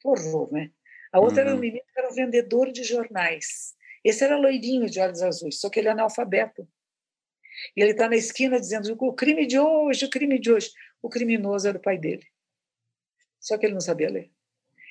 Que 0.00 0.08
horror, 0.08 0.52
né? 0.52 0.70
A 1.12 1.20
outra 1.20 1.42
uhum. 1.42 1.48
era 1.48 1.56
um 1.56 1.60
menino 1.60 1.84
que 1.92 1.98
era 1.98 2.10
um 2.10 2.14
vendedor 2.14 2.70
de 2.72 2.84
jornais. 2.84 3.74
Esse 4.02 4.24
era 4.24 4.36
loirinho 4.36 4.88
de 4.88 5.00
olhos 5.00 5.22
azuis, 5.22 5.60
só 5.60 5.70
que 5.70 5.80
ele 5.80 5.88
é 5.88 5.92
analfabeto. 5.92 6.68
E 7.76 7.80
ele 7.80 7.92
está 7.92 8.08
na 8.08 8.16
esquina 8.16 8.60
dizendo: 8.60 8.96
o 8.98 9.12
crime 9.12 9.46
de 9.46 9.58
hoje, 9.58 10.04
o 10.04 10.10
crime 10.10 10.38
de 10.38 10.52
hoje. 10.52 10.70
O 11.02 11.08
criminoso 11.08 11.68
era 11.68 11.76
o 11.76 11.82
pai 11.82 11.98
dele. 11.98 12.26
Só 13.38 13.58
que 13.58 13.66
ele 13.66 13.74
não 13.74 13.80
sabia 13.80 14.10
ler. 14.10 14.30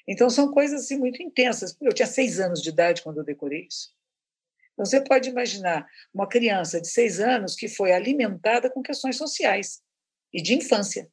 Então, 0.08 0.30
são 0.30 0.52
coisas 0.52 0.84
assim, 0.84 0.98
muito 0.98 1.22
intensas. 1.22 1.76
Eu 1.82 1.94
tinha 1.94 2.08
seis 2.08 2.40
anos 2.40 2.62
de 2.62 2.70
idade 2.70 3.02
quando 3.02 3.20
eu 3.20 3.24
decorei 3.24 3.68
isso. 3.68 3.94
Então, 4.74 4.86
você 4.86 5.02
pode 5.02 5.30
imaginar 5.30 5.88
uma 6.14 6.28
criança 6.28 6.82
de 6.82 6.88
seis 6.88 7.20
anos 7.20 7.56
que 7.56 7.68
foi 7.68 7.92
alimentada 7.92 8.70
com 8.70 8.82
questões 8.82 9.18
sociais 9.18 9.82
e 10.34 10.42
de 10.42 10.56
infância. 10.56 11.10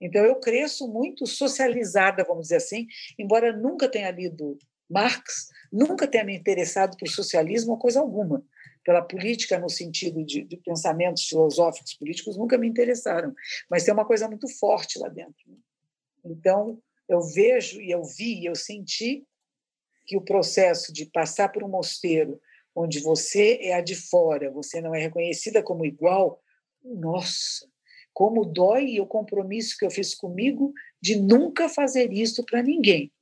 Então, 0.00 0.24
eu 0.24 0.36
cresço 0.36 0.88
muito 0.88 1.26
socializada, 1.26 2.24
vamos 2.24 2.44
dizer 2.44 2.56
assim, 2.56 2.86
embora 3.18 3.56
nunca 3.56 3.88
tenha 3.88 4.10
lido 4.10 4.58
Marx, 4.90 5.48
nunca 5.72 6.06
tenha 6.06 6.24
me 6.24 6.36
interessado 6.36 6.96
por 6.98 7.08
socialismo 7.08 7.72
ou 7.72 7.78
coisa 7.78 8.00
alguma. 8.00 8.44
Pela 8.84 9.00
política, 9.00 9.58
no 9.58 9.70
sentido 9.70 10.24
de, 10.24 10.42
de 10.42 10.56
pensamentos 10.56 11.24
filosóficos 11.24 11.94
políticos, 11.94 12.36
nunca 12.36 12.58
me 12.58 12.66
interessaram. 12.66 13.32
Mas 13.70 13.84
tem 13.84 13.94
uma 13.94 14.04
coisa 14.04 14.28
muito 14.28 14.48
forte 14.58 14.98
lá 14.98 15.08
dentro. 15.08 15.34
Né? 15.46 15.56
Então, 16.24 16.82
eu 17.08 17.20
vejo 17.20 17.80
e 17.80 17.90
eu 17.90 18.02
vi 18.04 18.40
e 18.40 18.46
eu 18.46 18.54
senti 18.54 19.24
que 20.06 20.16
o 20.16 20.24
processo 20.24 20.92
de 20.92 21.06
passar 21.06 21.50
por 21.50 21.62
um 21.62 21.68
mosteiro 21.68 22.40
onde 22.74 23.00
você 23.00 23.58
é 23.60 23.74
a 23.74 23.80
de 23.80 23.94
fora, 23.94 24.50
você 24.50 24.80
não 24.80 24.94
é 24.94 25.00
reconhecida 25.00 25.62
como 25.62 25.84
igual, 25.84 26.40
nossa, 26.82 27.66
como 28.12 28.44
dói 28.44 28.98
o 29.00 29.06
compromisso 29.06 29.76
que 29.78 29.84
eu 29.84 29.90
fiz 29.90 30.14
comigo 30.14 30.72
de 31.00 31.16
nunca 31.16 31.68
fazer 31.68 32.12
isso 32.12 32.44
para 32.44 32.62
ninguém. 32.62 33.12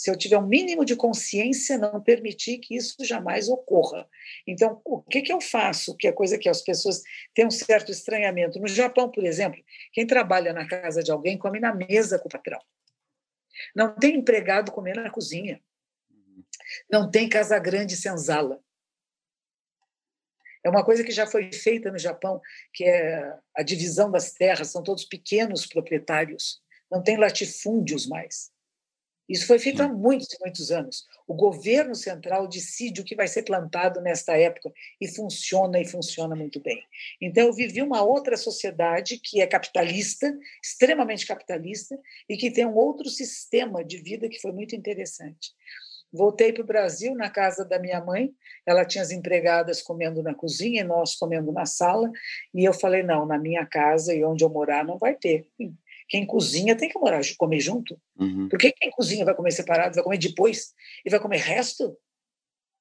Se 0.00 0.10
eu 0.10 0.16
tiver 0.16 0.38
um 0.38 0.46
mínimo 0.46 0.82
de 0.82 0.96
consciência, 0.96 1.76
não 1.76 2.00
permitir 2.00 2.56
que 2.56 2.74
isso 2.74 2.96
jamais 3.04 3.50
ocorra. 3.50 4.08
Então, 4.46 4.80
o 4.82 5.02
que, 5.02 5.20
que 5.20 5.30
eu 5.30 5.42
faço? 5.42 5.94
Que 5.94 6.08
é 6.08 6.12
coisa 6.12 6.38
que 6.38 6.48
as 6.48 6.62
pessoas 6.62 7.02
têm 7.34 7.46
um 7.46 7.50
certo 7.50 7.92
estranhamento. 7.92 8.58
No 8.58 8.66
Japão, 8.66 9.10
por 9.10 9.26
exemplo, 9.26 9.62
quem 9.92 10.06
trabalha 10.06 10.54
na 10.54 10.66
casa 10.66 11.02
de 11.02 11.12
alguém 11.12 11.36
come 11.36 11.60
na 11.60 11.74
mesa 11.74 12.18
com 12.18 12.28
o 12.28 12.30
patrão. 12.30 12.58
Não 13.76 13.94
tem 13.94 14.16
empregado 14.16 14.72
comendo 14.72 15.02
na 15.02 15.10
cozinha. 15.10 15.60
Não 16.90 17.10
tem 17.10 17.28
casa 17.28 17.58
grande 17.58 17.94
senzala. 17.94 18.58
É 20.64 20.70
uma 20.70 20.82
coisa 20.82 21.04
que 21.04 21.12
já 21.12 21.26
foi 21.26 21.52
feita 21.52 21.92
no 21.92 21.98
Japão, 21.98 22.40
que 22.72 22.84
é 22.84 23.34
a 23.54 23.62
divisão 23.62 24.10
das 24.10 24.32
terras, 24.32 24.68
são 24.68 24.82
todos 24.82 25.04
pequenos 25.04 25.66
proprietários, 25.66 26.58
não 26.90 27.02
tem 27.02 27.18
latifúndios 27.18 28.06
mais. 28.06 28.50
Isso 29.30 29.46
foi 29.46 29.60
feito 29.60 29.80
há 29.80 29.86
muitos 29.86 30.26
e 30.32 30.38
muitos 30.40 30.72
anos. 30.72 31.06
O 31.24 31.34
governo 31.34 31.94
central 31.94 32.48
decide 32.48 33.00
o 33.00 33.04
que 33.04 33.14
vai 33.14 33.28
ser 33.28 33.44
plantado 33.44 34.00
nesta 34.00 34.36
época 34.36 34.72
e 35.00 35.06
funciona 35.06 35.78
e 35.78 35.86
funciona 35.86 36.34
muito 36.34 36.58
bem. 36.60 36.82
Então 37.22 37.46
eu 37.46 37.52
vivi 37.52 37.80
uma 37.80 38.02
outra 38.02 38.36
sociedade 38.36 39.20
que 39.22 39.40
é 39.40 39.46
capitalista, 39.46 40.36
extremamente 40.60 41.24
capitalista 41.24 41.96
e 42.28 42.36
que 42.36 42.50
tem 42.50 42.66
um 42.66 42.74
outro 42.74 43.08
sistema 43.08 43.84
de 43.84 43.98
vida 43.98 44.28
que 44.28 44.40
foi 44.40 44.50
muito 44.50 44.74
interessante. 44.74 45.52
Voltei 46.12 46.52
para 46.52 46.64
o 46.64 46.66
Brasil, 46.66 47.14
na 47.14 47.30
casa 47.30 47.64
da 47.64 47.78
minha 47.78 48.00
mãe. 48.00 48.32
Ela 48.66 48.84
tinha 48.84 49.02
as 49.02 49.12
empregadas 49.12 49.80
comendo 49.80 50.22
na 50.24 50.34
cozinha 50.34 50.80
e 50.80 50.84
nós 50.84 51.14
comendo 51.14 51.52
na 51.52 51.66
sala. 51.66 52.10
E 52.52 52.64
eu 52.64 52.72
falei: 52.72 53.04
não, 53.04 53.24
na 53.24 53.38
minha 53.38 53.64
casa 53.64 54.12
e 54.12 54.24
onde 54.24 54.42
eu 54.42 54.48
morar 54.48 54.84
não 54.84 54.98
vai 54.98 55.14
ter. 55.14 55.46
Quem 56.10 56.26
cozinha 56.26 56.76
tem 56.76 56.88
que 56.88 56.98
morar, 56.98 57.22
comer 57.38 57.60
junto. 57.60 57.98
Uhum. 58.18 58.48
Por 58.48 58.58
que 58.58 58.72
quem 58.72 58.90
cozinha 58.90 59.24
vai 59.24 59.34
comer 59.34 59.52
separado, 59.52 59.94
vai 59.94 60.04
comer 60.04 60.18
depois 60.18 60.74
e 61.04 61.08
vai 61.08 61.20
comer 61.20 61.38
resto? 61.38 61.96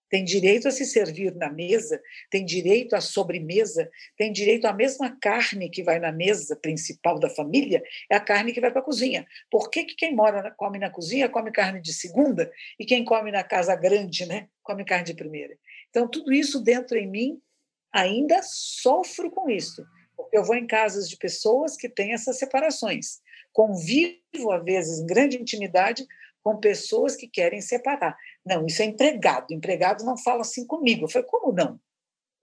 tem 0.10 0.24
direito 0.26 0.68
a 0.68 0.72
se 0.72 0.86
servir 0.86 1.36
na 1.36 1.52
mesa, 1.52 2.02
tem 2.30 2.44
direito 2.44 2.96
à 2.96 3.02
sobremesa, 3.02 3.90
tem 4.18 4.32
direito 4.32 4.66
à 4.66 4.74
mesma 4.74 5.16
carne 5.22 5.70
que 5.70 5.84
vai 5.84 6.00
na 6.00 6.12
mesa 6.12 6.56
principal 6.56 7.20
da 7.20 7.30
família, 7.30 7.82
é 8.10 8.16
a 8.16 8.20
carne 8.20 8.52
que 8.52 8.60
vai 8.60 8.72
para 8.72 8.82
a 8.82 8.84
cozinha. 8.84 9.26
Por 9.50 9.70
que, 9.70 9.84
que 9.84 9.96
quem 9.96 10.16
mora 10.16 10.52
come 10.58 10.80
na 10.80 10.90
cozinha 10.90 11.30
come 11.30 11.52
carne 11.52 11.80
de 11.80 11.94
segunda 11.94 12.52
e 12.80 12.86
quem 12.86 13.06
come 13.06 13.32
na 13.32 13.44
casa 13.44 13.76
grande, 13.76 14.26
né, 14.26 14.48
come 14.64 14.84
carne 14.84 15.06
de 15.06 15.14
primeira? 15.14 15.56
Então 15.90 16.10
tudo 16.10 16.34
isso 16.34 16.60
dentro 16.60 16.98
em 16.98 17.08
mim 17.08 17.40
ainda 17.94 18.42
sofro 18.44 19.30
com 19.30 19.50
isso. 19.50 19.86
Eu 20.32 20.44
vou 20.44 20.56
em 20.56 20.68
casas 20.68 21.10
de 21.10 21.18
pessoas 21.18 21.76
que 21.76 21.90
têm 21.90 22.14
essas 22.14 22.38
separações. 22.38 23.20
Convivo, 23.54 24.52
às 24.52 24.64
vezes, 24.64 25.00
em 25.00 25.06
grande 25.06 25.38
intimidade 25.38 26.06
com 26.44 26.58
pessoas 26.58 27.16
que 27.16 27.28
querem 27.28 27.62
separar. 27.62 28.18
Não, 28.46 28.66
isso 28.66 28.82
é 28.82 28.86
empregado. 28.86 29.54
Empregado 29.54 30.04
não 30.06 30.18
fala 30.18 30.42
assim 30.42 30.66
comigo. 30.66 31.06
Eu 31.06 31.10
falei, 31.10 31.28
como 31.28 31.54
não? 31.54 31.80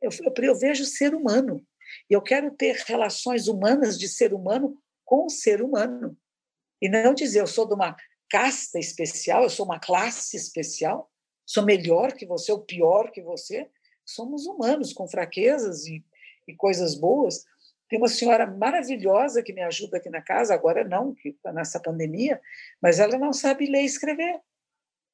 Eu, 0.01 0.11
eu, 0.23 0.45
eu 0.45 0.55
vejo 0.55 0.85
ser 0.85 1.15
humano. 1.15 1.65
E 2.11 2.15
eu 2.15 2.23
quero 2.23 2.51
ter 2.51 2.77
relações 2.87 3.49
humanas 3.49 3.99
de 3.99 4.09
ser 4.09 4.35
humano 4.35 4.77
com 5.05 5.27
o 5.27 5.31
ser 5.31 5.63
humano. 5.63 6.17
E 6.81 6.89
não 6.89 7.15
dizer, 7.15 7.41
eu 7.41 7.47
sou 7.47 7.67
de 7.67 7.75
uma 7.75 7.97
casta 8.29 8.79
especial, 8.79 9.45
eu 9.45 9.51
sou 9.51 9.65
uma 9.65 9.79
classe 9.79 10.37
especial, 10.37 11.11
sou 11.47 11.65
melhor 11.65 12.13
que 12.13 12.27
você 12.27 12.53
ou 12.53 12.61
pior 12.61 13.11
que 13.11 13.23
você. 13.23 13.69
Somos 14.05 14.47
humanos 14.47 14.93
com 14.93 15.09
fraquezas 15.09 15.87
e, 15.87 16.05
e 16.47 16.55
coisas 16.55 16.95
boas. 16.95 17.45
Tem 17.89 17.99
uma 17.99 18.09
senhora 18.09 18.47
maravilhosa 18.47 19.43
que 19.43 19.53
me 19.53 19.63
ajuda 19.63 19.99
aqui 19.99 20.11
na 20.11 20.21
casa, 20.21 20.55
agora 20.55 20.85
não, 20.85 21.15
que 21.15 21.29
está 21.29 21.53
nessa 21.53 21.79
pandemia, 21.79 22.41
mas 22.83 22.99
ela 22.99 23.17
não 23.17 23.33
sabe 23.33 23.67
ler 23.67 23.83
e 23.83 23.87
escrever. 23.87 24.41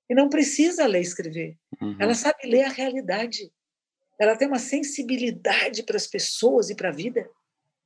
E 0.09 0.15
não 0.15 0.29
precisa 0.29 0.87
ler 0.87 1.01
e 1.01 1.03
escrever. 1.03 1.59
Uhum. 1.81 1.97
Ela 1.99 2.15
sabe 2.15 2.47
ler 2.47 2.65
a 2.65 2.71
realidade. 2.71 3.53
Ela 4.19 4.37
tem 4.37 4.49
uma 4.49 4.59
sensibilidade 4.59 5.83
para 5.83 5.97
as 5.97 6.07
pessoas 6.07 6.71
e 6.71 6.75
para 6.75 6.89
a 6.89 6.93
vida. 6.93 7.29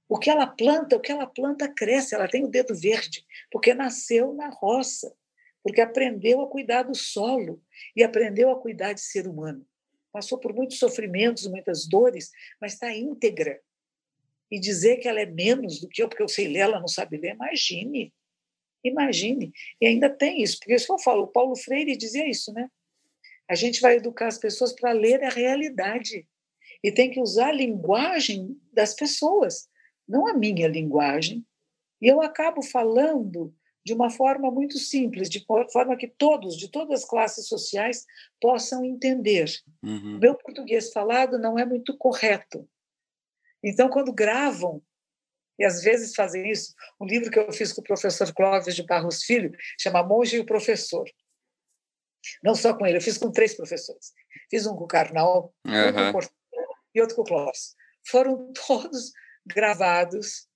O 0.09 0.19
que 0.19 0.31
ela 0.31 0.47
planta, 0.47 0.97
o 0.97 1.01
que 1.01 1.11
ela 1.11 1.27
planta 1.27 1.69
cresce. 1.69 2.15
Ela 2.15 2.29
tem 2.29 2.45
o 2.45 2.49
dedo 2.49 2.75
verde, 2.75 3.25
porque 3.51 3.75
nasceu 3.75 4.33
na 4.35 4.49
roça, 4.49 5.13
porque 5.65 5.81
aprendeu 5.81 6.41
a 6.41 6.49
cuidar 6.49 6.85
do 6.85 6.95
solo 6.95 7.61
e 7.95 8.05
aprendeu 8.05 8.51
a 8.51 8.61
cuidar 8.61 8.93
de 8.93 9.01
ser 9.01 9.27
humano. 9.27 9.67
Passou 10.13 10.39
por 10.39 10.55
muitos 10.55 10.79
sofrimentos, 10.79 11.47
muitas 11.49 11.87
dores, 11.87 12.31
mas 12.61 12.75
está 12.75 12.95
íntegra 12.95 13.61
e 14.51 14.61
dizer 14.61 14.99
que 14.99 15.09
ela 15.09 15.21
é 15.21 15.27
menos 15.27 15.81
do 15.81 15.89
que 15.89 16.03
eu, 16.03 16.09
porque 16.09 16.23
eu 16.23 16.29
sei 16.29 16.49
ler, 16.49 16.61
ela 16.61 16.81
não 16.81 16.89
sabe 16.89 17.17
ler, 17.17 17.35
imagine. 17.35 18.13
Imagine. 18.85 19.53
E 19.81 19.87
ainda 19.87 20.09
tem 20.09 20.43
isso, 20.43 20.59
porque 20.59 20.75
isso 20.75 20.87
que 20.87 20.93
eu 20.93 20.99
falo, 20.99 21.25
o 21.25 21.29
Paulo 21.29 21.57
Freire 21.57 21.97
dizia 21.97 22.29
isso, 22.29 22.53
né? 22.53 22.69
A 23.49 23.55
gente 23.55 23.81
vai 23.81 23.97
educar 23.97 24.29
as 24.29 24.39
pessoas 24.39 24.73
para 24.73 24.93
ler 24.93 25.23
a 25.23 25.29
realidade. 25.29 26.27
E 26.83 26.93
tem 26.93 27.11
que 27.11 27.21
usar 27.21 27.49
a 27.49 27.53
linguagem 27.53 28.57
das 28.73 28.95
pessoas, 28.95 29.69
não 30.07 30.27
a 30.27 30.35
minha 30.35 30.69
linguagem. 30.69 31.45
E 32.01 32.07
eu 32.07 32.21
acabo 32.21 32.63
falando 32.63 33.55
de 33.85 33.93
uma 33.93 34.11
forma 34.11 34.51
muito 34.51 34.79
simples, 34.79 35.31
de 35.31 35.45
forma 35.73 35.97
que 35.97 36.09
todos, 36.09 36.57
de 36.57 36.69
todas 36.69 37.03
as 37.03 37.09
classes 37.09 37.47
sociais, 37.47 38.05
possam 38.41 38.85
entender. 38.85 39.49
Uhum. 39.83 40.17
O 40.17 40.19
meu 40.19 40.35
português 40.35 40.93
falado 40.93 41.39
não 41.39 41.57
é 41.57 41.65
muito 41.65 41.97
correto, 41.97 42.69
então, 43.63 43.89
quando 43.89 44.13
gravam, 44.13 44.83
e 45.59 45.65
às 45.65 45.83
vezes 45.83 46.15
fazem 46.15 46.51
isso, 46.51 46.75
um 47.01 47.07
livro 47.07 47.31
que 47.31 47.39
eu 47.39 47.51
fiz 47.53 47.73
com 47.73 47.81
o 47.81 47.85
professor 47.85 48.33
Clóvis 48.35 48.77
de 48.77 48.85
Barros 48.85 49.23
Filho, 49.23 49.53
chama 49.81 50.03
Monge 50.03 50.37
e 50.37 50.41
o 50.41 50.47
Professor. 50.47 51.05
Não 52.43 52.55
só 52.55 52.77
com 52.77 52.87
ele, 52.87 52.99
eu 52.99 53.03
fiz 53.03 53.17
com 53.17 53.31
três 53.31 53.55
professores. 53.55 54.13
Fiz 54.51 54.67
um 54.67 54.77
com 54.77 54.85
o 54.85 54.89
Karnal, 54.89 55.55
uhum. 55.67 55.87
outro 55.87 56.13
com 56.13 56.19
o 56.19 56.37
e 56.95 57.01
outro 57.01 57.17
com 57.17 57.23
o 57.23 57.25
Clóvis. 57.25 57.75
Foram 58.09 58.53
todos 58.53 59.13
gravados 59.47 60.47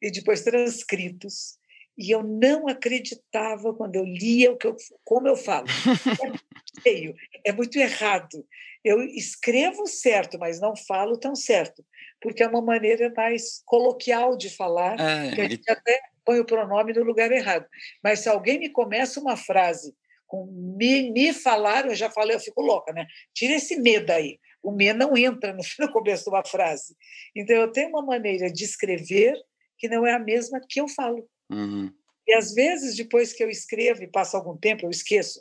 e 0.00 0.10
depois 0.10 0.42
transcritos. 0.42 1.58
E 1.96 2.12
eu 2.12 2.22
não 2.22 2.68
acreditava 2.68 3.74
quando 3.74 3.96
eu 3.96 4.04
lia 4.04 4.52
o 4.52 4.56
que 4.56 4.68
eu, 4.68 4.76
como 5.04 5.26
eu 5.26 5.36
falo. 5.36 5.66
É 6.78 6.80
feio, 6.80 7.14
é 7.44 7.52
muito 7.52 7.76
errado. 7.78 8.46
Eu 8.84 9.02
escrevo 9.02 9.86
certo, 9.86 10.38
mas 10.38 10.60
não 10.60 10.74
falo 10.76 11.18
tão 11.18 11.34
certo 11.34 11.84
porque 12.20 12.42
é 12.42 12.48
uma 12.48 12.62
maneira 12.62 13.12
mais 13.16 13.62
coloquial 13.64 14.36
de 14.36 14.50
falar, 14.50 14.98
é, 14.98 15.34
que 15.34 15.40
a 15.40 15.48
gente 15.48 15.70
até 15.70 16.00
põe 16.24 16.40
o 16.40 16.44
pronome 16.44 16.92
no 16.92 17.04
lugar 17.04 17.30
errado. 17.30 17.66
Mas 18.02 18.20
se 18.20 18.28
alguém 18.28 18.58
me 18.58 18.70
começa 18.70 19.20
uma 19.20 19.36
frase 19.36 19.94
com 20.26 20.46
me, 20.76 21.10
me 21.10 21.32
falaram, 21.32 21.90
eu 21.90 21.94
já 21.94 22.10
falei, 22.10 22.36
eu 22.36 22.40
fico 22.40 22.60
louca, 22.60 22.92
né? 22.92 23.06
Tira 23.32 23.54
esse 23.54 23.76
medo 23.76 24.10
aí. 24.10 24.38
O 24.62 24.72
me 24.72 24.92
não 24.92 25.16
entra 25.16 25.52
no, 25.52 25.62
no 25.78 25.92
começo 25.92 26.24
de 26.24 26.30
uma 26.30 26.44
frase. 26.44 26.94
Então, 27.34 27.56
eu 27.56 27.72
tenho 27.72 27.88
uma 27.88 28.02
maneira 28.02 28.52
de 28.52 28.64
escrever 28.64 29.34
que 29.78 29.88
não 29.88 30.06
é 30.06 30.12
a 30.12 30.18
mesma 30.18 30.60
que 30.68 30.80
eu 30.80 30.88
falo. 30.88 31.26
Uhum. 31.50 31.90
E 32.26 32.34
às 32.34 32.52
vezes, 32.52 32.94
depois 32.94 33.32
que 33.32 33.42
eu 33.42 33.48
escrevo 33.48 34.02
e 34.02 34.10
passa 34.10 34.36
algum 34.36 34.56
tempo, 34.56 34.84
eu 34.84 34.90
esqueço. 34.90 35.40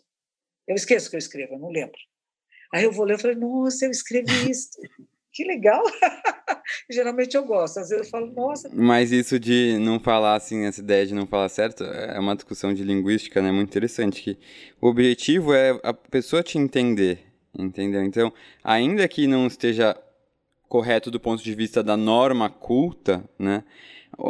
Eu 0.68 0.76
esqueço 0.76 1.09
que 1.09 1.15
eu 1.15 1.20
escrevo, 1.20 1.53
eu 1.53 1.59
não 1.59 1.70
lembro. 1.70 1.97
Aí 2.74 2.84
eu 2.84 2.91
vou 2.91 3.05
ler 3.05 3.18
e 3.18 3.22
falo, 3.22 3.36
nossa, 3.36 3.86
eu 3.86 3.91
escrevi 3.91 4.51
isso 4.51 4.70
que 5.38 5.43
legal. 5.43 5.84
Geralmente 6.89 7.38
eu 7.38 7.45
gosto, 7.45 7.80
às 7.80 7.89
vezes 7.89 8.05
eu 8.05 8.09
falo, 8.09 8.34
nossa. 8.34 8.70
Mas 8.74 9.11
isso 9.11 9.39
de 9.39 9.78
não 9.80 9.99
falar 9.99 10.34
assim, 10.34 10.65
essa 10.65 10.82
ideia 10.82 11.05
de 11.05 11.13
não 11.13 11.28
falar 11.28 11.47
certo, 11.47 11.84
é 11.84 12.20
uma 12.20 12.36
discussão 12.36 12.74
de 12.74 12.84
linguística, 12.84 13.39
né? 13.39 13.51
Muito 13.51 13.70
interessante. 13.70 14.24
Que 14.24 14.38
o 14.82 14.88
objetivo 14.88 15.53
é 15.53 15.80
a 15.84 15.93
pessoa 15.93 16.41
te 16.41 16.57
entender, 16.57 17.20
entendeu? 17.57 18.03
Então, 18.03 18.34
ainda 18.63 19.07
que 19.07 19.28
não 19.28 19.45
esteja 19.45 19.95
correto 20.68 21.11
do 21.11 21.20
ponto 21.20 21.43
de 21.43 21.53
vista 21.53 21.84
da 21.84 21.95
norma 21.95 22.49
culta, 22.49 23.24
né? 23.38 23.63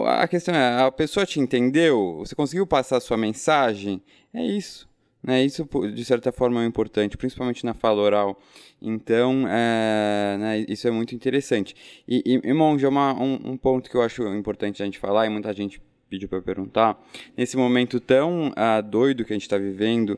A 0.06 0.28
questão 0.28 0.54
é, 0.54 0.82
a 0.82 0.92
pessoa 0.92 1.26
te 1.26 1.40
entendeu? 1.40 2.18
Você 2.20 2.36
conseguiu 2.36 2.68
passar 2.68 2.98
a 2.98 3.02
sua 3.02 3.16
mensagem? 3.16 4.04
É 4.34 4.46
isso. 4.46 4.90
Né? 5.28 5.44
Isso, 5.44 5.68
de 5.94 6.06
certa 6.06 6.32
forma, 6.32 6.64
é 6.64 6.66
importante, 6.66 7.18
principalmente 7.18 7.66
na 7.66 7.74
fala 7.74 8.02
oral. 8.02 8.40
Então, 8.82 9.46
é, 9.46 10.38
né, 10.40 10.66
isso 10.70 10.88
é 10.88 10.92
muito 10.92 11.14
interessante. 11.14 11.76
E, 12.08 12.24
e, 12.26 12.50
e 12.50 12.54
Monge, 12.54 12.86
é 12.86 12.90
uma, 12.90 13.14
um, 13.14 13.34
um, 13.44 13.58
ponto 13.58 13.90
que 13.90 13.98
eu 13.98 14.02
acho 14.02 14.26
importante 14.34 14.82
a 14.82 14.86
gente 14.86 14.98
falar, 14.98 15.26
e 15.26 15.30
muita 15.30 15.52
gente 15.52 15.82
pediu 16.10 16.30
para 16.30 16.42
perguntar, 16.42 16.98
nesse 17.36 17.58
momento 17.58 18.00
tão 18.00 18.48
uh, 18.52 18.82
doido 18.82 19.26
que 19.26 19.34
a 19.34 19.36
gente 19.36 19.42
está 19.42 19.58
vivendo, 19.58 20.18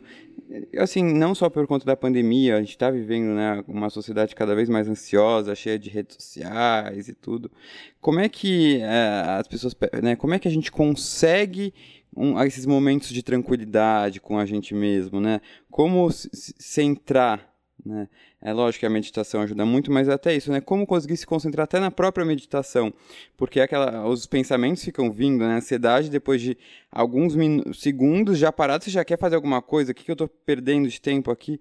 assim, 0.77 1.01
não 1.03 1.33
só 1.33 1.49
por 1.49 1.65
conta 1.65 1.83
da 1.83 1.95
pandemia, 1.95 2.57
a 2.57 2.59
gente 2.59 2.69
está 2.69 2.91
vivendo 2.91 3.33
né, 3.33 3.63
uma 3.67 3.89
sociedade 3.89 4.35
cada 4.35 4.53
vez 4.53 4.69
mais 4.69 4.87
ansiosa, 4.87 5.55
cheia 5.55 5.79
de 5.79 5.89
redes 5.89 6.15
sociais 6.15 7.07
e 7.07 7.15
tudo. 7.15 7.49
Como 7.99 8.19
é 8.19 8.29
que 8.29 8.77
uh, 8.83 9.39
as 9.39 9.47
pessoas, 9.47 9.75
né, 10.03 10.15
como 10.15 10.35
é 10.35 10.39
que 10.39 10.47
a 10.47 10.51
gente 10.51 10.71
consegue 10.71 11.73
um, 12.15 12.41
esses 12.43 12.65
momentos 12.65 13.09
de 13.09 13.23
tranquilidade 13.23 14.19
com 14.19 14.37
a 14.37 14.45
gente 14.45 14.73
mesmo, 14.73 15.19
né? 15.19 15.41
Como 15.69 16.09
se 16.11 16.29
centrar 16.57 17.49
né? 17.85 18.09
É 18.41 18.53
lógico 18.53 18.81
que 18.81 18.85
a 18.85 18.89
meditação 18.89 19.41
ajuda 19.41 19.65
muito, 19.65 19.91
mas 19.91 20.09
até 20.09 20.35
isso, 20.35 20.51
né? 20.51 20.61
Como 20.61 20.85
conseguir 20.85 21.17
se 21.17 21.25
concentrar 21.25 21.63
até 21.63 21.79
na 21.79 21.91
própria 21.91 22.25
meditação, 22.25 22.93
porque 23.37 23.59
aquela, 23.59 24.07
os 24.07 24.25
pensamentos 24.25 24.83
ficam 24.83 25.11
vindo, 25.11 25.39
né? 25.45 25.53
A 25.53 25.57
ansiedade 25.57 26.09
depois 26.09 26.41
de 26.41 26.57
alguns 26.91 27.33
segundos 27.77 28.37
já 28.37 28.51
parado, 28.51 28.83
você 28.83 28.91
já 28.91 29.03
quer 29.05 29.17
fazer 29.17 29.35
alguma 29.35 29.61
coisa? 29.61 29.91
O 29.91 29.95
que, 29.95 30.03
que 30.03 30.11
eu 30.11 30.13
estou 30.13 30.27
perdendo 30.27 30.87
de 30.87 31.01
tempo 31.01 31.31
aqui? 31.31 31.59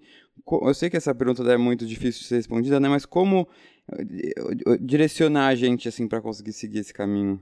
Eu 0.61 0.73
sei 0.73 0.89
que 0.89 0.97
essa 0.97 1.13
pergunta 1.13 1.43
é 1.51 1.57
muito 1.57 1.85
difícil 1.85 2.21
de 2.21 2.27
ser 2.27 2.35
respondida, 2.35 2.79
né? 2.79 2.89
Mas 2.89 3.05
como 3.05 3.47
eh, 3.91 4.33
eh, 4.67 4.77
direcionar 4.79 5.47
a 5.47 5.55
gente 5.55 5.87
assim 5.87 6.07
para 6.07 6.21
conseguir 6.21 6.53
seguir 6.53 6.79
esse 6.79 6.93
caminho? 6.93 7.41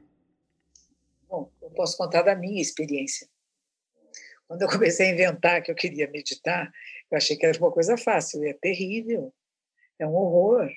Posso 1.78 1.96
contar 1.96 2.24
da 2.24 2.36
minha 2.36 2.60
experiência. 2.60 3.30
Quando 4.48 4.64
eu 4.64 4.68
comecei 4.68 5.08
a 5.08 5.14
inventar 5.14 5.62
que 5.62 5.70
eu 5.70 5.76
queria 5.76 6.10
meditar, 6.10 6.72
eu 7.12 7.18
achei 7.18 7.38
que 7.38 7.46
era 7.46 7.56
uma 7.60 7.72
coisa 7.72 7.96
fácil, 7.96 8.44
é 8.44 8.54
terrível, 8.54 9.32
é 10.00 10.08
um 10.08 10.16
horror. 10.16 10.68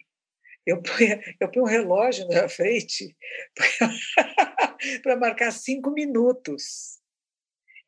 Eu 0.67 0.83
ponho, 0.83 1.21
eu 1.41 1.51
ponho 1.51 1.65
um 1.65 1.69
relógio 1.69 2.29
na 2.29 2.49
frente 2.51 3.17
para 5.03 5.17
marcar 5.17 5.51
cinco 5.53 5.91
minutos. 5.91 6.99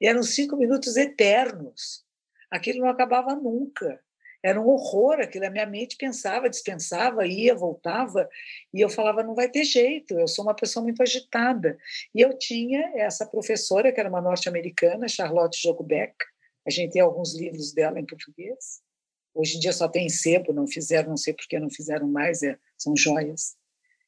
E 0.00 0.06
eram 0.06 0.22
cinco 0.22 0.56
minutos 0.56 0.96
eternos. 0.96 2.04
Aquilo 2.50 2.80
não 2.80 2.88
acabava 2.88 3.34
nunca. 3.34 4.02
Era 4.42 4.60
um 4.60 4.66
horror 4.66 5.20
aquilo. 5.20 5.46
A 5.46 5.50
minha 5.50 5.66
mente 5.66 5.96
pensava, 5.96 6.50
dispensava, 6.50 7.26
ia, 7.26 7.54
voltava, 7.54 8.28
e 8.74 8.80
eu 8.80 8.88
falava: 8.88 9.22
não 9.22 9.34
vai 9.34 9.48
ter 9.48 9.64
jeito, 9.64 10.18
eu 10.18 10.26
sou 10.26 10.44
uma 10.44 10.54
pessoa 10.54 10.82
muito 10.82 11.02
agitada. 11.02 11.78
E 12.14 12.20
eu 12.20 12.36
tinha 12.36 12.92
essa 12.96 13.24
professora, 13.24 13.92
que 13.92 14.00
era 14.00 14.08
uma 14.08 14.20
norte-americana, 14.20 15.06
Charlotte 15.06 15.60
Jogubeck, 15.62 16.14
a 16.66 16.70
gente 16.70 16.92
tem 16.92 17.02
alguns 17.02 17.34
livros 17.34 17.72
dela 17.72 18.00
em 18.00 18.06
português. 18.06 18.82
Hoje 19.34 19.56
em 19.56 19.60
dia 19.60 19.72
só 19.72 19.88
tem 19.88 20.08
sebo, 20.08 20.52
não 20.52 20.66
fizeram, 20.66 21.10
não 21.10 21.16
sei 21.16 21.32
por 21.32 21.46
que 21.46 21.58
não 21.58 21.70
fizeram 21.70 22.06
mais, 22.06 22.42
é, 22.42 22.58
são 22.76 22.96
joias. 22.96 23.56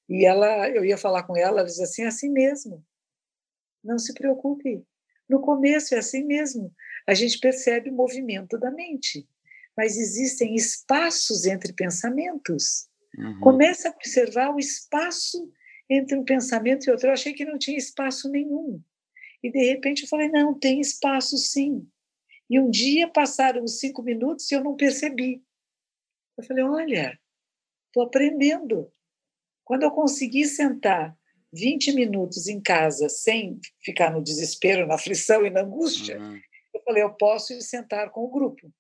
E 0.09 0.27
ela, 0.27 0.69
eu 0.69 0.85
ia 0.85 0.99
falar 0.99 1.23
com 1.23 1.37
ela, 1.37 1.61
ela 1.61 1.65
dizia 1.65 1.85
assim: 1.85 2.03
é 2.03 2.07
assim 2.07 2.29
mesmo, 2.29 2.85
não 3.83 3.99
se 3.99 4.13
preocupe. 4.13 4.85
No 5.29 5.41
começo 5.41 5.95
é 5.95 5.99
assim 5.99 6.25
mesmo. 6.25 6.73
A 7.07 7.15
gente 7.15 7.39
percebe 7.39 7.89
o 7.89 7.95
movimento 7.95 8.59
da 8.59 8.71
mente 8.71 9.27
mas 9.77 9.97
existem 9.97 10.55
espaços 10.55 11.47
entre 11.47 11.73
pensamentos. 11.73 12.89
Uhum. 13.19 13.41
Comece 13.41 13.87
a 13.87 13.91
observar 13.91 14.55
o 14.55 14.59
espaço 14.59 15.51
entre 15.89 16.17
um 16.17 16.25
pensamento 16.25 16.87
e 16.87 16.91
outro. 16.91 17.09
Eu 17.09 17.13
achei 17.13 17.33
que 17.33 17.45
não 17.45 17.59
tinha 17.59 17.77
espaço 17.77 18.31
nenhum. 18.31 18.81
E, 19.43 19.51
de 19.51 19.63
repente, 19.65 20.03
eu 20.03 20.09
falei: 20.09 20.29
não, 20.29 20.59
tem 20.59 20.81
espaço 20.81 21.37
sim. 21.37 21.87
E 22.49 22.59
um 22.59 22.71
dia 22.71 23.09
passaram 23.09 23.63
os 23.65 23.79
cinco 23.79 24.03
minutos 24.03 24.51
e 24.51 24.55
eu 24.55 24.63
não 24.63 24.77
percebi. 24.77 25.43
Eu 26.39 26.45
falei: 26.45 26.65
olha, 26.65 27.19
estou 27.87 28.05
aprendendo. 28.05 28.91
Quando 29.65 29.83
eu 29.83 29.91
consegui 29.91 30.45
sentar 30.45 31.17
20 31.53 31.93
minutos 31.93 32.49
em 32.49 32.61
casa 32.61 33.09
sem 33.09 33.59
ficar 33.83 34.11
no 34.11 34.23
desespero, 34.23 34.87
na 34.87 34.97
aflição 34.97 35.47
e 35.47 35.51
na 35.51 35.61
angústia, 35.61 36.19
uhum. 36.19 36.41
eu 36.75 36.83
falei: 36.83 37.03
eu 37.03 37.15
posso 37.15 37.61
sentar 37.61 38.11
com 38.11 38.25
o 38.25 38.31
grupo. 38.31 38.73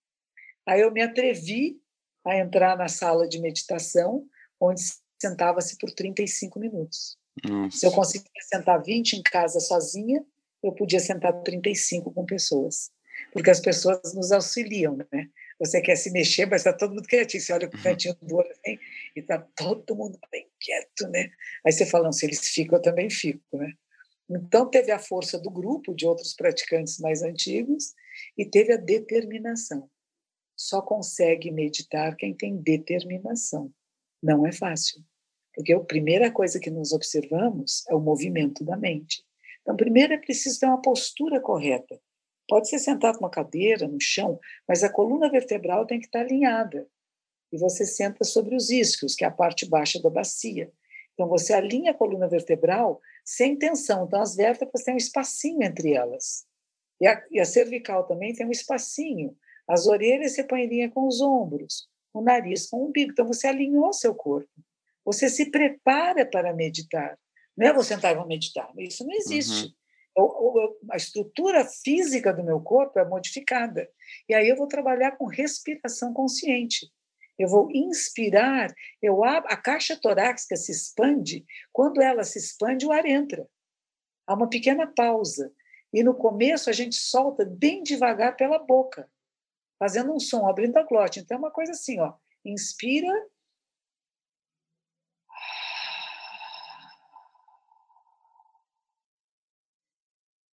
Aí 0.66 0.80
eu 0.80 0.90
me 0.90 1.02
atrevi 1.02 1.80
a 2.24 2.38
entrar 2.38 2.76
na 2.76 2.88
sala 2.88 3.28
de 3.28 3.40
meditação, 3.40 4.26
onde 4.60 4.80
sentava-se 5.20 5.76
por 5.78 5.90
35 5.90 6.58
minutos. 6.58 7.18
Nossa. 7.44 7.76
Se 7.76 7.86
eu 7.86 7.92
conseguia 7.92 8.30
sentar 8.42 8.82
20 8.82 9.14
em 9.14 9.22
casa 9.22 9.60
sozinha, 9.60 10.24
eu 10.62 10.72
podia 10.72 11.00
sentar 11.00 11.32
35 11.42 12.12
com 12.12 12.24
pessoas. 12.24 12.90
Porque 13.32 13.50
as 13.50 13.60
pessoas 13.60 14.14
nos 14.14 14.32
auxiliam, 14.32 14.96
né? 14.96 15.28
Você 15.58 15.80
quer 15.80 15.96
se 15.96 16.10
mexer, 16.10 16.46
mas 16.46 16.60
está 16.60 16.72
todo 16.72 16.94
mundo 16.94 17.06
quietinho. 17.06 17.42
Você 17.42 17.52
olha 17.52 17.68
para 17.68 17.76
o 17.76 17.78
uhum. 17.78 17.84
cantinho 17.84 18.16
do 18.20 18.36
olho 18.36 18.50
assim, 18.50 18.78
e 19.14 19.20
está 19.20 19.38
todo 19.38 19.94
mundo 19.94 20.18
bem 20.30 20.48
quieto, 20.60 21.08
né? 21.10 21.30
Aí 21.64 21.72
você 21.72 21.86
fala, 21.86 22.10
se 22.12 22.26
eles 22.26 22.48
ficam, 22.48 22.78
eu 22.78 22.82
também 22.82 23.08
fico, 23.08 23.42
né? 23.52 23.72
Então, 24.28 24.68
teve 24.68 24.90
a 24.90 24.98
força 24.98 25.38
do 25.38 25.50
grupo, 25.50 25.94
de 25.94 26.06
outros 26.06 26.34
praticantes 26.34 26.98
mais 26.98 27.22
antigos, 27.22 27.92
e 28.36 28.44
teve 28.44 28.72
a 28.72 28.76
determinação. 28.76 29.88
Só 30.56 30.80
consegue 30.80 31.50
meditar 31.50 32.16
quem 32.16 32.34
tem 32.34 32.56
determinação. 32.56 33.72
Não 34.22 34.46
é 34.46 34.52
fácil, 34.52 35.02
porque 35.54 35.72
a 35.72 35.80
primeira 35.80 36.30
coisa 36.30 36.60
que 36.60 36.70
nos 36.70 36.92
observamos 36.92 37.84
é 37.88 37.94
o 37.94 38.00
movimento 38.00 38.64
da 38.64 38.76
mente. 38.76 39.24
Então, 39.62 39.76
primeiro 39.76 40.12
é 40.12 40.18
preciso 40.18 40.60
ter 40.60 40.66
uma 40.66 40.80
postura 40.80 41.40
correta. 41.40 41.98
Pode 42.48 42.68
ser 42.68 42.78
sentado 42.78 43.16
numa 43.16 43.30
cadeira, 43.30 43.88
no 43.88 44.00
chão, 44.00 44.38
mas 44.68 44.84
a 44.84 44.92
coluna 44.92 45.30
vertebral 45.30 45.86
tem 45.86 45.98
que 45.98 46.06
estar 46.06 46.20
alinhada. 46.20 46.86
E 47.50 47.58
você 47.58 47.86
senta 47.86 48.24
sobre 48.24 48.54
os 48.54 48.70
isquios, 48.70 49.14
que 49.14 49.24
é 49.24 49.28
a 49.28 49.30
parte 49.30 49.66
baixa 49.66 50.00
da 50.02 50.10
bacia. 50.10 50.70
Então, 51.14 51.28
você 51.28 51.54
alinha 51.54 51.92
a 51.92 51.94
coluna 51.94 52.28
vertebral 52.28 53.00
sem 53.24 53.56
tensão. 53.56 54.04
Então, 54.04 54.20
as 54.20 54.36
vértebras 54.36 54.82
têm 54.82 54.94
um 54.94 54.98
espacinho 54.98 55.62
entre 55.62 55.92
elas. 55.92 56.44
E 57.00 57.06
a, 57.06 57.24
e 57.30 57.40
a 57.40 57.44
cervical 57.44 58.06
também 58.06 58.34
tem 58.34 58.46
um 58.46 58.50
espacinho. 58.50 59.36
As 59.68 59.86
orelhas 59.86 60.32
você 60.32 60.44
põe 60.44 60.62
em 60.62 60.68
linha 60.68 60.90
com 60.90 61.06
os 61.06 61.20
ombros, 61.20 61.88
o 62.12 62.20
nariz 62.20 62.68
com 62.68 62.78
o 62.78 62.88
umbigo. 62.88 63.12
Então, 63.12 63.26
você 63.26 63.46
alinhou 63.46 63.92
seu 63.92 64.14
corpo. 64.14 64.50
Você 65.04 65.28
se 65.28 65.50
prepara 65.50 66.24
para 66.24 66.54
meditar. 66.54 67.18
Não 67.56 67.66
é 67.66 67.72
vou 67.72 67.82
sentar 67.82 68.12
e 68.12 68.16
vou 68.16 68.26
meditar. 68.26 68.70
Isso 68.78 69.04
não 69.06 69.14
existe. 69.14 69.74
Uhum. 70.16 70.74
A 70.90 70.96
estrutura 70.96 71.64
física 71.64 72.32
do 72.32 72.44
meu 72.44 72.60
corpo 72.60 72.98
é 72.98 73.04
modificada. 73.04 73.88
E 74.28 74.34
aí 74.34 74.48
eu 74.48 74.56
vou 74.56 74.68
trabalhar 74.68 75.12
com 75.12 75.26
respiração 75.26 76.12
consciente. 76.12 76.90
Eu 77.36 77.48
vou 77.48 77.68
inspirar, 77.72 78.72
eu 79.02 79.24
abro, 79.24 79.52
a 79.52 79.56
caixa 79.56 79.98
torácica 80.00 80.54
se 80.54 80.70
expande, 80.70 81.44
quando 81.72 82.00
ela 82.00 82.22
se 82.22 82.38
expande, 82.38 82.86
o 82.86 82.92
ar 82.92 83.04
entra. 83.04 83.44
Há 84.24 84.34
uma 84.34 84.48
pequena 84.48 84.86
pausa. 84.86 85.52
E 85.92 86.04
no 86.04 86.14
começo 86.14 86.70
a 86.70 86.72
gente 86.72 86.94
solta 86.94 87.44
bem 87.44 87.82
devagar 87.82 88.36
pela 88.36 88.58
boca 88.58 89.08
fazendo 89.78 90.12
um 90.12 90.20
som, 90.20 90.46
abrindo 90.46 90.76
a 90.76 90.82
glote. 90.82 91.20
Então 91.20 91.36
é 91.36 91.38
uma 91.38 91.50
coisa 91.50 91.72
assim, 91.72 92.00
ó. 92.00 92.14
Inspira. 92.44 93.10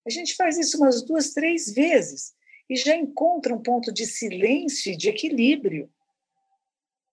A 0.06 0.10
gente 0.10 0.34
faz 0.34 0.58
isso 0.58 0.78
umas 0.78 1.02
duas, 1.02 1.32
três 1.32 1.72
vezes 1.72 2.34
e 2.68 2.76
já 2.76 2.96
encontra 2.96 3.54
um 3.54 3.62
ponto 3.62 3.92
de 3.92 4.06
silêncio 4.06 4.92
e 4.92 4.96
de 4.96 5.08
equilíbrio. 5.08 5.92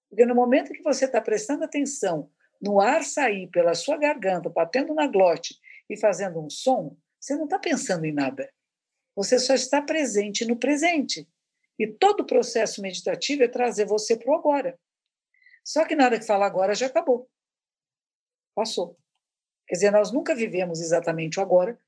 Porque 0.09 0.25
no 0.25 0.33
momento 0.33 0.73
que 0.73 0.81
você 0.81 1.05
está 1.05 1.21
prestando 1.21 1.63
atenção 1.63 2.31
no 2.61 2.79
ar 2.79 3.03
sair 3.03 3.47
pela 3.47 3.75
sua 3.75 3.97
garganta, 3.97 4.49
batendo 4.49 4.93
na 4.93 5.07
glote 5.07 5.55
e 5.89 5.97
fazendo 5.97 6.39
um 6.39 6.49
som, 6.49 6.97
você 7.19 7.35
não 7.35 7.45
está 7.45 7.59
pensando 7.59 8.05
em 8.05 8.13
nada. 8.13 8.51
Você 9.15 9.37
só 9.37 9.53
está 9.53 9.81
presente 9.81 10.45
no 10.45 10.57
presente. 10.57 11.27
E 11.79 11.87
todo 11.87 12.21
o 12.21 12.25
processo 12.25 12.81
meditativo 12.81 13.43
é 13.43 13.47
trazer 13.47 13.85
você 13.85 14.17
para 14.17 14.31
o 14.31 14.35
agora. 14.35 14.77
Só 15.63 15.85
que 15.85 15.95
nada 15.95 16.19
que 16.19 16.25
fala 16.25 16.45
agora 16.45 16.75
já 16.75 16.87
acabou. 16.87 17.29
Passou. 18.53 18.97
Quer 19.65 19.75
dizer, 19.75 19.91
nós 19.91 20.11
nunca 20.11 20.35
vivemos 20.35 20.81
exatamente 20.81 21.39
o 21.39 21.41
agora, 21.41 21.79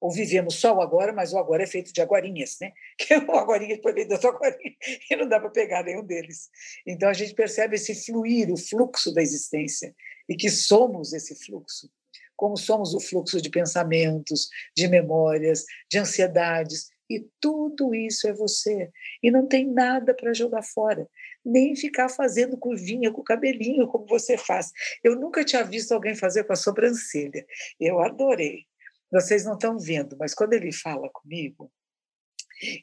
ou 0.00 0.10
vivemos 0.10 0.56
só 0.56 0.74
o 0.76 0.82
agora, 0.82 1.12
mas 1.12 1.32
o 1.32 1.38
agora 1.38 1.62
é 1.62 1.66
feito 1.66 1.92
de 1.92 2.02
aguarinhas, 2.02 2.58
né? 2.60 2.72
Que 2.98 3.14
é 3.14 3.18
o 3.18 3.36
agorinha 3.36 3.76
depois 3.76 3.94
vem 3.94 4.06
do 4.06 4.14
outro 4.14 4.30
agorinha, 4.30 4.76
e 5.08 5.16
não 5.16 5.28
dá 5.28 5.38
para 5.38 5.50
pegar 5.50 5.84
nenhum 5.84 6.04
deles. 6.04 6.50
Então 6.84 7.08
a 7.08 7.12
gente 7.12 7.32
percebe 7.32 7.76
esse 7.76 7.94
fluir, 8.04 8.52
o 8.52 8.56
fluxo 8.56 9.14
da 9.14 9.22
existência, 9.22 9.94
e 10.28 10.34
que 10.34 10.50
somos 10.50 11.12
esse 11.12 11.36
fluxo. 11.46 11.88
Como 12.34 12.56
somos 12.56 12.92
o 12.92 13.00
fluxo 13.00 13.40
de 13.40 13.48
pensamentos, 13.48 14.48
de 14.76 14.88
memórias, 14.88 15.64
de 15.88 15.98
ansiedades, 15.98 16.90
e 17.16 17.28
tudo 17.40 17.94
isso 17.94 18.26
é 18.26 18.32
você. 18.32 18.90
E 19.22 19.30
não 19.30 19.46
tem 19.46 19.66
nada 19.66 20.14
para 20.14 20.32
jogar 20.32 20.62
fora. 20.62 21.08
Nem 21.44 21.74
ficar 21.74 22.08
fazendo 22.08 22.56
curvinha 22.56 23.10
com 23.10 23.20
o 23.20 23.24
cabelinho, 23.24 23.86
como 23.88 24.06
você 24.06 24.36
faz. 24.36 24.70
Eu 25.02 25.16
nunca 25.16 25.44
tinha 25.44 25.64
visto 25.64 25.92
alguém 25.92 26.14
fazer 26.14 26.44
com 26.44 26.52
a 26.52 26.56
sobrancelha. 26.56 27.44
Eu 27.80 28.00
adorei. 28.00 28.66
Vocês 29.10 29.44
não 29.44 29.54
estão 29.54 29.78
vendo, 29.78 30.16
mas 30.18 30.34
quando 30.34 30.54
ele 30.54 30.72
fala 30.72 31.10
comigo, 31.10 31.70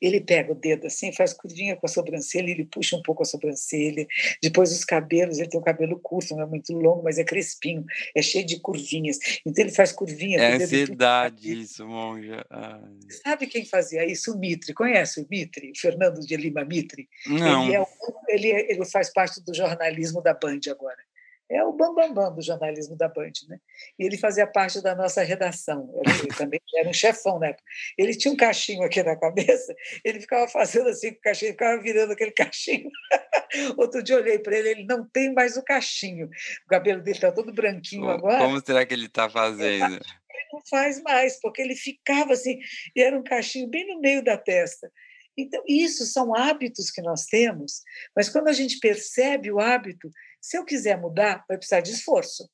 ele 0.01 0.19
pega 0.19 0.51
o 0.51 0.55
dedo 0.55 0.87
assim, 0.87 1.11
faz 1.11 1.33
curvinha 1.33 1.75
com 1.75 1.85
a 1.85 1.89
sobrancelha, 1.89 2.51
ele 2.51 2.65
puxa 2.65 2.95
um 2.95 3.01
pouco 3.01 3.23
a 3.23 3.25
sobrancelha. 3.25 4.07
Depois 4.41 4.71
os 4.71 4.83
cabelos, 4.83 5.39
ele 5.39 5.49
tem 5.49 5.59
o 5.59 5.63
cabelo 5.63 5.99
curto, 5.99 6.35
não 6.35 6.43
é 6.43 6.45
muito 6.45 6.73
longo, 6.73 7.03
mas 7.03 7.17
é 7.17 7.23
crespinho, 7.23 7.85
é 8.15 8.21
cheio 8.21 8.45
de 8.45 8.59
curvinhas. 8.59 9.17
Então 9.45 9.63
ele 9.63 9.73
faz 9.73 9.91
curvinha. 9.91 10.39
É 10.39 10.55
ansiedade 10.55 11.61
isso, 11.61 11.85
monja. 11.87 12.45
Ai. 12.49 12.81
Sabe 13.23 13.47
quem 13.47 13.65
fazia 13.65 14.05
isso? 14.05 14.33
O 14.33 14.39
Mitre. 14.39 14.73
Conhece 14.73 15.21
o 15.21 15.27
Mitre? 15.29 15.71
O 15.71 15.79
Fernando 15.79 16.19
de 16.19 16.35
Lima 16.35 16.63
Mitre? 16.63 17.07
Não. 17.27 17.65
Ele, 17.65 17.75
é, 17.75 17.85
ele, 18.29 18.51
é, 18.51 18.71
ele 18.71 18.85
faz 18.85 19.11
parte 19.11 19.43
do 19.43 19.53
jornalismo 19.53 20.21
da 20.21 20.33
Band 20.33 20.59
agora 20.69 21.08
é 21.49 21.63
o 21.63 21.71
bambambam 21.73 22.13
bam, 22.13 22.25
bam 22.29 22.35
do 22.35 22.41
jornalismo 22.41 22.95
da 22.95 23.07
Band. 23.07 23.31
Né? 23.47 23.59
E 23.97 24.05
ele 24.05 24.17
fazia 24.17 24.45
parte 24.45 24.81
da 24.81 24.95
nossa 24.95 25.23
redação. 25.23 25.91
Ele 26.05 26.27
também 26.35 26.61
era 26.75 26.87
um 26.87 26.93
chefão 26.93 27.39
né? 27.39 27.55
Ele 27.97 28.15
tinha 28.15 28.33
um 28.33 28.37
cachinho 28.37 28.83
aqui 28.83 29.01
na 29.01 29.15
cabeça, 29.15 29.73
ele 30.03 30.19
ficava 30.19 30.47
fazendo 30.47 30.89
assim 30.89 31.11
com 31.11 31.17
o 31.17 31.21
cachinho, 31.21 31.51
ficava 31.51 31.81
virando 31.81 32.13
aquele 32.13 32.31
cachinho. 32.31 32.89
Outro 33.77 34.03
dia 34.03 34.15
eu 34.15 34.21
olhei 34.21 34.39
para 34.39 34.57
ele, 34.57 34.69
ele 34.69 34.85
não 34.85 35.07
tem 35.07 35.33
mais 35.33 35.57
o 35.57 35.63
cachinho. 35.63 36.27
O 36.27 36.67
cabelo 36.67 37.01
dele 37.01 37.17
está 37.17 37.31
todo 37.31 37.53
branquinho 37.53 38.01
como, 38.01 38.13
agora. 38.13 38.39
Como 38.39 38.63
será 38.63 38.85
que 38.85 38.93
ele 38.93 39.05
está 39.07 39.29
fazendo? 39.29 39.95
Ele 39.95 40.45
não 40.53 40.61
faz 40.69 41.01
mais, 41.01 41.39
porque 41.39 41.61
ele 41.61 41.75
ficava 41.75 42.33
assim, 42.33 42.59
e 42.95 43.01
era 43.01 43.17
um 43.17 43.23
cachinho 43.23 43.67
bem 43.67 43.87
no 43.87 43.99
meio 43.99 44.23
da 44.23 44.37
testa. 44.37 44.91
Então, 45.37 45.63
isso 45.67 46.05
são 46.05 46.35
hábitos 46.35 46.91
que 46.91 47.01
nós 47.01 47.25
temos, 47.25 47.81
mas 48.15 48.27
quando 48.27 48.49
a 48.49 48.53
gente 48.53 48.77
percebe 48.79 49.49
o 49.51 49.59
hábito, 49.59 50.09
se 50.41 50.57
eu 50.57 50.65
quiser 50.65 50.99
mudar, 50.99 51.43
vai 51.47 51.57
precisar 51.57 51.81
de 51.81 51.91
esforço. 51.91 52.49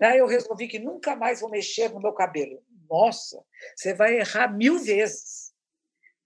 É. 0.00 0.06
Aí 0.06 0.18
eu 0.18 0.26
resolvi 0.26 0.68
que 0.68 0.78
nunca 0.78 1.14
mais 1.14 1.40
vou 1.40 1.50
mexer 1.50 1.90
no 1.90 2.00
meu 2.00 2.12
cabelo. 2.12 2.62
Nossa, 2.88 3.42
você 3.76 3.94
vai 3.94 4.18
errar 4.18 4.48
mil 4.48 4.78
vezes. 4.78 5.52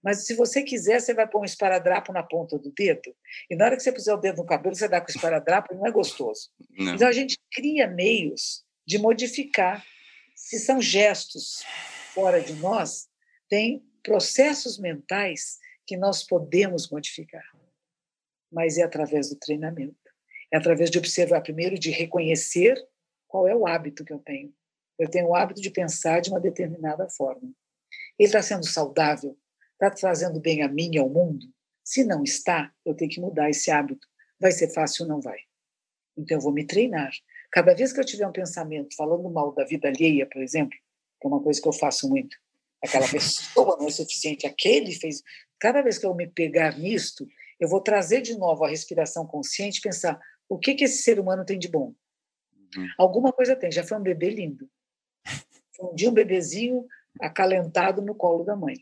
Mas 0.03 0.25
se 0.25 0.33
você 0.33 0.63
quiser, 0.63 0.99
você 0.99 1.13
vai 1.13 1.27
pôr 1.27 1.41
um 1.41 1.45
esparadrapo 1.45 2.11
na 2.11 2.23
ponta 2.23 2.57
do 2.57 2.71
dedo, 2.71 3.15
e 3.49 3.55
na 3.55 3.65
hora 3.65 3.77
que 3.77 3.83
você 3.83 3.91
puser 3.91 4.13
o 4.15 4.17
dedo 4.17 4.37
no 4.37 4.45
cabelo, 4.45 4.75
você 4.75 4.87
dá 4.87 4.99
com 4.99 5.07
o 5.07 5.11
esparadrapo, 5.11 5.75
não 5.75 5.85
é 5.85 5.91
gostoso. 5.91 6.49
Não. 6.71 6.95
Então 6.95 7.07
a 7.07 7.11
gente 7.11 7.37
cria 7.51 7.87
meios 7.87 8.65
de 8.85 8.97
modificar. 8.97 9.85
Se 10.35 10.59
são 10.59 10.81
gestos 10.81 11.63
fora 12.13 12.41
de 12.41 12.53
nós, 12.53 13.07
tem 13.47 13.83
processos 14.03 14.79
mentais 14.79 15.59
que 15.85 15.95
nós 15.95 16.23
podemos 16.23 16.89
modificar. 16.89 17.45
Mas 18.51 18.77
é 18.77 18.83
através 18.83 19.29
do 19.29 19.35
treinamento. 19.35 20.00
É 20.51 20.57
através 20.57 20.89
de 20.89 20.97
observar 20.97 21.41
primeiro, 21.41 21.79
de 21.79 21.91
reconhecer 21.91 22.75
qual 23.27 23.47
é 23.47 23.55
o 23.55 23.65
hábito 23.65 24.03
que 24.03 24.11
eu 24.11 24.19
tenho. 24.19 24.53
Eu 24.99 25.09
tenho 25.09 25.27
o 25.27 25.35
hábito 25.35 25.61
de 25.61 25.71
pensar 25.71 26.21
de 26.21 26.29
uma 26.29 26.39
determinada 26.39 27.09
forma. 27.09 27.49
Ele 28.19 28.27
está 28.27 28.41
sendo 28.41 28.65
saudável? 28.65 29.37
Está 29.73 29.95
fazendo 29.97 30.39
bem 30.39 30.61
a 30.61 30.67
mim 30.67 30.91
e 30.93 30.99
ao 30.99 31.09
mundo? 31.09 31.47
Se 31.83 32.03
não 32.03 32.23
está, 32.23 32.71
eu 32.85 32.93
tenho 32.93 33.09
que 33.09 33.19
mudar 33.19 33.49
esse 33.49 33.71
hábito. 33.71 34.07
Vai 34.39 34.51
ser 34.51 34.73
fácil 34.73 35.03
ou 35.03 35.09
não 35.09 35.21
vai? 35.21 35.39
Então 36.17 36.37
eu 36.37 36.41
vou 36.41 36.51
me 36.51 36.65
treinar. 36.65 37.11
Cada 37.51 37.73
vez 37.73 37.91
que 37.91 37.99
eu 37.99 38.05
tiver 38.05 38.27
um 38.27 38.31
pensamento 38.31 38.95
falando 38.95 39.29
mal 39.29 39.53
da 39.53 39.65
vida 39.65 39.87
alheia, 39.87 40.25
por 40.25 40.41
exemplo, 40.41 40.77
que 41.19 41.27
é 41.27 41.27
uma 41.27 41.41
coisa 41.41 41.61
que 41.61 41.67
eu 41.67 41.73
faço 41.73 42.07
muito, 42.07 42.37
aquela 42.83 43.07
pessoa 43.07 43.77
não 43.77 43.87
é 43.87 43.91
suficiente, 43.91 44.45
aquele 44.45 44.93
fez. 44.93 45.21
Cada 45.59 45.81
vez 45.81 45.97
que 45.97 46.05
eu 46.05 46.15
me 46.15 46.27
pegar 46.27 46.77
nisto, 46.77 47.27
eu 47.59 47.67
vou 47.67 47.81
trazer 47.81 48.21
de 48.21 48.37
novo 48.37 48.63
a 48.63 48.69
respiração 48.69 49.25
consciente 49.25 49.81
pensar: 49.81 50.19
o 50.51 50.59
que, 50.59 50.75
que 50.75 50.83
esse 50.83 51.01
ser 51.01 51.17
humano 51.17 51.45
tem 51.45 51.57
de 51.57 51.69
bom? 51.69 51.95
Uhum. 52.75 52.87
Alguma 52.97 53.31
coisa 53.31 53.55
tem, 53.55 53.71
já 53.71 53.85
foi 53.85 53.97
um 53.97 54.03
bebê 54.03 54.29
lindo. 54.29 54.69
Foi 55.73 55.89
um 55.89 55.95
dia 55.95 56.09
um 56.09 56.13
bebezinho 56.13 56.85
acalentado 57.21 58.01
no 58.01 58.13
colo 58.13 58.43
da 58.43 58.53
mãe. 58.53 58.75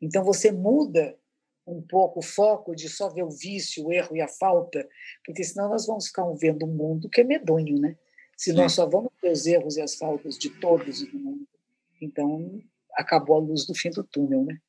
Então 0.00 0.24
você 0.24 0.50
muda 0.50 1.16
um 1.64 1.80
pouco 1.80 2.18
o 2.18 2.24
foco 2.24 2.74
de 2.74 2.88
só 2.88 3.08
ver 3.08 3.22
o 3.22 3.30
vício, 3.30 3.86
o 3.86 3.92
erro 3.92 4.16
e 4.16 4.20
a 4.20 4.26
falta, 4.26 4.84
porque 5.24 5.44
senão 5.44 5.68
nós 5.68 5.86
vamos 5.86 6.08
ficar 6.08 6.28
vendo 6.32 6.66
um 6.66 6.74
mundo 6.74 7.08
que 7.08 7.20
é 7.20 7.24
medonho, 7.24 7.78
né? 7.78 7.96
Se 8.36 8.52
nós 8.52 8.72
só 8.72 8.88
vamos 8.88 9.12
ver 9.22 9.30
os 9.30 9.46
erros 9.46 9.76
e 9.76 9.80
as 9.80 9.94
faltas 9.94 10.36
de 10.36 10.50
todos 10.50 11.02
e 11.02 11.06
do 11.06 11.20
mundo, 11.20 11.46
então 12.00 12.60
acabou 12.94 13.36
a 13.36 13.38
luz 13.38 13.64
do 13.64 13.76
fim 13.76 13.90
do 13.90 14.02
túnel, 14.02 14.44
né? 14.44 14.60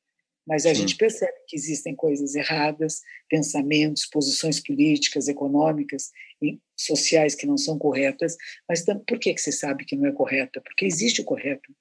Mas 0.46 0.66
a 0.66 0.74
Sim. 0.74 0.82
gente 0.82 0.96
percebe 0.96 1.32
que 1.48 1.56
existem 1.56 1.94
coisas 1.96 2.34
erradas, 2.34 3.00
pensamentos, 3.28 4.06
posições 4.06 4.60
políticas, 4.60 5.26
econômicas 5.26 6.10
e 6.42 6.60
sociais 6.76 7.34
que 7.34 7.46
não 7.46 7.56
são 7.56 7.78
corretas. 7.78 8.36
Mas 8.68 8.84
por 9.06 9.18
que, 9.18 9.32
que 9.32 9.40
você 9.40 9.52
sabe 9.52 9.84
que 9.84 9.96
não 9.96 10.06
é 10.06 10.12
correta? 10.12 10.60
Porque 10.60 10.84
existe 10.84 11.22
o 11.22 11.24
correto. 11.24 11.74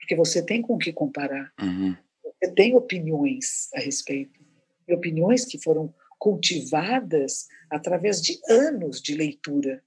Porque 0.00 0.16
você 0.16 0.44
tem 0.44 0.60
com 0.60 0.74
o 0.74 0.78
que 0.78 0.92
comparar. 0.92 1.52
Uhum. 1.60 1.96
Você 2.24 2.52
tem 2.52 2.74
opiniões 2.74 3.68
a 3.74 3.80
respeito. 3.80 4.40
E 4.88 4.92
opiniões 4.92 5.44
que 5.44 5.62
foram 5.62 5.94
cultivadas 6.18 7.46
através 7.70 8.20
de 8.20 8.38
anos 8.48 9.00
de 9.00 9.14
leitura, 9.14 9.82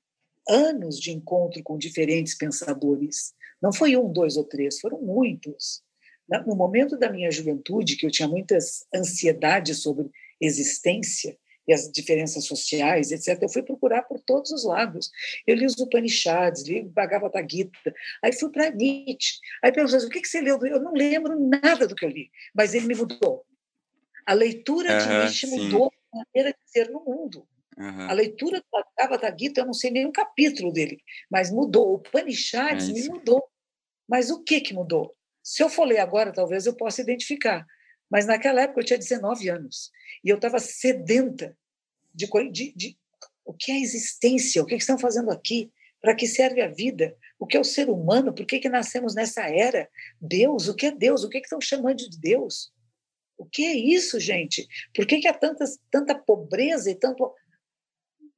anos 0.47 0.97
de 0.99 1.11
encontro 1.11 1.61
com 1.61 1.77
diferentes 1.77 2.35
pensadores. 2.35 3.33
Não 3.61 3.73
foi 3.73 3.97
um, 3.97 4.11
dois 4.11 4.37
ou 4.37 4.45
três, 4.45 4.79
foram 4.79 5.01
muitos. 5.01 5.83
No 6.29 6.55
momento 6.55 6.97
da 6.97 7.11
minha 7.11 7.29
juventude, 7.29 7.95
que 7.95 8.05
eu 8.05 8.11
tinha 8.11 8.27
muitas 8.27 8.85
ansiedades 8.93 9.81
sobre 9.81 10.09
existência 10.39 11.37
e 11.67 11.73
as 11.73 11.89
diferenças 11.89 12.45
sociais, 12.45 13.11
etc., 13.11 13.41
eu 13.41 13.49
fui 13.49 13.63
procurar 13.63 14.03
por 14.03 14.19
todos 14.19 14.51
os 14.51 14.65
lados. 14.65 15.09
Eu 15.47 15.55
li 15.55 15.65
os 15.65 15.77
Upanishads, 15.77 16.63
li 16.63 16.83
Bhagavad 16.83 17.33
Gita, 17.49 17.93
aí 18.21 18.33
fui 18.33 18.49
para 18.51 18.69
Nietzsche. 18.69 19.39
Aí 19.63 19.71
perguntei, 19.71 20.05
o 20.05 20.09
que, 20.09 20.25
você 20.25 20.41
leu? 20.41 20.59
Eu 20.65 20.81
não 20.81 20.93
lembro 20.93 21.39
nada 21.39 21.87
do 21.87 21.95
que 21.95 22.05
eu 22.05 22.09
li, 22.09 22.29
mas 22.53 22.73
ele 22.73 22.87
me 22.87 22.95
mudou. 22.95 23.45
A 24.25 24.33
leitura 24.33 24.97
de 24.97 25.07
Nietzsche 25.07 25.47
sim. 25.47 25.65
mudou 25.65 25.91
a 26.13 26.17
maneira 26.17 26.51
de 26.51 26.71
ser 26.71 26.89
no 26.89 27.03
mundo. 27.03 27.47
Uhum. 27.77 28.09
A 28.09 28.13
leitura 28.13 28.59
do 28.59 28.65
Bhagavad 28.97 29.35
Gita, 29.39 29.61
eu 29.61 29.65
não 29.65 29.73
sei 29.73 29.89
nenhum 29.89 30.11
capítulo 30.11 30.71
dele, 30.71 31.01
mas 31.29 31.49
mudou. 31.51 31.91
O 31.91 31.95
Upanishads 31.95 32.89
é 32.89 32.93
me 32.93 33.07
mudou. 33.07 33.43
Mas 34.07 34.29
o 34.29 34.43
que, 34.43 34.61
que 34.61 34.73
mudou? 34.73 35.15
Se 35.43 35.61
eu 35.61 35.69
for 35.69 35.85
ler 35.85 35.99
agora, 35.99 36.31
talvez 36.31 36.65
eu 36.65 36.75
possa 36.75 37.01
identificar. 37.01 37.65
Mas 38.09 38.25
naquela 38.25 38.61
época 38.61 38.79
eu 38.79 38.85
tinha 38.85 38.97
19 38.97 39.49
anos 39.49 39.91
e 40.23 40.29
eu 40.29 40.35
estava 40.37 40.59
sedenta 40.59 41.57
de, 42.13 42.27
de, 42.51 42.73
de, 42.75 42.97
o 43.43 43.53
que 43.53 43.71
é 43.71 43.75
a 43.75 43.79
existência, 43.79 44.61
o 44.61 44.65
que, 44.65 44.75
é 44.75 44.77
que 44.77 44.83
estão 44.83 44.97
fazendo 44.97 45.31
aqui, 45.31 45.71
para 46.01 46.15
que 46.15 46.27
serve 46.27 46.61
a 46.61 46.67
vida, 46.67 47.15
o 47.39 47.47
que 47.47 47.57
é 47.57 47.59
o 47.59 47.63
ser 47.63 47.89
humano, 47.89 48.33
por 48.33 48.45
que, 48.45 48.59
que 48.59 48.69
nascemos 48.69 49.15
nessa 49.15 49.49
era, 49.49 49.89
Deus, 50.21 50.67
o 50.67 50.75
que 50.75 50.85
é 50.85 50.91
Deus, 50.91 51.23
o 51.23 51.29
que, 51.29 51.37
é 51.37 51.41
que 51.41 51.47
estão 51.47 51.61
chamando 51.61 51.97
de 52.09 52.19
Deus? 52.19 52.71
O 53.37 53.45
que 53.45 53.65
é 53.65 53.73
isso, 53.73 54.19
gente? 54.19 54.67
Por 54.93 55.07
que, 55.07 55.19
que 55.19 55.27
há 55.27 55.33
tantas, 55.33 55.79
tanta 55.89 56.13
pobreza 56.13 56.91
e 56.91 56.95
tanto 56.95 57.33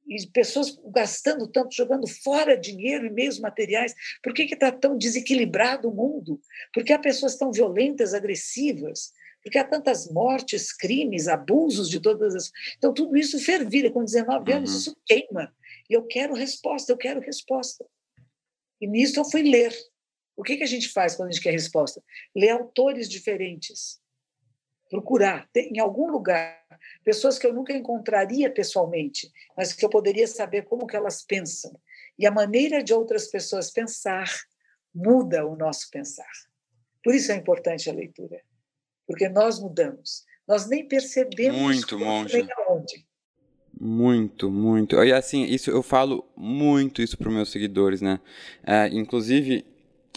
e 0.08 0.26
pessoas 0.28 0.78
gastando 0.92 1.48
tanto, 1.48 1.74
jogando 1.74 2.06
fora 2.06 2.56
dinheiro 2.56 3.06
e 3.06 3.10
meios 3.10 3.38
materiais. 3.38 3.94
Por 4.22 4.32
que 4.32 4.42
está 4.42 4.70
tão 4.70 4.96
desequilibrado 4.96 5.88
o 5.88 5.94
mundo? 5.94 6.40
Por 6.72 6.84
que 6.84 6.92
há 6.92 6.98
pessoas 6.98 7.36
tão 7.36 7.50
violentas, 7.50 8.14
agressivas? 8.14 9.12
Por 9.42 9.50
que 9.50 9.58
há 9.58 9.64
tantas 9.64 10.10
mortes, 10.10 10.72
crimes, 10.72 11.28
abusos 11.28 11.88
de 11.88 12.00
todas 12.00 12.34
as. 12.34 12.50
Então, 12.76 12.94
tudo 12.94 13.16
isso 13.16 13.38
fervilha. 13.38 13.90
Com 13.90 14.04
19 14.04 14.52
anos, 14.52 14.70
uhum. 14.70 14.78
isso 14.78 14.96
queima. 15.04 15.54
E 15.90 15.94
eu 15.94 16.04
quero 16.04 16.34
resposta, 16.34 16.92
eu 16.92 16.96
quero 16.96 17.20
resposta. 17.20 17.84
E 18.80 18.86
nisso 18.86 19.18
eu 19.18 19.24
fui 19.24 19.42
ler. 19.42 19.74
O 20.36 20.42
que, 20.42 20.56
que 20.56 20.62
a 20.62 20.68
gente 20.68 20.88
faz 20.88 21.16
quando 21.16 21.30
a 21.30 21.32
gente 21.32 21.42
quer 21.42 21.52
resposta? 21.52 22.02
Ler 22.34 22.50
autores 22.50 23.08
diferentes 23.08 24.00
procurar 24.88 25.48
em 25.54 25.78
algum 25.78 26.10
lugar 26.10 26.64
pessoas 27.04 27.38
que 27.38 27.46
eu 27.46 27.52
nunca 27.52 27.72
encontraria 27.72 28.50
pessoalmente, 28.50 29.30
mas 29.56 29.72
que 29.72 29.84
eu 29.84 29.90
poderia 29.90 30.26
saber 30.26 30.62
como 30.62 30.86
que 30.86 30.96
elas 30.96 31.22
pensam. 31.22 31.78
E 32.18 32.26
a 32.26 32.30
maneira 32.30 32.82
de 32.82 32.94
outras 32.94 33.26
pessoas 33.26 33.70
pensar 33.70 34.30
muda 34.94 35.46
o 35.46 35.56
nosso 35.56 35.90
pensar. 35.90 36.30
Por 37.02 37.14
isso 37.14 37.30
é 37.30 37.36
importante 37.36 37.90
a 37.90 37.92
leitura, 37.92 38.40
porque 39.06 39.28
nós 39.28 39.60
mudamos. 39.60 40.24
Nós 40.46 40.68
nem 40.68 40.86
percebemos 40.86 41.60
muito, 41.60 41.98
monge. 41.98 42.46
aonde. 42.66 43.06
Muito, 43.78 44.50
muito. 44.50 44.96
E 45.04 45.12
assim, 45.12 45.44
isso 45.44 45.70
eu 45.70 45.82
falo 45.82 46.26
muito 46.34 47.02
isso 47.02 47.18
para 47.18 47.28
os 47.28 47.34
meus 47.34 47.50
seguidores, 47.50 48.00
né? 48.00 48.20
É, 48.64 48.88
inclusive, 48.88 49.66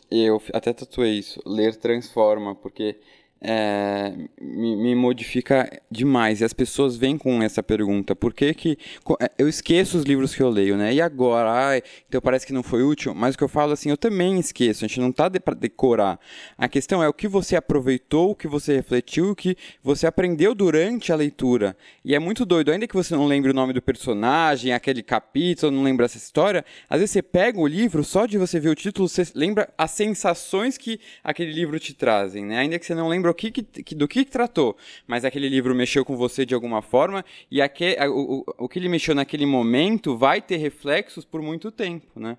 eu 0.10 0.42
até 0.54 0.72
tatuei 0.72 1.20
isso, 1.20 1.42
ler 1.46 1.76
transforma, 1.76 2.56
porque 2.56 3.00
é, 3.42 4.14
me, 4.42 4.76
me, 4.76 4.96
modifica 4.96 5.82
demais. 5.90 6.42
E 6.42 6.44
as 6.44 6.54
pessoas 6.54 6.98
vêm 6.98 7.18
com 7.18 7.42
essa 7.42 7.64
pergunta: 7.64 8.16
por 8.16 8.34
que, 8.34 8.54
que 8.54 8.78
é, 9.20 9.32
eu 9.38 9.48
esqueço 9.48 9.98
os 9.98 10.04
livros 10.04 10.36
que 10.36 10.44
eu 10.44 10.50
leio, 10.50 10.76
né? 10.76 10.94
E 10.94 11.02
agora? 11.02 11.50
Ai, 11.52 11.82
então 12.08 12.20
parece 12.22 12.46
que 12.46 12.54
não 12.54 12.64
foi 12.64 12.84
útil. 12.84 13.16
Mas 13.16 13.36
o 13.36 13.38
que 13.38 13.44
eu 13.44 13.48
falo 13.48 13.72
assim, 13.72 13.90
eu 13.90 13.98
também 13.98 14.40
esqueço. 14.40 14.84
A 14.84 14.88
gente 14.88 15.00
não 15.00 15.10
está 15.10 15.30
de, 15.30 15.40
para 15.40 15.54
decorar. 15.54 16.20
A 16.58 16.68
questão 16.68 17.02
é 17.02 17.08
o 17.08 17.14
que 17.14 17.28
você 17.28 17.56
aproveitou, 17.56 18.32
o 18.32 18.36
que 18.36 18.48
você 18.48 18.76
refletiu, 18.76 19.32
o 19.32 19.36
que 19.36 19.56
você 19.82 20.06
aprendeu 20.06 20.54
durante 20.54 21.12
a 21.12 21.16
leitura. 21.16 21.78
E 22.04 22.14
é 22.14 22.20
muito 22.20 22.46
doido, 22.46 22.72
ainda 22.72 22.88
que 22.88 22.96
você 22.96 23.16
não 23.16 23.26
lembre 23.26 23.52
o 23.52 23.54
nome 23.54 23.72
do 23.74 23.82
personagem, 23.82 24.74
aquele 24.74 25.02
capítulo, 25.02 25.72
não 25.72 25.84
lembra 25.84 26.06
essa 26.06 26.18
história, 26.18 26.66
às 26.90 27.00
vezes 27.00 27.12
você 27.12 27.22
pega 27.22 27.60
o 27.60 27.68
livro, 27.68 28.04
só 28.04 28.26
de 28.26 28.38
você 28.38 28.60
ver 28.60 28.70
o 28.70 28.76
título, 28.76 29.08
você 29.08 29.24
lembra 29.34 29.70
as 29.78 29.92
sensações 29.92 30.78
que 30.78 31.00
aquele 31.24 31.52
livro 31.52 31.80
te 31.80 31.94
trazem, 31.94 32.46
né? 32.46 32.60
Ainda 32.60 32.78
que 32.78 32.86
você 32.86 32.96
não 32.96 33.08
lembre 33.08 33.29
o 33.32 33.34
que, 33.34 33.52
que, 33.52 33.96
do 33.96 34.08
que, 34.08 34.26
que 34.26 34.32
tratou, 34.32 34.76
mas 35.08 35.26
aquele 35.26 35.50
livro 35.50 35.76
mexeu 35.76 36.04
com 36.04 36.16
você 36.16 36.46
de 36.46 36.54
alguma 36.54 36.82
forma 36.82 37.24
e 37.50 37.62
aquele, 37.62 38.08
o, 38.08 38.44
o, 38.48 38.66
o 38.66 38.70
que 38.70 38.80
ele 38.80 38.90
mexeu 38.90 39.14
naquele 39.16 39.46
momento 39.46 40.18
vai 40.18 40.42
ter 40.42 40.58
reflexos 40.58 41.26
por 41.26 41.42
muito 41.42 41.72
tempo, 41.72 42.20
né? 42.20 42.38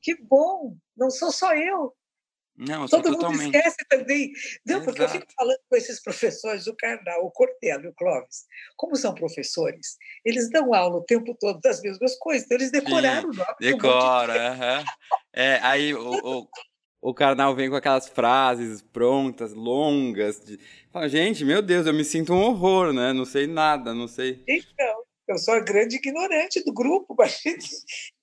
Que 0.00 0.14
bom! 0.22 0.76
Não 0.96 1.10
sou 1.10 1.32
só 1.32 1.54
eu. 1.54 1.92
Não, 2.58 2.86
Todo 2.86 3.10
mundo 3.10 3.16
totalmente. 3.16 3.54
esquece 3.54 3.76
também. 3.88 4.32
Não, 4.64 4.82
porque 4.82 5.02
eu 5.02 5.08
fico 5.08 5.26
falando 5.36 5.58
com 5.68 5.76
esses 5.76 6.02
professores 6.02 6.64
do 6.64 6.74
Carnal, 6.74 7.26
o 7.26 7.30
Cortelo 7.30 7.84
e 7.84 7.88
o 7.88 7.94
Clóvis. 7.94 8.46
Como 8.76 8.96
são 8.96 9.14
professores, 9.14 9.98
eles 10.24 10.50
dão 10.50 10.72
aula 10.72 10.96
o 10.96 11.04
tempo 11.04 11.36
todo 11.38 11.60
das 11.60 11.82
mesmas 11.82 12.16
coisas, 12.16 12.44
então 12.46 12.56
eles 12.56 12.70
decoraram 12.70 13.32
Sim, 13.32 13.40
o 13.40 13.44
nome. 13.44 13.54
Decora, 13.60 14.52
um 14.52 14.82
de... 14.82 14.90
é, 15.34 15.58
aí 15.62 15.92
o, 15.92 16.12
o, 16.24 16.48
o 17.06 17.14
Karnal 17.14 17.54
vem 17.54 17.70
com 17.70 17.76
aquelas 17.76 18.08
frases 18.08 18.82
prontas, 18.82 19.54
longas. 19.54 20.44
De... 20.44 20.58
Fala, 20.90 21.08
gente, 21.08 21.44
meu 21.44 21.62
Deus, 21.62 21.86
eu 21.86 21.94
me 21.94 22.04
sinto 22.04 22.32
um 22.32 22.40
horror, 22.42 22.92
né? 22.92 23.12
Não 23.12 23.24
sei 23.24 23.46
nada, 23.46 23.94
não 23.94 24.08
sei. 24.08 24.42
Então, 24.48 25.04
eu 25.28 25.38
sou 25.38 25.54
a 25.54 25.60
grande 25.60 25.94
ignorante 25.94 26.64
do 26.64 26.74
grupo. 26.74 27.14
Mas 27.16 27.40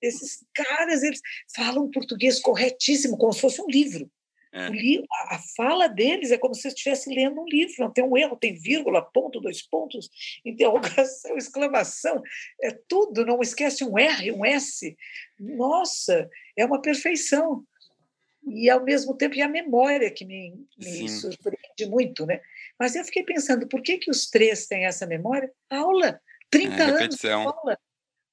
esses 0.02 0.44
caras, 0.52 1.02
eles 1.02 1.22
falam 1.56 1.90
português 1.90 2.38
corretíssimo, 2.40 3.16
como 3.16 3.32
se 3.32 3.40
fosse 3.40 3.62
um 3.62 3.66
livro. 3.68 4.06
É. 4.52 4.68
Livro, 4.68 5.06
a 5.30 5.38
fala 5.56 5.88
deles 5.88 6.30
é 6.30 6.36
como 6.36 6.54
se 6.54 6.68
estivesse 6.68 7.08
lendo 7.08 7.40
um 7.40 7.46
livro, 7.46 7.74
não 7.78 7.90
tem 7.90 8.04
um 8.04 8.16
erro, 8.16 8.36
tem 8.36 8.54
vírgula, 8.54 9.02
ponto, 9.02 9.40
dois 9.40 9.62
pontos, 9.62 10.08
interrogação, 10.44 11.36
exclamação, 11.36 12.22
é 12.62 12.70
tudo, 12.86 13.24
não 13.24 13.40
esquece 13.40 13.82
um 13.82 13.98
R, 13.98 14.30
um 14.30 14.44
S. 14.44 14.94
Nossa, 15.40 16.28
é 16.56 16.64
uma 16.64 16.80
perfeição 16.80 17.64
e 18.46 18.68
ao 18.68 18.82
mesmo 18.82 19.16
tempo 19.16 19.36
e 19.36 19.42
a 19.42 19.48
memória 19.48 20.10
que 20.10 20.24
me, 20.24 20.66
me 20.78 21.08
surpreende 21.08 21.86
muito, 21.88 22.26
né? 22.26 22.40
Mas 22.78 22.94
eu 22.94 23.04
fiquei 23.04 23.22
pensando, 23.22 23.66
por 23.66 23.82
que 23.82 23.98
que 23.98 24.10
os 24.10 24.28
três 24.28 24.66
têm 24.66 24.84
essa 24.84 25.06
memória? 25.06 25.50
Aula, 25.70 26.20
30 26.50 26.74
é 26.74 26.82
anos 26.82 27.16
de 27.16 27.30
aula, 27.30 27.78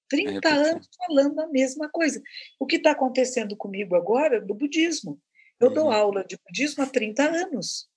30 0.09 0.47
é 0.47 0.51
anos 0.51 0.89
falando 0.97 1.39
a 1.39 1.47
mesma 1.47 1.89
coisa. 1.89 2.21
O 2.59 2.65
que 2.65 2.75
está 2.75 2.91
acontecendo 2.91 3.55
comigo 3.55 3.95
agora 3.95 4.41
do 4.41 4.53
budismo? 4.53 5.19
Eu 5.59 5.67
uhum. 5.67 5.73
dou 5.73 5.91
aula 5.91 6.25
de 6.25 6.37
budismo 6.45 6.83
há 6.83 6.87
30 6.87 7.23
anos. 7.23 7.87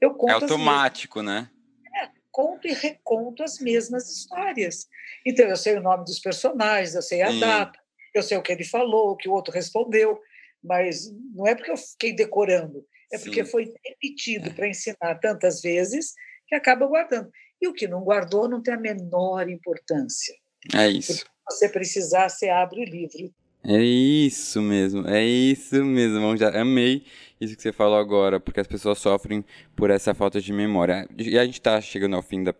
Eu 0.00 0.14
conto 0.14 0.30
é 0.30 0.34
automático, 0.34 1.22
né? 1.22 1.50
É, 1.96 2.10
conto 2.30 2.68
e 2.68 2.72
reconto 2.72 3.42
as 3.42 3.58
mesmas 3.58 4.10
histórias. 4.10 4.86
Então, 5.26 5.46
eu 5.46 5.56
sei 5.56 5.76
o 5.76 5.82
nome 5.82 6.04
dos 6.04 6.18
personagens, 6.18 6.94
eu 6.94 7.02
sei 7.02 7.22
a 7.22 7.30
Sim. 7.30 7.40
data, 7.40 7.78
eu 8.12 8.22
sei 8.22 8.36
o 8.36 8.42
que 8.42 8.52
ele 8.52 8.64
falou, 8.64 9.10
o 9.10 9.16
que 9.16 9.28
o 9.28 9.32
outro 9.32 9.52
respondeu 9.52 10.20
mas 10.64 11.12
não 11.34 11.46
é 11.46 11.54
porque 11.54 11.70
eu 11.70 11.76
fiquei 11.76 12.14
decorando, 12.14 12.84
é 13.12 13.18
Sim. 13.18 13.24
porque 13.24 13.44
foi 13.44 13.72
repetido 13.84 14.48
é. 14.48 14.52
para 14.52 14.68
ensinar 14.68 15.18
tantas 15.20 15.60
vezes 15.60 16.14
que 16.46 16.54
acaba 16.54 16.86
guardando. 16.86 17.30
E 17.60 17.68
o 17.68 17.72
que 17.72 17.86
não 17.86 18.02
guardou 18.02 18.48
não 18.48 18.62
tem 18.62 18.74
a 18.74 18.80
menor 18.80 19.48
importância. 19.48 20.34
É 20.74 20.88
isso. 20.88 21.12
Se 21.12 21.24
você 21.48 21.68
precisar, 21.68 22.28
você 22.28 22.48
abre 22.48 22.80
o 22.80 22.84
livro. 22.84 23.32
É 23.66 23.82
isso 23.82 24.60
mesmo, 24.60 25.08
é 25.08 25.24
isso 25.24 25.82
mesmo. 25.84 26.36
Já 26.36 26.60
amei 26.60 27.04
isso 27.40 27.56
que 27.56 27.62
você 27.62 27.72
falou 27.72 27.96
agora, 27.96 28.38
porque 28.38 28.60
as 28.60 28.66
pessoas 28.66 28.98
sofrem 28.98 29.44
por 29.74 29.90
essa 29.90 30.12
falta 30.12 30.40
de 30.40 30.52
memória. 30.52 31.08
E 31.16 31.38
a 31.38 31.44
gente 31.44 31.60
está 31.60 31.80
chegando 31.80 32.16
ao 32.16 32.22
fim 32.22 32.42
da 32.42 32.54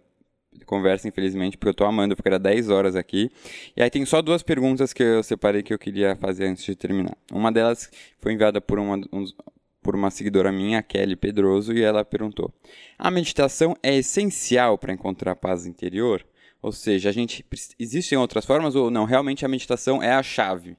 conversa, 0.65 1.09
infelizmente, 1.09 1.57
porque 1.57 1.71
eu 1.71 1.75
tô 1.75 1.85
amando, 1.85 2.17
era 2.25 2.39
10 2.39 2.69
horas 2.71 2.97
aqui. 2.97 3.31
E 3.77 3.83
aí 3.83 3.91
tem 3.91 4.05
só 4.05 4.23
duas 4.23 4.43
perguntas 4.43 4.93
que 4.93 5.03
eu 5.03 5.23
separei 5.23 5.63
que 5.63 5.73
eu 5.73 5.79
queria 5.79 6.17
fazer 6.17 6.47
antes 6.47 6.65
de 6.65 6.75
terminar. 6.75 7.17
Uma 7.33 7.51
delas 7.51 7.91
foi 8.19 8.33
enviada 8.33 8.61
por 8.61 8.79
uma, 8.79 8.97
um, 9.13 9.25
por 9.83 9.95
uma 9.95 10.11
seguidora 10.11 10.51
minha, 10.51 10.83
Kelly 10.83 11.17
Pedroso, 11.17 11.73
e 11.73 11.83
ela 11.83 12.05
perguntou: 12.05 12.53
A 12.99 13.11
meditação 13.11 13.77
é 13.83 13.95
essencial 13.95 14.79
para 14.79 14.93
encontrar 14.93 15.37
paz 15.37 15.67
interior? 15.67 16.25
Ou 16.63 16.73
seja, 16.73 17.11
a 17.11 17.13
gente 17.13 17.45
existem 17.79 18.17
outras 18.17 18.47
formas 18.47 18.75
ou 18.75 18.91
não? 18.91 19.05
Realmente 19.05 19.45
a 19.45 19.49
meditação 19.49 20.03
é 20.03 20.13
a 20.13 20.23
chave? 20.23 20.79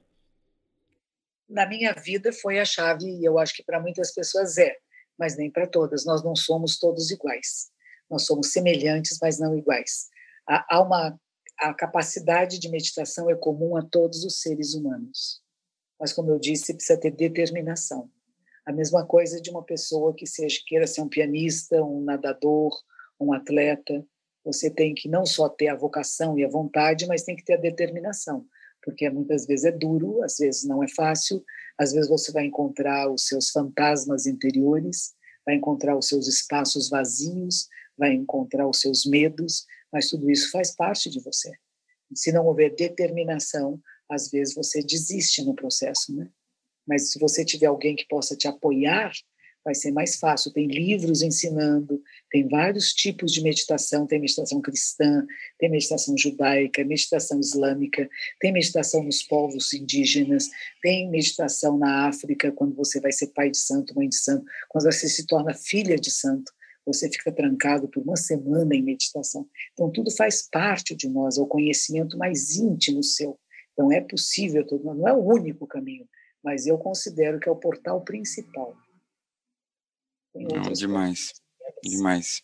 Na 1.48 1.64
minha 1.64 1.92
vida 1.92 2.32
foi 2.32 2.58
a 2.58 2.64
chave 2.64 3.04
e 3.04 3.24
eu 3.24 3.38
acho 3.38 3.54
que 3.54 3.62
para 3.62 3.80
muitas 3.80 4.12
pessoas 4.12 4.58
é, 4.58 4.74
mas 5.16 5.36
nem 5.36 5.48
para 5.48 5.66
todas. 5.66 6.04
Nós 6.04 6.24
não 6.24 6.34
somos 6.34 6.76
todos 6.76 7.12
iguais. 7.12 7.70
Nós 8.10 8.24
somos 8.24 8.52
semelhantes, 8.52 9.18
mas 9.20 9.38
não 9.38 9.56
iguais. 9.56 10.08
Há 10.46 10.80
uma 10.80 11.18
a 11.58 11.72
capacidade 11.72 12.58
de 12.58 12.68
meditação 12.68 13.30
é 13.30 13.34
comum 13.34 13.76
a 13.76 13.82
todos 13.82 14.24
os 14.24 14.40
seres 14.40 14.74
humanos. 14.74 15.40
Mas 15.98 16.12
como 16.12 16.30
eu 16.30 16.38
disse, 16.38 16.74
precisa 16.74 17.00
ter 17.00 17.10
determinação. 17.10 18.10
A 18.66 18.72
mesma 18.72 19.06
coisa 19.06 19.40
de 19.40 19.48
uma 19.50 19.62
pessoa 19.62 20.14
que 20.14 20.26
seja 20.26 20.60
queira 20.66 20.86
ser 20.86 21.00
um 21.00 21.08
pianista, 21.08 21.82
um 21.82 22.02
nadador, 22.02 22.72
um 23.18 23.32
atleta, 23.32 24.04
você 24.44 24.70
tem 24.70 24.94
que 24.94 25.08
não 25.08 25.24
só 25.24 25.48
ter 25.48 25.68
a 25.68 25.76
vocação 25.76 26.38
e 26.38 26.44
a 26.44 26.48
vontade, 26.48 27.06
mas 27.06 27.24
tem 27.24 27.34
que 27.34 27.44
ter 27.44 27.54
a 27.54 27.60
determinação, 27.60 28.46
porque 28.82 29.08
muitas 29.10 29.46
vezes 29.46 29.64
é 29.64 29.72
duro, 29.72 30.22
às 30.22 30.36
vezes 30.36 30.64
não 30.64 30.84
é 30.84 30.88
fácil, 30.88 31.42
às 31.78 31.92
vezes 31.92 32.08
você 32.08 32.30
vai 32.30 32.44
encontrar 32.44 33.10
os 33.10 33.26
seus 33.26 33.50
fantasmas 33.50 34.26
interiores, 34.26 35.14
vai 35.44 35.56
encontrar 35.56 35.96
os 35.96 36.06
seus 36.06 36.28
espaços 36.28 36.88
vazios, 36.88 37.68
vai 37.96 38.12
encontrar 38.12 38.68
os 38.68 38.80
seus 38.80 39.04
medos, 39.04 39.64
mas 39.92 40.08
tudo 40.08 40.30
isso 40.30 40.50
faz 40.50 40.74
parte 40.74 41.08
de 41.08 41.20
você. 41.20 41.52
Se 42.14 42.32
não 42.32 42.46
houver 42.46 42.74
determinação, 42.74 43.80
às 44.08 44.30
vezes 44.30 44.54
você 44.54 44.82
desiste 44.82 45.42
no 45.42 45.54
processo, 45.54 46.14
né? 46.14 46.28
Mas 46.86 47.10
se 47.10 47.18
você 47.18 47.44
tiver 47.44 47.66
alguém 47.66 47.96
que 47.96 48.06
possa 48.06 48.36
te 48.36 48.46
apoiar, 48.46 49.12
vai 49.64 49.74
ser 49.74 49.90
mais 49.90 50.14
fácil. 50.16 50.52
Tem 50.52 50.68
livros 50.68 51.22
ensinando, 51.22 52.00
tem 52.30 52.46
vários 52.46 52.92
tipos 52.92 53.32
de 53.32 53.42
meditação, 53.42 54.06
tem 54.06 54.20
meditação 54.20 54.60
cristã, 54.60 55.26
tem 55.58 55.68
meditação 55.68 56.16
judaica, 56.16 56.84
meditação 56.84 57.40
islâmica, 57.40 58.08
tem 58.40 58.52
meditação 58.52 59.02
nos 59.02 59.24
povos 59.24 59.72
indígenas, 59.72 60.48
tem 60.80 61.10
meditação 61.10 61.76
na 61.76 62.06
África, 62.06 62.52
quando 62.52 62.76
você 62.76 63.00
vai 63.00 63.10
ser 63.10 63.28
pai 63.28 63.50
de 63.50 63.58
santo, 63.58 63.92
mãe 63.96 64.08
de 64.08 64.16
santo, 64.16 64.44
quando 64.68 64.84
você 64.84 65.08
se 65.08 65.26
torna 65.26 65.52
filha 65.52 65.96
de 65.96 66.12
santo 66.12 66.52
você 66.86 67.10
fica 67.10 67.32
trancado 67.32 67.88
por 67.88 68.02
uma 68.02 68.16
semana 68.16 68.74
em 68.74 68.82
meditação. 68.82 69.48
Então, 69.72 69.90
tudo 69.90 70.10
faz 70.14 70.48
parte 70.48 70.94
de 70.94 71.08
nós, 71.08 71.36
é 71.36 71.40
o 71.40 71.46
conhecimento 71.46 72.16
mais 72.16 72.56
íntimo 72.56 73.02
seu. 73.02 73.38
Então, 73.72 73.90
é 73.90 74.00
possível, 74.00 74.64
não 74.82 75.08
é 75.08 75.12
o 75.12 75.22
único 75.22 75.66
caminho, 75.66 76.08
mas 76.42 76.66
eu 76.66 76.78
considero 76.78 77.40
que 77.40 77.48
é 77.48 77.52
o 77.52 77.56
portal 77.56 78.02
principal. 78.02 78.76
Não, 80.34 80.72
demais, 80.72 81.32
demais. 81.82 82.42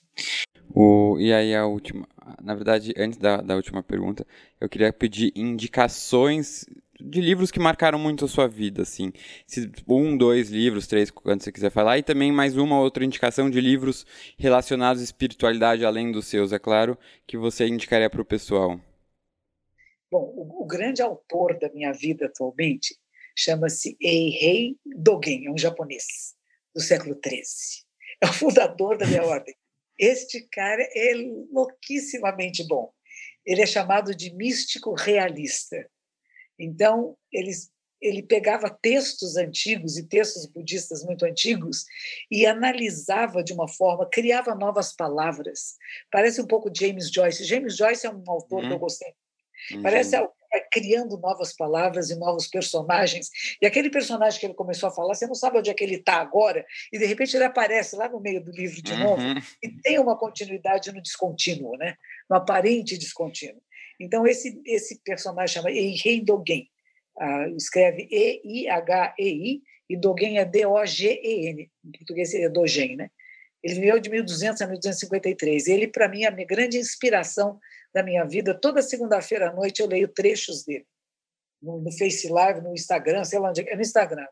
O, 0.75 1.19
e 1.19 1.33
aí 1.33 1.55
a 1.55 1.67
última, 1.67 2.09
na 2.43 2.55
verdade, 2.55 2.93
antes 2.97 3.19
da, 3.19 3.37
da 3.39 3.55
última 3.55 3.83
pergunta, 3.83 4.27
eu 4.61 4.69
queria 4.69 4.93
pedir 4.93 5.33
indicações 5.37 6.65
de 7.05 7.21
livros 7.21 7.51
que 7.51 7.59
marcaram 7.59 7.99
muito 7.99 8.25
a 8.25 8.29
sua 8.29 8.47
vida, 8.47 8.83
assim. 8.83 9.13
Um, 9.89 10.17
dois 10.17 10.51
livros, 10.51 10.87
três, 10.87 11.11
quando 11.11 11.43
você 11.43 11.51
quiser 11.51 11.71
falar. 11.71 11.99
E 11.99 12.03
também 12.03 12.31
mais 12.31 12.57
uma 12.57 12.79
outra 12.79 13.05
indicação 13.05 13.51
de 13.51 13.61
livros 13.61 14.07
relacionados 14.39 15.03
à 15.03 15.05
espiritualidade, 15.05 15.85
além 15.85 16.13
dos 16.13 16.27
seus, 16.27 16.53
é 16.53 16.59
claro, 16.59 16.97
que 17.27 17.37
você 17.37 17.67
indicaria 17.67 18.09
para 18.09 18.23
o 18.23 18.25
pessoal. 18.25 18.81
Bom, 20.11 20.33
o, 20.37 20.63
o, 20.63 20.67
grande 20.67 21.01
autor 21.03 21.59
da 21.59 21.73
minha 21.73 21.93
vida 21.93 22.27
atualmente 22.27 22.95
chama-se 23.37 23.97
Eihei 24.01 24.77
Dogen, 24.85 25.47
é 25.47 25.51
um 25.51 25.57
japonês 25.57 26.35
do 26.75 26.81
século 26.81 27.19
XIII. 27.25 27.43
É 28.21 28.27
o 28.27 28.33
fundador 28.33 28.99
da 28.99 29.07
minha 29.07 29.25
ordem. 29.27 29.55
Este 29.99 30.47
cara 30.53 30.83
é 30.83 31.13
louquissimamente 31.51 32.67
bom. 32.67 32.93
Ele 33.45 33.63
é 33.63 33.67
chamado 33.67 34.15
de 34.15 34.35
místico 34.35 34.95
realista. 34.95 35.89
Então, 36.63 37.17
eles, 37.33 37.71
ele 38.01 38.23
pegava 38.23 38.71
textos 38.71 39.37
antigos 39.37 39.97
e 39.97 40.07
textos 40.07 40.47
budistas 40.47 41.05
muito 41.05 41.25
antigos 41.25 41.85
e 42.31 42.47
analisava 42.47 43.43
de 43.43 43.53
uma 43.53 43.69
forma, 43.69 44.09
criava 44.09 44.55
novas 44.55 44.95
palavras. 44.95 45.77
Parece 46.11 46.41
um 46.41 46.47
pouco 46.47 46.71
James 46.75 47.11
Joyce. 47.11 47.45
James 47.45 47.77
Joyce 47.77 48.07
é 48.07 48.11
um 48.11 48.23
autor 48.27 48.61
uhum. 48.61 48.63
que 48.63 48.67
eu 48.69 48.73
uhum. 48.73 48.79
gostei. 48.79 49.13
Uhum. 49.73 49.83
Parece 49.83 50.17
criando 50.71 51.19
novas 51.19 51.55
palavras 51.55 52.11
e 52.11 52.15
novos 52.17 52.47
personagens. 52.47 53.31
E 53.61 53.67
aquele 53.67 53.91
personagem 53.91 54.39
que 54.39 54.47
ele 54.47 54.55
começou 54.55 54.89
a 54.89 54.93
falar, 54.93 55.15
você 55.15 55.27
não 55.27 55.35
sabe 55.35 55.59
onde 55.59 55.71
é 55.71 55.75
que 55.75 55.83
ele 55.83 55.97
está 55.97 56.17
agora, 56.17 56.65
e 56.93 56.99
de 56.99 57.07
repente 57.07 57.37
ele 57.37 57.45
aparece 57.45 57.97
lá 57.97 58.09
no 58.09 58.21
meio 58.21 58.43
do 58.43 58.51
livro 58.51 58.83
de 58.83 58.95
novo, 58.97 59.23
uhum. 59.23 59.41
e 59.63 59.69
tem 59.69 59.99
uma 59.99 60.17
continuidade 60.17 60.93
no 60.93 61.01
descontínuo, 61.01 61.77
né? 61.77 61.97
no 62.29 62.37
aparente 62.37 62.99
descontínuo. 62.99 63.63
Então, 64.01 64.27
esse, 64.27 64.61
esse 64.67 65.01
personagem 65.03 65.55
chama 65.55 65.71
Eihei 65.71 66.21
Dogen. 66.21 66.69
Ah, 67.19 67.49
escreve 67.57 68.09
E-I-H-E-I, 68.11 69.63
e 69.89 69.97
Dogen 69.97 70.39
é 70.39 70.45
D-O-G-E-N. 70.45 71.71
Em 71.85 71.93
português 71.93 72.35
é 72.35 72.49
Dogen, 72.49 72.97
né? 72.97 73.11
Ele 73.63 73.75
viveu 73.75 74.01
de 74.01 74.11
1200 74.11 74.61
a 74.63 74.67
1253. 74.67 75.69
Ele, 75.69 75.87
para 75.87 76.09
mim, 76.09 76.25
é 76.25 76.29
a 76.29 76.31
minha 76.31 76.47
grande 76.47 76.79
inspiração 76.79 77.61
da 77.95 78.03
minha 78.03 78.25
vida. 78.25 78.55
Toda 78.55 78.83
segunda-feira 78.83 79.51
à 79.51 79.53
noite 79.53 79.81
eu 79.81 79.87
leio 79.87 80.09
trechos 80.09 80.65
dele. 80.65 80.87
No, 81.61 81.81
no 81.81 81.93
Face 81.93 82.29
Live, 82.29 82.61
no 82.61 82.73
Instagram, 82.73 83.25
sei 83.25 83.39
lá 83.39 83.51
onde 83.51 83.61
é. 83.61 83.73
É 83.73 83.77
no 83.77 83.83
Instagram. 83.83 84.27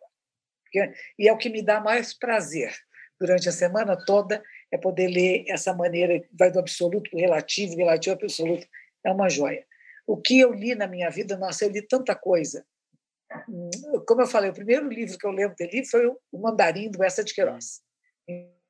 E 1.18 1.28
é 1.28 1.32
o 1.32 1.38
que 1.38 1.48
me 1.48 1.62
dá 1.62 1.80
mais 1.80 2.12
prazer 2.12 2.72
durante 3.20 3.48
a 3.48 3.52
semana 3.52 3.96
toda, 3.96 4.42
é 4.72 4.78
poder 4.78 5.08
ler 5.08 5.44
essa 5.46 5.74
maneira, 5.74 6.24
vai 6.32 6.50
do 6.50 6.58
absoluto 6.58 7.10
para 7.10 7.18
o 7.18 7.20
relativo, 7.20 7.76
relativo 7.76 8.16
para 8.16 8.24
o 8.24 8.26
absoluto. 8.26 8.66
É 9.04 9.10
uma 9.10 9.28
joia. 9.28 9.64
O 10.06 10.16
que 10.16 10.40
eu 10.40 10.52
li 10.52 10.74
na 10.74 10.86
minha 10.86 11.10
vida, 11.10 11.36
nossa, 11.36 11.64
eu 11.64 11.70
li 11.70 11.82
tanta 11.82 12.14
coisa. 12.14 12.64
Hum, 13.48 13.70
como 14.06 14.22
eu 14.22 14.26
falei, 14.26 14.50
o 14.50 14.54
primeiro 14.54 14.88
livro 14.88 15.16
que 15.16 15.26
eu 15.26 15.30
lembro 15.30 15.56
de 15.56 15.66
li 15.66 15.86
foi 15.86 16.06
o 16.06 16.38
Mandarim, 16.38 16.90
do 16.90 17.02
Essa 17.02 17.22
de 17.22 17.32
Queiroz. 17.32 17.80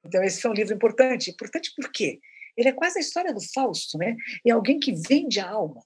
Então, 0.05 0.23
esse 0.23 0.41
foi 0.41 0.51
um 0.51 0.55
livro 0.55 0.75
importante. 0.75 1.31
Importante 1.31 1.73
por 1.75 1.91
quê? 1.91 2.21
Ele 2.57 2.69
é 2.69 2.73
quase 2.73 2.99
a 2.99 3.01
história 3.01 3.33
do 3.33 3.41
Fausto, 3.55 3.97
né? 3.97 4.17
É 4.47 4.51
alguém 4.51 4.79
que 4.79 4.93
vende 4.93 5.41
a 5.41 5.49
alma. 5.49 5.83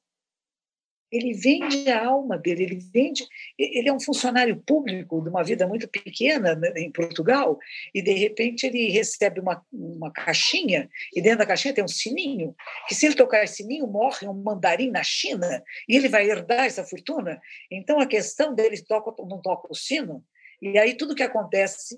Ele 1.14 1.32
vende 1.32 1.88
a 1.88 2.06
alma 2.06 2.36
dele, 2.36 2.64
ele 2.64 2.78
vende. 2.92 3.24
Ele 3.56 3.88
é 3.88 3.92
um 3.92 4.00
funcionário 4.00 4.60
público 4.66 5.22
de 5.22 5.28
uma 5.28 5.44
vida 5.44 5.64
muito 5.64 5.86
pequena 5.88 6.56
né, 6.56 6.72
em 6.76 6.90
Portugal, 6.90 7.56
e 7.94 8.02
de 8.02 8.12
repente 8.12 8.66
ele 8.66 8.90
recebe 8.90 9.38
uma, 9.38 9.64
uma 9.72 10.10
caixinha, 10.10 10.90
e 11.14 11.22
dentro 11.22 11.38
da 11.38 11.46
caixinha 11.46 11.72
tem 11.72 11.84
um 11.84 11.88
sininho, 11.88 12.52
que 12.88 12.96
se 12.96 13.06
ele 13.06 13.14
tocar 13.14 13.44
esse 13.44 13.58
sininho, 13.58 13.86
morre 13.86 14.26
um 14.26 14.34
mandarim 14.34 14.90
na 14.90 15.04
China, 15.04 15.62
e 15.88 15.96
ele 15.96 16.08
vai 16.08 16.28
herdar 16.28 16.64
essa 16.64 16.82
fortuna. 16.82 17.40
Então 17.70 18.00
a 18.00 18.06
questão 18.06 18.52
dele 18.52 18.82
toca 18.82 19.14
ou 19.16 19.28
não 19.28 19.40
toca 19.40 19.68
o 19.70 19.74
sino, 19.74 20.24
e 20.60 20.76
aí 20.78 20.96
tudo 20.96 21.14
que 21.14 21.22
acontece 21.22 21.96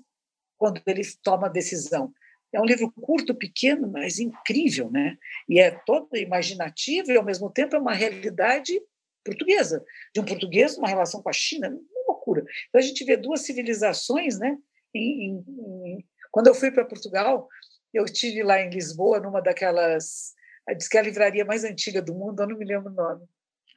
quando 0.57 0.79
ele 0.85 1.01
toma 1.23 1.47
a 1.47 1.51
decisão. 1.51 2.13
É 2.53 2.61
um 2.61 2.65
livro 2.65 2.91
curto, 2.91 3.35
pequeno, 3.35 3.89
mas 3.91 4.19
incrível, 4.19 4.89
né? 4.91 5.17
E 5.49 5.59
é 5.59 5.71
todo 5.71 6.15
imaginativo 6.15 7.11
e, 7.11 7.17
ao 7.17 7.25
mesmo 7.25 7.49
tempo, 7.49 7.75
é 7.75 7.79
uma 7.79 7.93
realidade 7.93 8.79
portuguesa, 9.27 9.83
de 10.13 10.21
um 10.21 10.25
português 10.25 10.77
uma 10.77 10.87
relação 10.87 11.21
com 11.21 11.29
a 11.29 11.33
China, 11.33 11.67
uma 11.69 12.13
loucura. 12.13 12.43
Então, 12.69 12.79
a 12.79 12.81
gente 12.81 13.03
vê 13.03 13.17
duas 13.17 13.41
civilizações, 13.41 14.39
né? 14.39 14.57
Em, 14.95 15.43
em. 15.45 16.05
Quando 16.31 16.47
eu 16.47 16.55
fui 16.55 16.71
para 16.71 16.85
Portugal, 16.85 17.47
eu 17.93 18.05
estive 18.05 18.43
lá 18.43 18.61
em 18.61 18.69
Lisboa, 18.69 19.19
numa 19.19 19.41
daquelas... 19.41 20.35
Diz 20.77 20.87
que 20.87 20.97
é 20.97 20.99
a 20.99 21.03
livraria 21.03 21.45
mais 21.45 21.63
antiga 21.63 22.01
do 22.01 22.13
mundo, 22.13 22.41
eu 22.41 22.47
não 22.47 22.57
me 22.57 22.65
lembro 22.65 22.91
o 22.91 22.95
nome. 22.95 23.25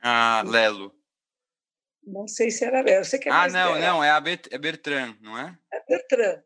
Ah, 0.02 0.42
Lelo. 0.46 0.92
Não 2.04 2.26
sei 2.26 2.50
se 2.50 2.64
era 2.64 2.80
Lelo. 2.80 3.04
Você 3.04 3.18
quer 3.18 3.30
ah, 3.30 3.48
não, 3.48 3.78
não, 3.78 4.02
é 4.02 4.10
a 4.10 4.22
é 4.50 4.58
Bertrand, 4.58 5.16
não 5.20 5.38
é? 5.38 5.56
É 5.72 5.80
Bertrand. 5.88 6.42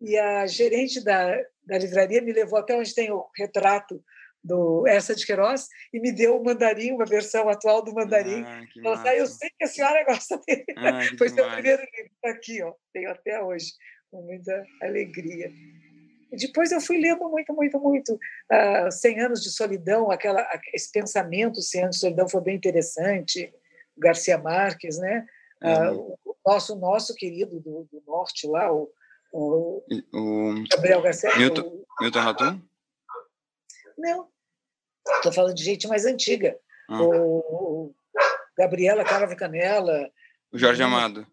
E 0.00 0.18
a 0.18 0.46
gerente 0.46 1.02
da, 1.02 1.36
da 1.64 1.78
livraria 1.78 2.20
me 2.20 2.32
levou 2.32 2.58
até 2.58 2.76
onde 2.76 2.94
tem 2.94 3.10
o 3.12 3.24
retrato 3.38 4.02
do 4.44 4.86
Essa 4.86 5.14
de 5.14 5.24
Queiroz 5.24 5.68
e 5.92 5.98
me 5.98 6.12
deu 6.12 6.36
o 6.36 6.44
mandarim, 6.44 6.92
uma 6.92 7.06
versão 7.06 7.48
atual 7.48 7.82
do 7.82 7.94
mandarim. 7.94 8.44
Ah, 8.44 8.62
Ela 8.84 8.96
disse, 8.96 9.18
eu 9.18 9.26
sei 9.26 9.50
que 9.58 9.64
a 9.64 9.68
senhora 9.68 10.04
gosta 10.04 10.38
dele. 10.46 10.64
Ah, 10.76 11.00
Foi 11.18 11.28
seu 11.28 11.50
primeiro 11.50 11.82
livro, 11.82 12.10
está 12.14 12.30
aqui, 12.30 12.62
ó, 12.62 12.74
tenho 12.92 13.10
até 13.10 13.42
hoje, 13.42 13.72
com 14.10 14.22
muita 14.22 14.64
alegria. 14.82 15.50
E 16.30 16.36
depois 16.36 16.72
eu 16.72 16.80
fui 16.80 16.98
lendo 16.98 17.28
muito, 17.28 17.54
muito, 17.54 17.78
muito. 17.80 18.14
Uh, 18.52 18.90
100 18.90 19.20
Anos 19.20 19.42
de 19.42 19.50
Solidão, 19.50 20.10
aquela, 20.10 20.46
esse 20.74 20.90
pensamento 20.92 21.62
100 21.62 21.82
Anos 21.84 21.96
de 21.96 22.00
Solidão 22.00 22.28
foi 22.28 22.40
bem 22.42 22.56
interessante. 22.56 23.52
O 23.96 24.00
Garcia 24.00 24.36
Marques, 24.36 24.98
né? 24.98 25.26
Uh, 25.62 26.18
o 26.24 26.36
nosso, 26.44 26.76
nosso 26.76 27.14
querido 27.14 27.60
do, 27.60 27.88
do 27.90 28.02
Norte 28.06 28.46
lá, 28.46 28.72
o 28.72 28.90
o, 29.34 29.82
o 30.12 30.64
Gabriel 30.70 31.02
Garcia. 31.02 31.36
Milton, 31.36 31.84
Milton 32.00 32.20
Ratum? 32.20 32.62
Não. 33.98 34.28
Estou 35.16 35.32
falando 35.32 35.54
de 35.54 35.64
gente 35.64 35.86
mais 35.86 36.04
antiga. 36.04 36.56
Ah. 36.88 37.02
O, 37.02 37.38
o 37.38 37.94
Gabriela 38.56 39.04
Carava 39.04 39.36
Canela. 39.36 40.10
O 40.52 40.58
Jorge 40.58 40.82
Amado. 40.82 41.26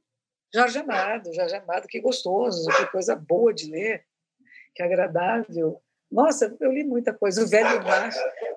Jorge 0.54 0.80
Amado, 0.80 1.34
Jorge 1.34 1.56
Amado, 1.56 1.88
que 1.88 2.02
gostoso, 2.02 2.70
que 2.76 2.86
coisa 2.88 3.16
boa 3.16 3.54
de 3.54 3.72
ler, 3.72 4.04
que 4.76 4.84
agradável. 4.84 5.82
Nossa, 6.12 6.56
eu 6.60 6.72
li 6.74 6.84
muita 6.84 7.14
coisa. 7.14 7.42
O 7.42 7.48
Velho 7.48 7.82
Mar, 7.84 8.10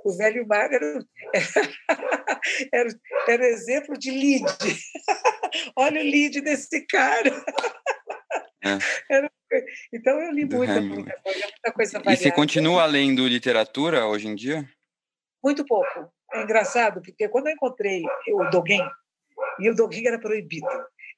o 0.05 0.12
Velho 0.17 0.47
Mar 0.47 0.73
era, 0.73 1.05
era, 2.73 2.89
era 3.29 3.47
exemplo 3.47 3.97
de 3.97 4.11
lead. 4.11 4.45
Olha 5.77 6.01
o 6.01 6.05
lead 6.05 6.41
desse 6.41 6.85
cara. 6.87 7.31
É. 8.65 8.79
Era... 9.09 9.31
Então 9.93 10.21
eu 10.21 10.33
li 10.33 10.45
muita, 10.45 10.81
muita 10.81 11.17
coisa, 11.21 11.41
muita 11.41 11.73
coisa 11.73 11.99
variada. 12.01 12.15
E 12.15 12.17
você 12.17 12.33
continua 12.33 12.85
lendo 12.87 13.29
literatura 13.29 14.05
hoje 14.05 14.27
em 14.27 14.35
dia? 14.35 14.69
Muito 15.45 15.64
pouco. 15.66 16.11
É 16.32 16.42
engraçado, 16.42 17.03
porque 17.03 17.28
quando 17.28 17.49
eu 17.49 17.53
encontrei 17.53 18.03
o 18.32 18.51
Dogen, 18.51 18.80
e 19.61 19.68
o 19.68 19.74
Dogen 19.74 20.07
era 20.07 20.18
proibido, 20.18 20.66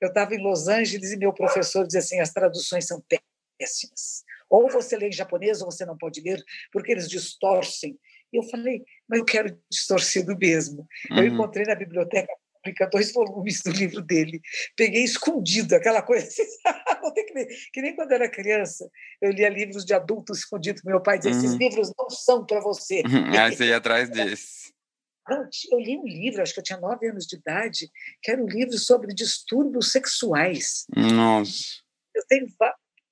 eu 0.01 0.09
estava 0.09 0.35
em 0.35 0.43
Los 0.43 0.67
Angeles 0.67 1.13
e 1.13 1.17
meu 1.17 1.33
professor 1.33 1.87
dizia 1.87 2.01
assim: 2.01 2.21
as 2.21 2.33
traduções 2.33 2.87
são 2.87 3.01
péssimas. 3.09 4.25
Ou 4.51 4.69
você 4.69 4.97
lê 4.97 5.09
em 5.09 5.13
japonês 5.13 5.61
ou 5.63 5.71
você 5.71 5.87
não 5.87 5.97
pode 5.97 6.21
ler, 6.21 6.43
porque 6.73 6.93
eles 6.93 7.09
distorcem. 7.09 7.99
E 8.33 8.37
eu 8.37 8.43
falei, 8.43 8.85
mas 9.09 9.21
eu 9.21 9.25
quero 9.25 9.59
distorcido 9.71 10.37
mesmo. 10.37 10.87
Uhum. 11.11 11.19
Eu 11.19 11.27
encontrei 11.27 11.65
na 11.65 11.75
biblioteca 11.75 12.33
publica 12.67 12.89
dois 12.91 13.13
volumes 13.13 13.63
do 13.63 13.71
livro 13.71 14.03
dele. 14.03 14.41
Peguei 14.77 15.05
escondido, 15.05 15.75
aquela 15.75 16.03
coisa 16.03 16.27
assim, 16.27 16.43
que, 17.15 17.47
que, 17.73 17.83
nem 17.83 17.95
quando 17.95 18.13
era 18.13 18.29
criança, 18.29 18.91
eu 19.21 19.31
lia 19.31 19.49
livros 19.49 19.85
de 19.85 19.95
adultos 19.95 20.39
escondidos. 20.39 20.83
Meu 20.83 21.01
pai 21.01 21.19
dizia: 21.19 21.33
uhum. 21.33 21.39
esses 21.39 21.55
livros 21.55 21.93
não 21.97 22.11
são 22.11 22.45
para 22.45 22.61
você. 22.61 23.03
Uhum. 23.07 23.31
Aí 23.39 23.55
você 23.55 23.67
ia 23.67 23.77
atrás 23.77 24.11
desse. 24.11 24.75
Não, 25.29 25.49
eu 25.73 25.81
li 25.81 25.99
um 25.99 26.07
livro, 26.07 26.41
acho 26.41 26.55
que 26.55 26.61
eu 26.61 26.65
tinha 26.65 26.79
nove 26.79 27.09
anos 27.09 27.27
de 27.27 27.37
idade, 27.37 27.91
que 28.23 28.31
era 28.31 28.43
um 28.43 28.47
livro 28.47 28.79
sobre 28.79 29.13
distúrbios 29.13 29.91
sexuais. 29.91 30.87
Nossa. 30.97 31.83
Eu 32.15 32.25
tenho 32.29 32.47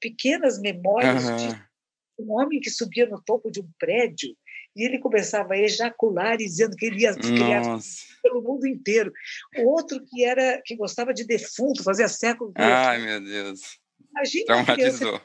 pequenas 0.00 0.60
memórias 0.60 1.24
uhum. 1.24 1.36
de 1.36 1.64
um 2.20 2.32
homem 2.32 2.60
que 2.60 2.70
subia 2.70 3.06
no 3.06 3.20
topo 3.20 3.50
de 3.50 3.60
um 3.60 3.68
prédio 3.78 4.36
e 4.76 4.84
ele 4.84 4.98
começava 4.98 5.54
a 5.54 5.58
ejacular 5.58 6.36
dizendo 6.36 6.76
que 6.76 6.86
ele 6.86 7.02
ia 7.02 7.14
criar 7.14 7.62
pelo 8.22 8.42
mundo 8.42 8.66
inteiro. 8.66 9.12
Outro 9.58 10.02
que 10.04 10.24
era 10.24 10.60
que 10.64 10.74
gostava 10.76 11.14
de 11.14 11.24
defunto, 11.24 11.82
fazia 11.82 12.08
século. 12.08 12.52
Ai, 12.56 12.98
meu 12.98 13.20
Deus. 13.20 13.78
Imagina 14.10 14.44
Traumatizou. 14.46 15.20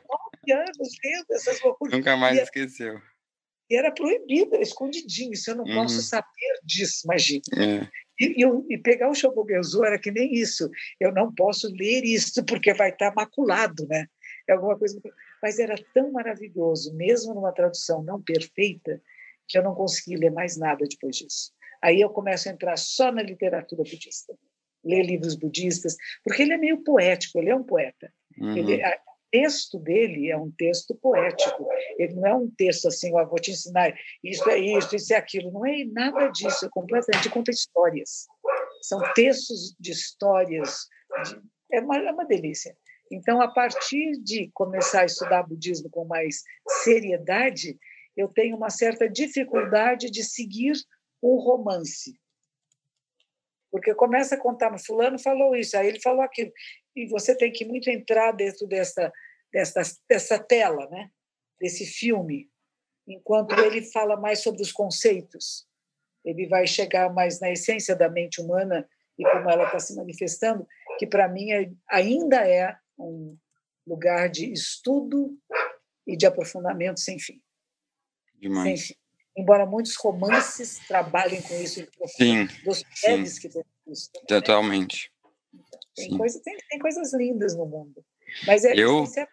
anos 0.52 0.90
lendo 1.04 1.26
essas 1.32 1.62
loucuras. 1.62 1.98
Nunca 1.98 2.16
mais 2.18 2.38
e 2.38 2.42
esqueceu. 2.42 3.00
E 3.70 3.76
era 3.76 3.92
proibido, 3.92 4.56
era 4.56 4.64
escondidinho. 4.64 5.34
Isso 5.34 5.52
eu 5.52 5.56
não 5.56 5.64
uhum. 5.64 5.76
posso 5.76 6.02
saber 6.02 6.60
disso, 6.64 7.02
imagina. 7.06 7.42
É. 7.56 7.88
E, 8.20 8.44
e, 8.44 8.74
e, 8.74 8.78
pegar 8.78 9.10
o 9.10 9.16
Shobogenzo 9.16 9.86
era 9.86 9.98
que 9.98 10.12
nem 10.12 10.34
isso. 10.34 10.70
Eu 11.00 11.14
não 11.14 11.34
posso 11.34 11.68
ler 11.68 12.04
isso 12.04 12.44
porque 12.44 12.74
vai 12.74 12.90
estar 12.90 13.14
maculado, 13.16 13.88
né? 13.88 14.08
É 14.48 14.54
alguma 14.54 14.78
coisa. 14.78 15.00
Mas 15.42 15.60
era 15.60 15.76
tão 15.94 16.12
maravilhoso, 16.12 16.94
mesmo 16.96 17.34
numa 17.34 17.54
tradução 17.54 18.04
não 18.04 18.22
perfeita, 18.22 19.02
que 19.50 19.58
eu 19.58 19.64
não 19.64 19.74
consegui 19.74 20.16
ler 20.16 20.32
mais 20.32 20.56
nada 20.56 20.86
depois 20.88 21.18
disso. 21.18 21.52
Aí 21.82 22.00
eu 22.00 22.10
começo 22.10 22.48
a 22.48 22.52
entrar 22.52 22.78
só 22.78 23.12
na 23.12 23.24
literatura 23.24 23.84
budista, 23.84 24.38
ler 24.84 25.04
livros 25.04 25.36
budistas, 25.36 25.96
porque 26.24 26.44
ele 26.44 26.54
é 26.54 26.58
meio 26.58 26.84
poético, 26.84 27.40
ele 27.40 27.50
é 27.50 27.56
um 27.56 27.64
poeta. 27.64 28.14
Uhum. 28.38 28.58
Ele, 28.58 28.86
o 28.86 29.32
texto 29.32 29.80
dele 29.80 30.30
é 30.30 30.38
um 30.38 30.52
texto 30.52 30.96
poético. 30.96 31.68
Ele 31.98 32.14
não 32.16 32.28
é 32.28 32.34
um 32.34 32.50
texto 32.52 32.88
assim, 32.88 33.14
ó, 33.16 33.26
vou 33.26 33.40
te 33.40 33.52
ensinar 33.52 33.94
isso 34.24 34.50
é 34.50 34.60
isso, 34.60 34.96
isso 34.96 35.14
é 35.14 35.18
aquilo. 35.18 35.52
Não 35.52 35.66
é 35.66 35.86
nada 35.86 36.28
disso, 36.28 36.66
é 36.66 36.70
completamente 36.70 37.30
conta 37.30 37.52
histórias. 37.52 38.28
São 38.82 39.02
textos 39.14 39.76
de 39.80 39.92
histórias, 39.92 40.88
de, 41.26 41.42
é, 41.72 41.82
uma, 41.82 41.98
é 41.98 42.12
uma 42.12 42.26
delícia. 42.26 42.76
Então, 43.12 43.42
a 43.42 43.48
partir 43.48 44.12
de 44.22 44.52
começar 44.54 45.02
a 45.02 45.06
estudar 45.06 45.44
budismo 45.44 45.90
com 45.90 46.06
mais 46.06 46.44
seriedade, 46.84 47.78
eu 48.20 48.28
tenho 48.28 48.58
uma 48.58 48.70
certa 48.70 49.08
dificuldade 49.08 50.10
de 50.12 50.26
seguir 50.26 50.74
um 51.24 51.38
romance. 51.38 52.20
Porque 53.72 53.96
começa 53.96 54.36
a 54.36 54.38
contar, 54.40 54.78
fulano 54.78 55.18
falou 55.18 55.56
isso, 55.56 55.78
aí 55.78 55.88
ele 55.88 56.02
falou 56.02 56.22
aquilo. 56.22 56.52
E 56.94 57.08
você 57.08 57.34
tem 57.34 57.50
que 57.50 57.64
muito 57.64 57.90
entrar 57.90 58.34
dentro 58.34 58.68
dessa, 58.68 59.10
dessa, 59.54 59.82
dessa 60.10 60.38
tela, 60.38 60.86
né? 60.90 61.10
desse 61.62 61.86
filme, 61.86 62.50
enquanto 63.08 63.58
ele 63.60 63.82
fala 63.84 64.18
mais 64.18 64.40
sobre 64.40 64.62
os 64.62 64.72
conceitos. 64.72 65.66
ele 66.26 66.48
vai 66.48 66.68
chegar 66.68 67.14
mais 67.14 67.40
na 67.40 67.52
essência 67.52 67.96
da 67.96 68.10
mente 68.10 68.42
humana 68.42 68.88
e 69.18 69.24
como 69.24 69.50
ela 69.50 69.66
está 69.66 69.80
se 69.80 69.96
manifestando, 69.96 70.68
que 70.98 71.08
para 71.08 71.28
mim 71.30 71.52
é, 71.52 71.72
ainda 71.90 72.46
é 72.46 72.76
um 72.98 73.38
lugar 73.88 74.30
de 74.30 74.52
estudo 74.52 75.38
e 76.06 76.18
de 76.18 76.26
aprofundamento 76.26 77.00
sem 77.00 77.18
fim. 77.18 77.42
Demais. 78.40 78.66
Sem 78.66 78.78
fim. 78.78 79.00
Embora 79.38 79.66
muitos 79.66 79.96
romances 79.96 80.80
trabalhem 80.88 81.42
com 81.42 81.56
isso, 81.56 81.88
sim, 82.18 82.46
dos 82.66 82.80
sim. 82.94 83.40
que 83.40 83.50
tem 83.50 83.64
isso. 83.88 84.12
Também, 84.12 84.28
Totalmente. 84.28 85.12
Né? 85.54 85.64
Tem, 85.96 86.18
coisa, 86.18 86.42
tem, 86.44 86.58
tem, 86.70 86.80
coisas 86.80 87.14
lindas 87.14 87.56
no 87.56 87.66
mundo. 87.66 88.04
Mas 88.46 88.66
é, 88.66 88.74
eu... 88.76 89.06
É, 89.18 89.28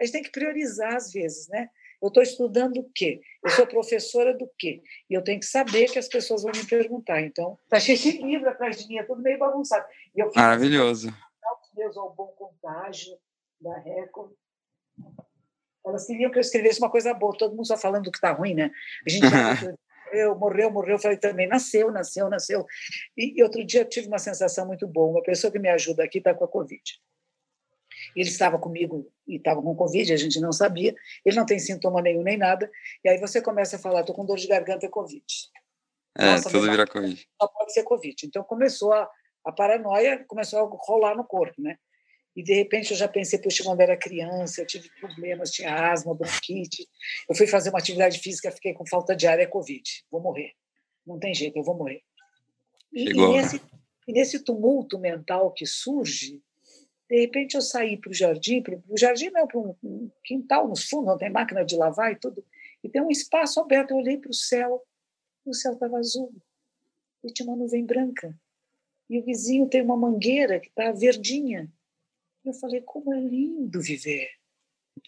a 0.00 0.04
gente 0.04 0.12
tem 0.12 0.22
que 0.22 0.30
priorizar 0.30 0.94
às 0.94 1.10
vezes, 1.12 1.48
né? 1.48 1.68
Eu 2.00 2.08
estou 2.08 2.22
estudando 2.22 2.78
o 2.78 2.90
quê? 2.94 3.20
Eu 3.44 3.50
sou 3.50 3.66
professora 3.66 4.36
do 4.36 4.48
quê? 4.58 4.82
E 5.08 5.14
eu 5.14 5.22
tenho 5.22 5.38
que 5.38 5.46
saber 5.46 5.90
que 5.90 5.98
as 5.98 6.08
pessoas 6.08 6.42
vão 6.42 6.52
me 6.54 6.64
perguntar. 6.64 7.20
Então, 7.20 7.58
está 7.64 7.78
cheio 7.78 7.98
de 7.98 8.22
livro 8.22 8.48
atrás 8.48 8.78
de 8.78 8.88
mim, 8.88 8.98
é 8.98 9.02
tudo 9.02 9.20
meio 9.20 9.38
bagunçado. 9.38 9.84
Maravilhoso. 10.34 11.12
Deus 11.74 11.96
ao 11.96 12.12
bom 12.14 12.28
contágio 12.28 13.16
da 13.60 13.78
Record. 13.78 14.32
Elas 15.86 16.06
queriam 16.06 16.30
que 16.30 16.38
eu 16.38 16.42
escrevesse 16.42 16.78
uma 16.78 16.90
coisa 16.90 17.14
boa, 17.14 17.36
todo 17.36 17.54
mundo 17.54 17.66
só 17.66 17.76
falando 17.76 18.04
do 18.04 18.10
que 18.10 18.18
está 18.18 18.32
ruim, 18.32 18.54
né? 18.54 18.70
A 19.06 19.10
gente 19.10 19.24
morreu, 20.10 20.36
morreu, 20.36 20.70
morreu. 20.70 20.94
Eu 20.96 20.98
falei 20.98 21.16
também, 21.16 21.48
nasceu, 21.48 21.90
nasceu, 21.90 22.28
nasceu. 22.28 22.66
E, 23.16 23.38
e 23.38 23.42
outro 23.42 23.64
dia 23.64 23.80
eu 23.80 23.88
tive 23.88 24.08
uma 24.08 24.18
sensação 24.18 24.66
muito 24.66 24.86
boa. 24.86 25.10
Uma 25.10 25.22
pessoa 25.22 25.50
que 25.50 25.58
me 25.58 25.68
ajuda 25.68 26.04
aqui 26.04 26.18
está 26.18 26.34
com 26.34 26.44
a 26.44 26.48
Covid. 26.48 26.82
Ele 28.16 28.28
estava 28.28 28.58
comigo 28.58 29.10
e 29.26 29.36
estava 29.36 29.62
com 29.62 29.74
Covid, 29.74 30.12
a 30.12 30.16
gente 30.16 30.40
não 30.40 30.52
sabia. 30.52 30.94
Ele 31.24 31.36
não 31.36 31.46
tem 31.46 31.58
sintoma 31.58 32.02
nenhum 32.02 32.22
nem 32.22 32.36
nada. 32.36 32.70
E 33.04 33.08
aí 33.08 33.18
você 33.18 33.40
começa 33.40 33.76
a 33.76 33.78
falar: 33.78 34.00
estou 34.00 34.14
com 34.14 34.24
dor 34.24 34.36
de 34.36 34.46
garganta, 34.46 34.86
é 34.86 34.88
Covid. 34.88 35.24
É, 36.18 36.26
Nossa, 36.26 36.50
tudo 36.50 36.70
vira 36.70 36.86
Covid. 36.86 37.28
Só 37.40 37.48
pode 37.48 37.72
ser 37.72 37.82
Covid. 37.84 38.26
Então 38.26 38.42
começou 38.42 38.92
a, 38.92 39.08
a 39.44 39.52
paranoia, 39.52 40.24
começou 40.26 40.58
a 40.60 40.68
rolar 40.86 41.14
no 41.14 41.24
corpo, 41.24 41.60
né? 41.60 41.76
E 42.40 42.42
de 42.42 42.54
repente 42.54 42.92
eu 42.92 42.96
já 42.96 43.06
pensei, 43.06 43.38
puxa, 43.38 43.62
quando 43.62 43.82
era 43.82 43.94
criança, 43.94 44.62
eu 44.62 44.66
tive 44.66 44.88
problemas, 44.98 45.50
tinha 45.50 45.92
asma, 45.92 46.14
bronquite. 46.14 46.88
Eu 47.28 47.34
fui 47.36 47.46
fazer 47.46 47.68
uma 47.68 47.78
atividade 47.78 48.18
física, 48.18 48.50
fiquei 48.50 48.72
com 48.72 48.86
falta 48.86 49.14
de 49.14 49.26
ar, 49.26 49.38
é 49.38 49.44
Covid. 49.44 49.82
Vou 50.10 50.22
morrer. 50.22 50.54
Não 51.06 51.18
tem 51.18 51.34
jeito, 51.34 51.58
eu 51.58 51.62
vou 51.62 51.76
morrer. 51.76 52.02
E, 52.94 53.10
e, 53.10 53.12
nesse, 53.12 53.60
e 54.08 54.12
nesse 54.14 54.42
tumulto 54.42 54.98
mental 54.98 55.52
que 55.52 55.66
surge, 55.66 56.40
de 57.10 57.20
repente 57.20 57.56
eu 57.56 57.60
saí 57.60 57.98
para 57.98 58.10
o 58.10 58.14
jardim, 58.14 58.62
para 58.62 58.80
o 58.88 58.96
jardim 58.96 59.28
não, 59.28 59.46
para 59.46 59.60
um 59.60 60.10
quintal 60.24 60.66
nos 60.66 60.88
fundos, 60.88 61.08
não 61.08 61.18
tem 61.18 61.28
máquina 61.28 61.62
de 61.62 61.76
lavar 61.76 62.10
e 62.10 62.16
tudo, 62.16 62.42
e 62.82 62.88
tem 62.88 63.02
um 63.02 63.10
espaço 63.10 63.60
aberto. 63.60 63.90
Eu 63.90 63.98
olhei 63.98 64.16
para 64.16 64.30
o 64.30 64.34
céu, 64.34 64.82
e 65.44 65.50
o 65.50 65.54
céu 65.54 65.74
estava 65.74 65.98
azul, 65.98 66.32
e 67.22 67.30
tinha 67.30 67.46
uma 67.46 67.56
nuvem 67.56 67.84
branca. 67.84 68.34
E 69.10 69.18
o 69.18 69.24
vizinho 69.26 69.68
tem 69.68 69.82
uma 69.82 69.94
mangueira 69.94 70.58
que 70.58 70.68
está 70.68 70.90
verdinha. 70.90 71.70
Eu 72.44 72.54
falei, 72.54 72.80
como 72.80 73.12
é 73.14 73.20
lindo 73.20 73.80
viver. 73.80 74.30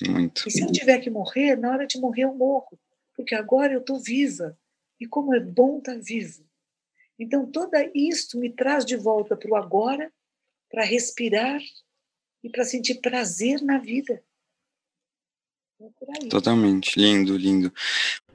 Muito. 0.06 0.48
E 0.48 0.50
se 0.50 0.62
eu 0.62 0.70
tiver 0.70 0.98
que 1.00 1.10
morrer, 1.10 1.56
na 1.56 1.70
hora 1.70 1.86
de 1.86 1.98
morrer 1.98 2.24
eu 2.24 2.34
morro, 2.34 2.78
porque 3.14 3.34
agora 3.34 3.72
eu 3.72 3.80
estou 3.80 3.98
viva. 3.98 4.58
E 5.00 5.06
como 5.06 5.34
é 5.34 5.40
bom 5.40 5.78
estar 5.78 5.94
tá 5.94 6.00
vivo. 6.00 6.44
Então, 7.18 7.50
toda 7.50 7.90
isto 7.94 8.38
me 8.38 8.50
traz 8.50 8.84
de 8.84 8.96
volta 8.96 9.36
para 9.36 9.50
o 9.50 9.56
agora, 9.56 10.12
para 10.70 10.84
respirar 10.84 11.60
e 12.42 12.50
para 12.50 12.64
sentir 12.64 13.00
prazer 13.00 13.60
na 13.62 13.78
vida. 13.78 14.22
É 15.80 16.28
Totalmente, 16.28 16.98
lindo, 16.98 17.36
lindo. 17.36 17.72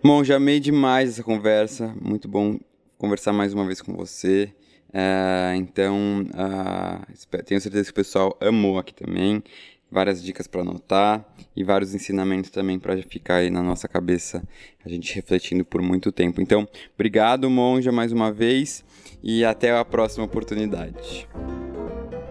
Bom, 0.04 0.24
já 0.24 0.36
amei 0.36 0.60
demais 0.60 1.12
essa 1.12 1.24
conversa, 1.24 1.95
muito 2.02 2.28
bom 2.28 2.60
conversar 2.98 3.32
mais 3.32 3.54
uma 3.54 3.66
vez 3.66 3.82
com 3.82 3.95
você. 3.95 4.54
Uh, 4.90 5.56
então, 5.56 6.26
uh, 6.34 7.44
tenho 7.44 7.60
certeza 7.60 7.86
que 7.86 7.92
o 7.92 7.96
pessoal 7.96 8.38
amou 8.40 8.78
aqui 8.78 8.94
também. 8.94 9.44
Várias 9.90 10.22
dicas 10.22 10.48
para 10.48 10.62
anotar 10.62 11.26
e 11.56 11.64
vários 11.64 11.96
ensinamentos 11.96 12.50
também 12.50 12.78
para 12.78 13.02
ficar 13.04 13.36
aí 13.36 13.50
na 13.50 13.64
nossa 13.64 13.88
cabeça, 13.88 14.44
a 14.86 14.90
gente 14.90 15.16
refletindo 15.16 15.64
por 15.64 15.82
muito 15.82 16.12
tempo. 16.12 16.42
Então, 16.42 16.68
obrigado, 16.94 17.50
Monja, 17.50 17.90
mais 17.90 18.12
uma 18.12 18.30
vez 18.30 18.84
e 19.24 19.46
até 19.46 19.72
a 19.78 19.86
próxima 19.86 20.26
oportunidade. 20.26 21.28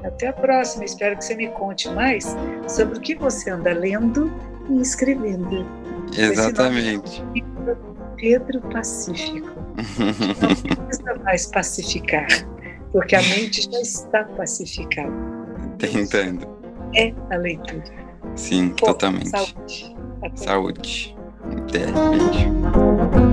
Até 0.05 0.29
a 0.29 0.33
próxima. 0.33 0.85
Espero 0.85 1.17
que 1.17 1.25
você 1.25 1.35
me 1.35 1.49
conte 1.49 1.89
mais 1.89 2.37
sobre 2.69 2.99
o 2.99 3.01
que 3.01 3.15
você 3.15 3.51
anda 3.51 3.73
lendo 3.73 4.33
e 4.71 4.81
escrevendo. 4.81 5.67
Exatamente. 6.17 7.25
Pedro 8.17 8.61
Pacífico. 8.73 9.49
Não 10.69 10.87
precisa 10.87 11.15
mais 11.25 11.47
pacificar, 11.47 12.27
porque 12.93 13.17
a 13.17 13.23
mente 13.23 13.69
já 13.71 13.81
está 13.81 14.25
pacificada. 14.25 15.13
Tentando. 15.79 16.47
É 16.95 17.13
a 17.31 17.37
leitura. 17.37 17.85
Sim, 18.35 18.71
Pô, 18.71 18.87
totalmente. 18.87 19.29
Saúde. 19.31 19.97
Até. 20.23 20.37
Saúde. 20.37 21.17
Até. 21.51 21.87
Beijo. 21.87 23.26